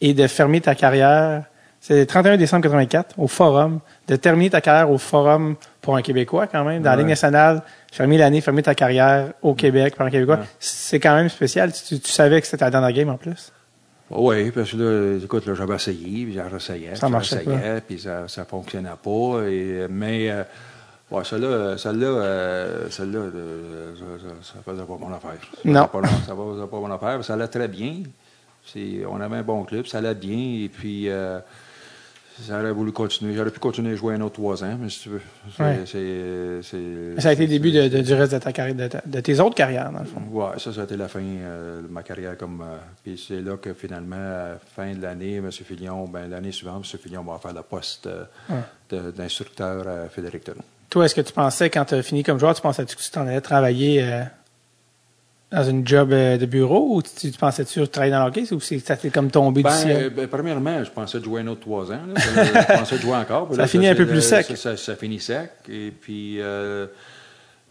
[0.00, 1.44] et de fermer ta carrière.
[1.86, 6.02] C'est le 31 décembre 84 au Forum, de terminer ta carrière au Forum pour un
[6.02, 7.02] Québécois quand même, dans la Ouais.
[7.02, 10.38] Ligue nationale, fermer l'année, fermer ta carrière au Québec pour un Québécois.
[10.38, 10.46] Ouais.
[10.58, 11.72] C'est quand même spécial.
[11.72, 13.52] Tu, tu savais que c'était ta dernière game en plus?
[14.10, 18.26] Oui, parce que là, écoute, là, j'avais essayé, puis j'essayais, Ça marchait j'essayais, puis ça,
[18.26, 19.42] ça fonctionnait pas.
[19.48, 20.42] Et, mais, euh,
[21.12, 23.94] ouais, celle-là, celle-là, euh, celle-là, euh,
[24.42, 25.38] ça, ça, faisait pas mon affaire.
[25.40, 25.86] Ça Non.
[25.86, 27.24] Pas, ça faisait pas mon affaire.
[27.24, 28.02] Ça allait très bien.
[29.08, 31.08] On avait un bon club, ça allait bien, et puis
[32.50, 33.34] aurait voulu continuer.
[33.34, 35.20] J'aurais pu continuer à jouer un autre trois ans, mais si tu veux.
[35.56, 35.80] C'est, Ouais.
[35.86, 39.02] c'est, Ça a été le début de, de- du reste de ta carrière, de, ta-
[39.06, 40.20] de tes autres carrières, dans le fond.
[40.30, 42.60] Ouais, ça, ça a été la fin euh, de ma carrière comme.
[42.62, 45.50] euh, puis c'est là que finalement, à la fin de l'année, M.
[45.50, 46.98] Fillon, ben, l'année suivante, M.
[47.02, 49.12] Fillon va faire le poste euh, Ouais.
[49.16, 50.54] d'instructeur à Fredericton.
[50.90, 53.10] Toi, est-ce que tu pensais, quand tu as fini comme joueur, tu pensais que tu
[53.10, 54.02] t'en allais travailler
[55.52, 58.96] dans une job euh, de bureau ou tu, tu pensais-tu travailler dans l'hockey ou ça
[58.96, 60.04] t'est comme tombé Ben, du ciel?
[60.04, 62.00] euh, ben, premièrement, je pensais jouer un autre trois ans.
[62.14, 62.20] là.
[62.20, 63.48] je pensais jouer encore.
[63.52, 64.46] Ça là, finit un peu plus sec.
[64.46, 65.50] Ça, ça- ça finit sec.
[65.68, 66.86] Et puis, euh,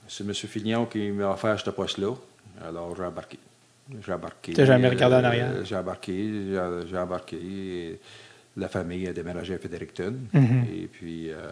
[0.07, 0.33] c'est M.
[0.33, 2.13] Fillon qui m'a offert ce poste-là.
[2.65, 3.39] Alors, j'ai embarqué.
[4.05, 4.53] J'ai embarqué.
[4.53, 5.51] T'as jamais regardé en arrière?
[5.65, 6.31] J'ai embarqué.
[6.89, 7.99] j'ai- embarqué.
[8.57, 10.13] La famille a déménagé à Fredericton.
[10.31, 10.65] Mhm.
[10.73, 11.51] Et puis, euh,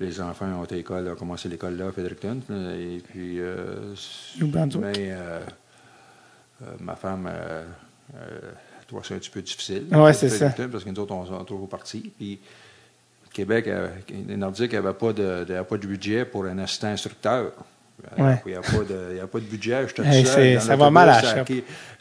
[0.00, 2.40] les enfants ont, été à l'école, ont commencé l'école là à Fredericton.
[2.78, 3.94] Et puis, euh,
[4.40, 4.82] Brunswick.
[4.82, 5.40] mais euh,
[6.62, 7.62] euh, ma femme euh,
[8.88, 9.86] trouvait ça un petit peu difficile.
[9.92, 10.50] Ouais, c'est ça.
[10.70, 12.12] Parce que nous autres, on sont toujours partis.
[12.18, 12.40] Puis,
[13.32, 13.68] Québec,
[14.08, 17.52] les Nordiques n'avaient pas de, de- pas de budget pour un assistant instructeur.
[18.18, 18.42] Ouais.
[18.46, 19.82] Il n'y a, pas de- a pas budget.
[19.82, 20.54] Hey, tout c'est- seul.
[20.54, 21.44] dans ça va mal à la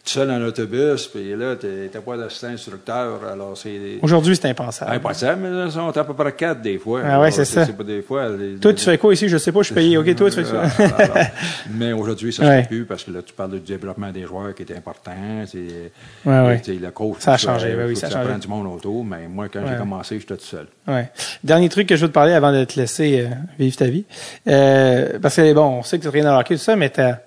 [0.03, 1.07] Tout seul dans l'autobus.
[1.07, 3.19] Puis là, tu n'étais pas d'assistant instructeur.
[3.31, 3.99] Alors, c'est.
[4.01, 4.91] Aujourd'hui, c'est impensable.
[4.93, 7.01] Impossible, mais là, on est à peu près quatre des fois.
[7.05, 7.65] Ah ouais, c'est ça.
[7.67, 8.29] pas des fois.
[8.29, 9.27] les- Toi, tu fais quoi ici?
[9.29, 9.97] Je sais pas, je suis payé.
[9.97, 10.63] OK, toi, tu fais ça.
[10.79, 11.17] Ah, alors,
[11.71, 12.57] mais aujourd'hui, ça ne Ouais.
[12.57, 15.11] se fait plus parce que là, tu parles du développement des joueurs qui est important.
[15.45, 15.91] C'est,
[16.25, 16.61] Ouais, ouais.
[16.67, 18.29] le coach, Ça a changé, oui, ça a que ça changé.
[18.29, 19.03] prenne du monde autour.
[19.03, 19.65] Mais moi, quand Ouais.
[19.71, 20.67] j'ai commencé, j'étais tout seul.
[20.87, 21.09] Ouais.
[21.43, 23.27] Dernier truc que je veux te parler avant de te laisser euh,
[23.59, 24.05] vivre ta vie.
[24.47, 26.89] Euh, parce que, bon, on sait que tu rien dans le hockey, tout ça, mais
[26.89, 27.17] t'as,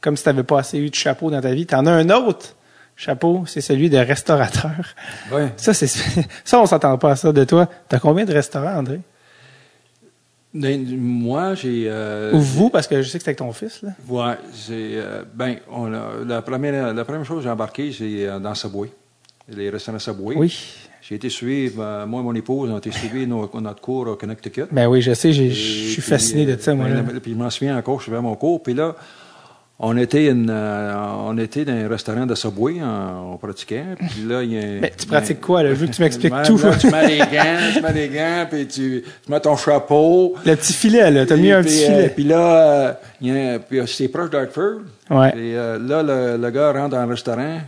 [0.00, 1.90] comme si tu n'avais pas assez eu de chapeau dans ta vie, tu en as
[1.92, 2.54] un autre
[2.96, 4.70] chapeau, c'est celui de restaurateur.
[5.32, 5.52] Ouais.
[5.56, 5.86] Ça, c'est,
[6.44, 7.68] ça, on s'attend pas à ça de toi.
[7.88, 9.00] Tu as combien de restaurants, André?
[10.54, 11.84] Moi, j'ai.
[11.86, 13.90] euh, Ou vous, parce que je sais que c'est avec ton fils, là.
[14.08, 14.36] Ouais,
[14.66, 14.92] j'ai.
[14.94, 18.54] euh, ben, on a- la, première, la première chose que j'ai embarqué, c'est euh, dans
[18.54, 18.90] Subway.
[19.48, 20.34] Les restaurants Subway.
[20.36, 20.56] Oui.
[21.02, 24.08] J'ai été suivre, euh, moi et mon épouse, on a été suivre nos- notre cours
[24.08, 24.64] au Connecticut.
[24.72, 27.02] Ben oui, je sais, je suis fasciné de ça, moi, là.
[27.02, 28.62] ben, Puis je m'en souviens encore, je suivais mon cours.
[28.62, 28.96] Puis là,
[29.78, 33.84] on était, une, euh, on était dans un restaurant de Subway, on, on pratiquait.
[34.10, 35.70] Puis là, il y a, Mais tu pratiques quoi, là?
[35.70, 36.56] Je veux que tu m'expliques Ben, tout.
[36.56, 40.34] là, tu mets les gants, tu mets les gants, puis tu, tu mets ton chapeau.
[40.46, 41.26] Le petit filet, là.
[41.26, 42.08] T'as mis un puis, petit euh, filet.
[42.08, 44.80] puis là, euh, puis, euh, c'est proche d'Hartford.
[45.10, 45.28] Ouais.
[45.36, 47.60] Et euh, là, le, le gars rentre dans le restaurant,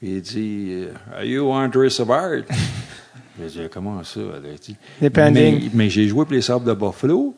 [0.00, 2.40] puis il dit euh, Are you André Savard?
[3.38, 5.64] J'ai dit Comment ça Elle a dit, Depending.
[5.64, 7.34] Mais, mais j'ai joué pour les Sables de Buffalo.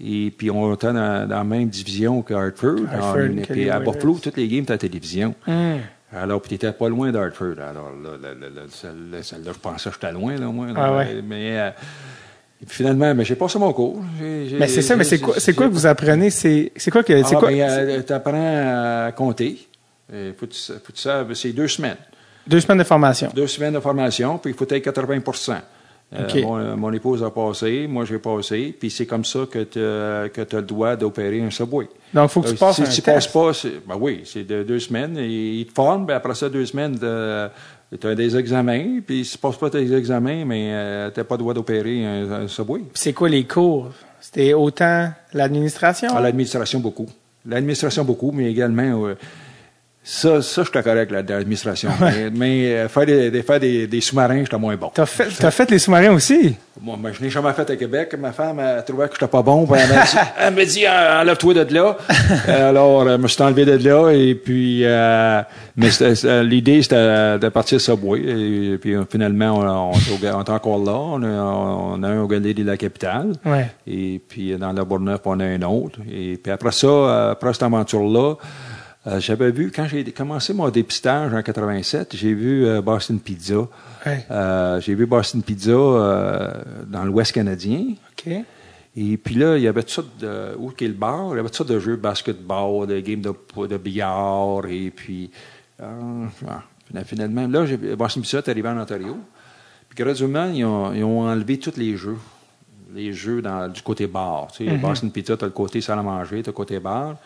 [0.00, 2.76] Et puis, on était dans, dans la même division qu'Hartford.
[2.92, 3.80] Hartford, On- Kelly puis à.
[3.80, 5.34] Buffalo, toutes les games étaient à la télévision.
[5.46, 5.78] Hum.
[6.12, 7.58] Alors, puis t'étais pas loin d'Hartford.
[7.58, 10.68] Alors là, là, je pensais que j'étais loin, là, moi.
[10.76, 11.20] Ah ouais.
[11.22, 11.70] Mais euh,
[12.66, 14.00] finalement, mais j'ai passé mon cours.
[14.18, 16.30] J'ai- Mais c'est ça, mais c'est quoi, c'est quoi j'ai- que vous apprenez?
[16.30, 17.48] C'est, c'est quoi que, c'est ah, quoi?
[17.50, 19.58] ben, euh, t'apprends à compter.
[20.10, 21.96] Il faut que tu, faut que tu saches, c'est deux semaines.
[22.46, 23.30] Deux semaines de formation.
[23.34, 25.20] Deux semaines de formation, puis il faut être 80
[26.14, 29.78] Euh, mon, mon épouse a passé, moi j'ai passé, puis c'est comme ça que tu
[29.78, 31.86] as le droit d'opérer un subway.
[32.14, 33.30] Donc, il faut que tu Euh, passes si un tu test.
[33.30, 35.16] passes pas, ben oui, c'est de deux semaines.
[35.18, 39.00] Ils te forment, puis après ça, deux semaines, tu as des examens.
[39.06, 42.32] Puis si tu passes pas tes examens, mais tu n'as pas le droit d'opérer un,
[42.32, 42.80] un subway.
[42.94, 43.88] C'est quoi les cours?
[44.20, 46.16] C'était autant l'administration?
[46.16, 47.06] À l'administration, beaucoup.
[47.46, 49.04] L'administration, beaucoup, mais également.
[49.06, 49.14] euh,
[50.10, 51.90] ça, ça je suis correct, là, de l'administration.
[52.00, 54.90] mais mais, euh, faire des, des- faire des, des sous-marins, j'étais moins bon.
[54.94, 56.56] T'as fait, t'as fait les sous-marins aussi?
[56.80, 58.14] Moi, je n'ai jamais fait à Québec.
[58.18, 59.66] Ma femme a trouvé que je n'étais pas bon.
[59.74, 61.96] Elle m'a dit, elle m'a dit Ah, enlève-toi de là.
[62.48, 64.10] Alors, euh, je me suis enlevé de là.
[64.12, 65.42] Et puis, euh,
[65.76, 65.88] mais
[66.44, 68.20] l'idée, c'était de partir Subway.
[68.20, 69.58] Et puis, euh, finalement,
[69.92, 70.92] on est encore là.
[70.94, 73.32] On a, on a un au Galerie de la capitale.
[73.44, 73.66] Ouais.
[73.86, 75.98] Et puis, dans la Bourneuf, on a un autre.
[76.10, 78.36] Et puis, après ça, euh, après cette aventure-là,
[79.08, 83.66] euh, j'avais vu, quand j'ai commencé mon dépistage en 87, j'ai vu euh, Boston Pizza.
[84.30, 86.52] Euh, j'ai vu Boston Pizza euh,
[86.86, 87.84] dans l'Ouest canadien.
[88.12, 88.32] OK.
[88.96, 90.56] Et puis là, il y avait tout ça de.
[90.58, 91.28] Où qu'est le bar?
[91.32, 93.32] Il y avait tout ça de jeux de basketball, de games de,
[93.66, 95.30] de billard, et puis.
[95.80, 97.64] euh, ah, finalement, là,
[97.96, 99.16] Boston Pizza est arrivé en Ontario.
[99.88, 102.16] Puis graduellement, ils ont, ils ont enlevé tous les jeux.
[102.94, 104.48] les jeux dans, du côté bar.
[104.52, 106.78] Tu sais, Boston Pizza, tu as le côté salle à manger, tu as le côté
[106.80, 107.16] bar.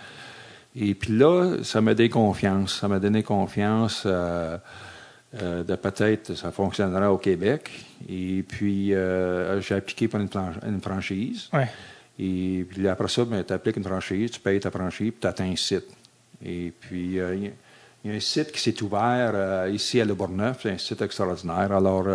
[0.75, 2.81] Et puis là, ça m'a donné confiance.
[2.81, 4.57] Ça m'a donné confiance euh,
[5.41, 7.71] euh, de peut-être ça fonctionnera au Québec.
[8.09, 11.49] Et puis, euh, j'ai appliqué pour une, fran- une franchise.
[11.53, 11.69] Ouais.
[12.19, 15.27] Et puis après ça, ben, tu appliques une franchise, tu payes ta franchise, puis tu
[15.27, 15.87] atteins un site.
[16.45, 17.45] Et puis, il y a- il
[18.05, 21.71] y, a un site qui s'est ouvert ici à Le Bourgneuf, c'est un site extraordinaire.
[21.73, 22.07] Alors,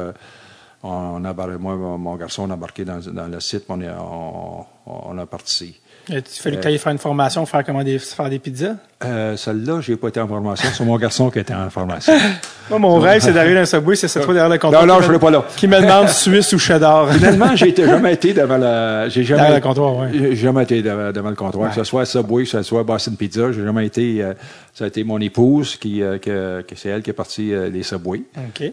[0.84, 3.90] on a, moi, mon mon garçon, on a embarqué dans, dans le site, on, est,
[3.90, 5.80] on, on a parti.
[6.10, 8.76] Il fallu que tu ailles faire une formation, faire comment des, faire des pizzas?
[9.04, 12.14] Euh, Celle-là, j'ai pas été en formation, c'est mon garçon qui était en formation.
[12.70, 14.86] Moi, mon rêve, c'est d'arriver dans un subway, c'est cette fois derrière le comptoir.
[14.86, 15.46] Non, non, je serai pas là.
[15.56, 17.12] Qui me demande Suisse ou cheddar.
[17.14, 20.10] Finalement, j'ai jamais été devant le, j'ai jamais, Derrière le comptoir, ouais.
[20.14, 21.70] j'ai jamais été devant, devant le comptoir.
[21.70, 24.34] Que ce soit Subway, que ce soit Boston Pizza, j'ai jamais été, euh,
[24.74, 27.70] ça a été mon épouse qui, euh, que, que c'est elle qui est partie euh,
[27.70, 28.24] les Subway.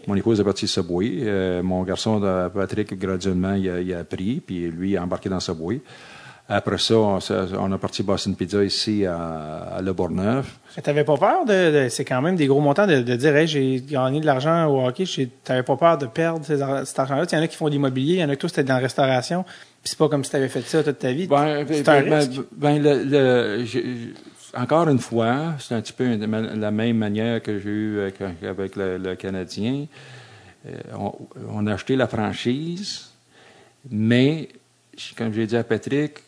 [0.07, 1.19] Mon épouse est partie Subway.
[1.21, 5.03] Euh, mon garçon, euh, Patrick, graduellement, il a, il a appris, puis lui, il a
[5.03, 5.79] embarqué dans Subway.
[6.47, 9.17] Après ça, on, a parti Boston Pizza ici à,
[9.77, 10.59] à Le Bourgneuf.
[10.83, 13.47] T'avais pas peur de, de- c'est quand même des gros montants de, de dire, hey,
[13.47, 15.05] j'ai gagné de l'argent au hockey,
[15.43, 17.25] t'avais pas peur de perdre ces cet argent-là?
[17.31, 18.63] Il y en a qui font de l'immobilier, il y en a que toi, c'était
[18.63, 19.43] dans la restauration.
[19.43, 21.25] Puis c'est pas comme si t'avais fait ça toute ta vie.
[21.25, 22.41] Ben, c'est ben, un ben, risque.
[22.51, 23.65] ben, le, le-
[24.55, 28.75] encore une fois, c'est un petit peu la même manière que j'ai eu avec, avec
[28.75, 29.87] le, le Canadien.
[30.67, 31.11] Euh, on,
[31.51, 33.09] on a acheté la franchise,
[33.89, 34.49] mais,
[35.17, 36.19] comme j'ai dit à Patrick,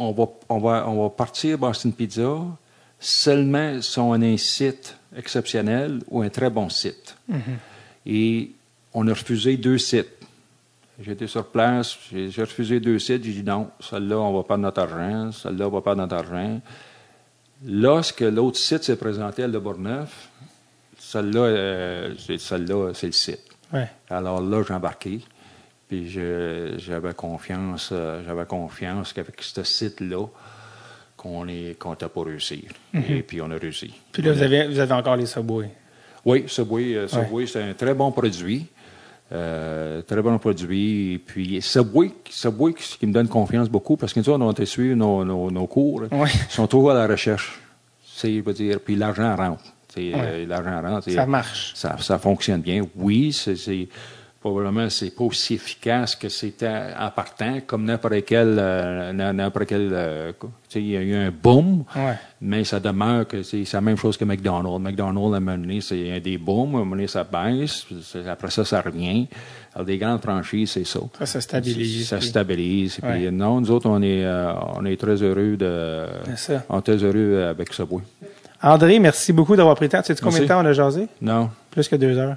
[0.00, 2.38] on va, on va, on va partir Boston Pizza
[2.98, 7.16] seulement si on a un site exceptionnel ou un très bon site.
[8.06, 8.52] Et
[8.94, 10.08] on a refusé deux sites.
[11.00, 14.64] J'étais sur place, j'ai j'ai refusé deux sites, j'ai dit non, celle-là, on va perdre
[14.64, 16.60] notre argent, celle-là, on va perdre notre argent.
[17.64, 20.28] Lorsque l'autre site s'est présenté à Le Bourgneuf,
[20.98, 23.44] celle-là, euh, c'est celle-là, c'est le site.
[23.72, 23.88] Ouais.
[24.10, 25.20] Alors là, j'ai embarqué,
[25.90, 26.08] puis
[26.78, 30.24] j'avais confiance, euh, j'avais confiance qu'avec ce site-là,
[31.16, 32.62] qu'on est, qu'on était pour réussir.
[32.94, 33.92] Et puis on a réussi.
[34.12, 35.70] Puis là, vous avez, vous avez encore les subways.
[36.24, 38.66] Oui, Subway, euh, Subway c'est un très bon produit.
[39.32, 41.14] Euh, très bon produit.
[41.14, 44.50] Et puis Subway, Subway qui qui me donne confiance beaucoup parce que nous, autres, on
[44.50, 46.02] a suivi nos, nos, nos cours.
[46.12, 46.28] Ouais.
[46.32, 47.58] Ils sont toujours à la recherche.
[48.22, 49.64] Je veux dire, puis l'argent rentre.
[49.96, 50.12] Ouais.
[50.14, 51.10] euh, l'argent rentre.
[51.10, 51.72] Ça marche.
[51.74, 52.86] Ça, ça fonctionne bien.
[52.94, 53.88] Oui, c'est
[54.40, 59.90] probablement c'est pas aussi efficace que c'était en partant, comme n'importe quel, euh, n'importe quel,
[59.92, 60.32] euh,
[60.68, 61.84] tu il y a eu un boom.
[61.94, 62.14] Ouais.
[62.40, 64.80] Mais ça demeure que c'est la même chose que McDonald's.
[64.80, 67.86] McDonald's, à un moment donné, c'est un des booms, à un moment donné, ça baisse,
[68.26, 69.26] après ça, ça revient.
[69.74, 71.00] Alors, des grandes franchises, c'est ça.
[71.18, 72.08] Ça se stabilise.
[72.08, 72.98] Ça stabilise.
[73.02, 76.06] Puis, non, nous autres, on est, euh, on est très heureux de.
[76.36, 76.64] Ça.
[76.70, 78.02] On est très heureux avec Subway.
[78.62, 80.02] André, merci beaucoup d'avoir pris le temps.
[80.02, 81.08] Tu sais combien de temps on a jasé?
[81.20, 82.36] Non, Plus que deux heures.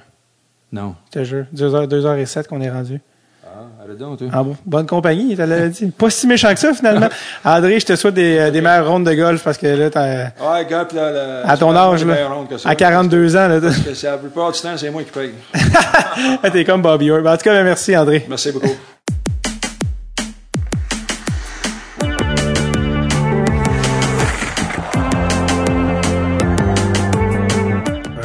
[0.74, 0.96] Non.
[1.14, 1.46] Je te jure.
[1.54, 3.00] Deux heures, deux heures et sept qu'on est rendu.
[3.46, 4.28] Ah, donc, toi.
[4.34, 5.86] En bon- bonne compagnie, l'avait dit.
[5.92, 7.08] Pas si méchant que ça, finalement.
[7.46, 10.30] André, je te souhaite des, euh, des meilleures rondes de golf parce que là, t'as,
[10.42, 11.12] Ah, gars, puis là,
[11.44, 12.16] le- à ton âge, là,
[12.58, 12.70] ça.
[12.70, 15.34] à 42 ans, là, Parce que la plupart du temps, c'est moi qui paye.
[16.52, 17.22] t'es comme Bobby Orr.
[17.22, 18.26] Ben, En tout cas, ben, merci, André.
[18.28, 18.76] Merci beaucoup.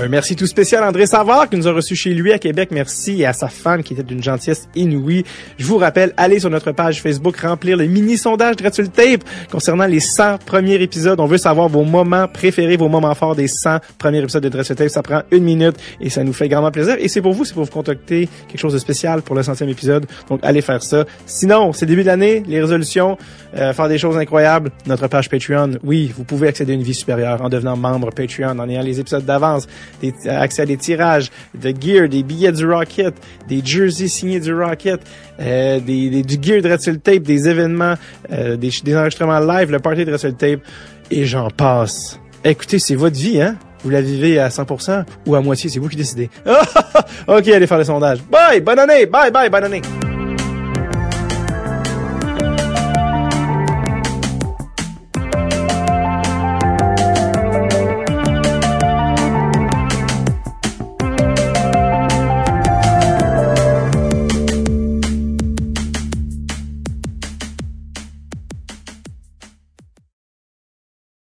[0.09, 2.71] Merci tout spécial à André Savard qui nous a reçus chez lui à Québec.
[2.73, 5.23] Merci à sa femme qui était d'une gentillesse inouïe.
[5.59, 9.85] Je vous rappelle, allez sur notre page Facebook remplir le mini-sondage de Red Tape concernant
[9.85, 11.21] les 100 premiers épisodes.
[11.21, 14.75] On veut savoir vos moments préférés, vos moments forts des 100 premiers épisodes de Red
[14.75, 14.89] Tape.
[14.89, 16.97] Ça prend une minute et ça nous fait grandement plaisir.
[16.99, 19.69] Et c'est pour vous, c'est pour vous contacter quelque chose de spécial pour le centième
[19.69, 20.07] épisode.
[20.31, 21.05] Donc allez faire ça.
[21.27, 23.19] Sinon, c'est début de l'année, les résolutions,
[23.57, 24.71] euh, faire des choses incroyables.
[24.87, 28.59] Notre page Patreon, oui, vous pouvez accéder à une vie supérieure en devenant membre Patreon,
[28.59, 29.67] en ayant les épisodes d'avance,
[30.01, 33.15] des, accès à des tirages, de gear, des billets du Rocket,
[33.49, 35.01] des jerseys signés du Rocket,
[35.41, 37.95] euh, des, des- du gear de Red Tape, des événements,
[38.33, 40.61] euh, des, des enregistrements live, le party de Red Tape,
[41.11, 42.19] et j'en passe.
[42.45, 43.57] Écoutez, c'est votre vie, hein?
[43.85, 46.29] Vous la vivez à 100% ou à moitié, c'est vous qui décidez.
[47.29, 48.19] ok, allez faire le sondage.
[48.31, 49.83] Bye, bonne année, bye bye, bonne année.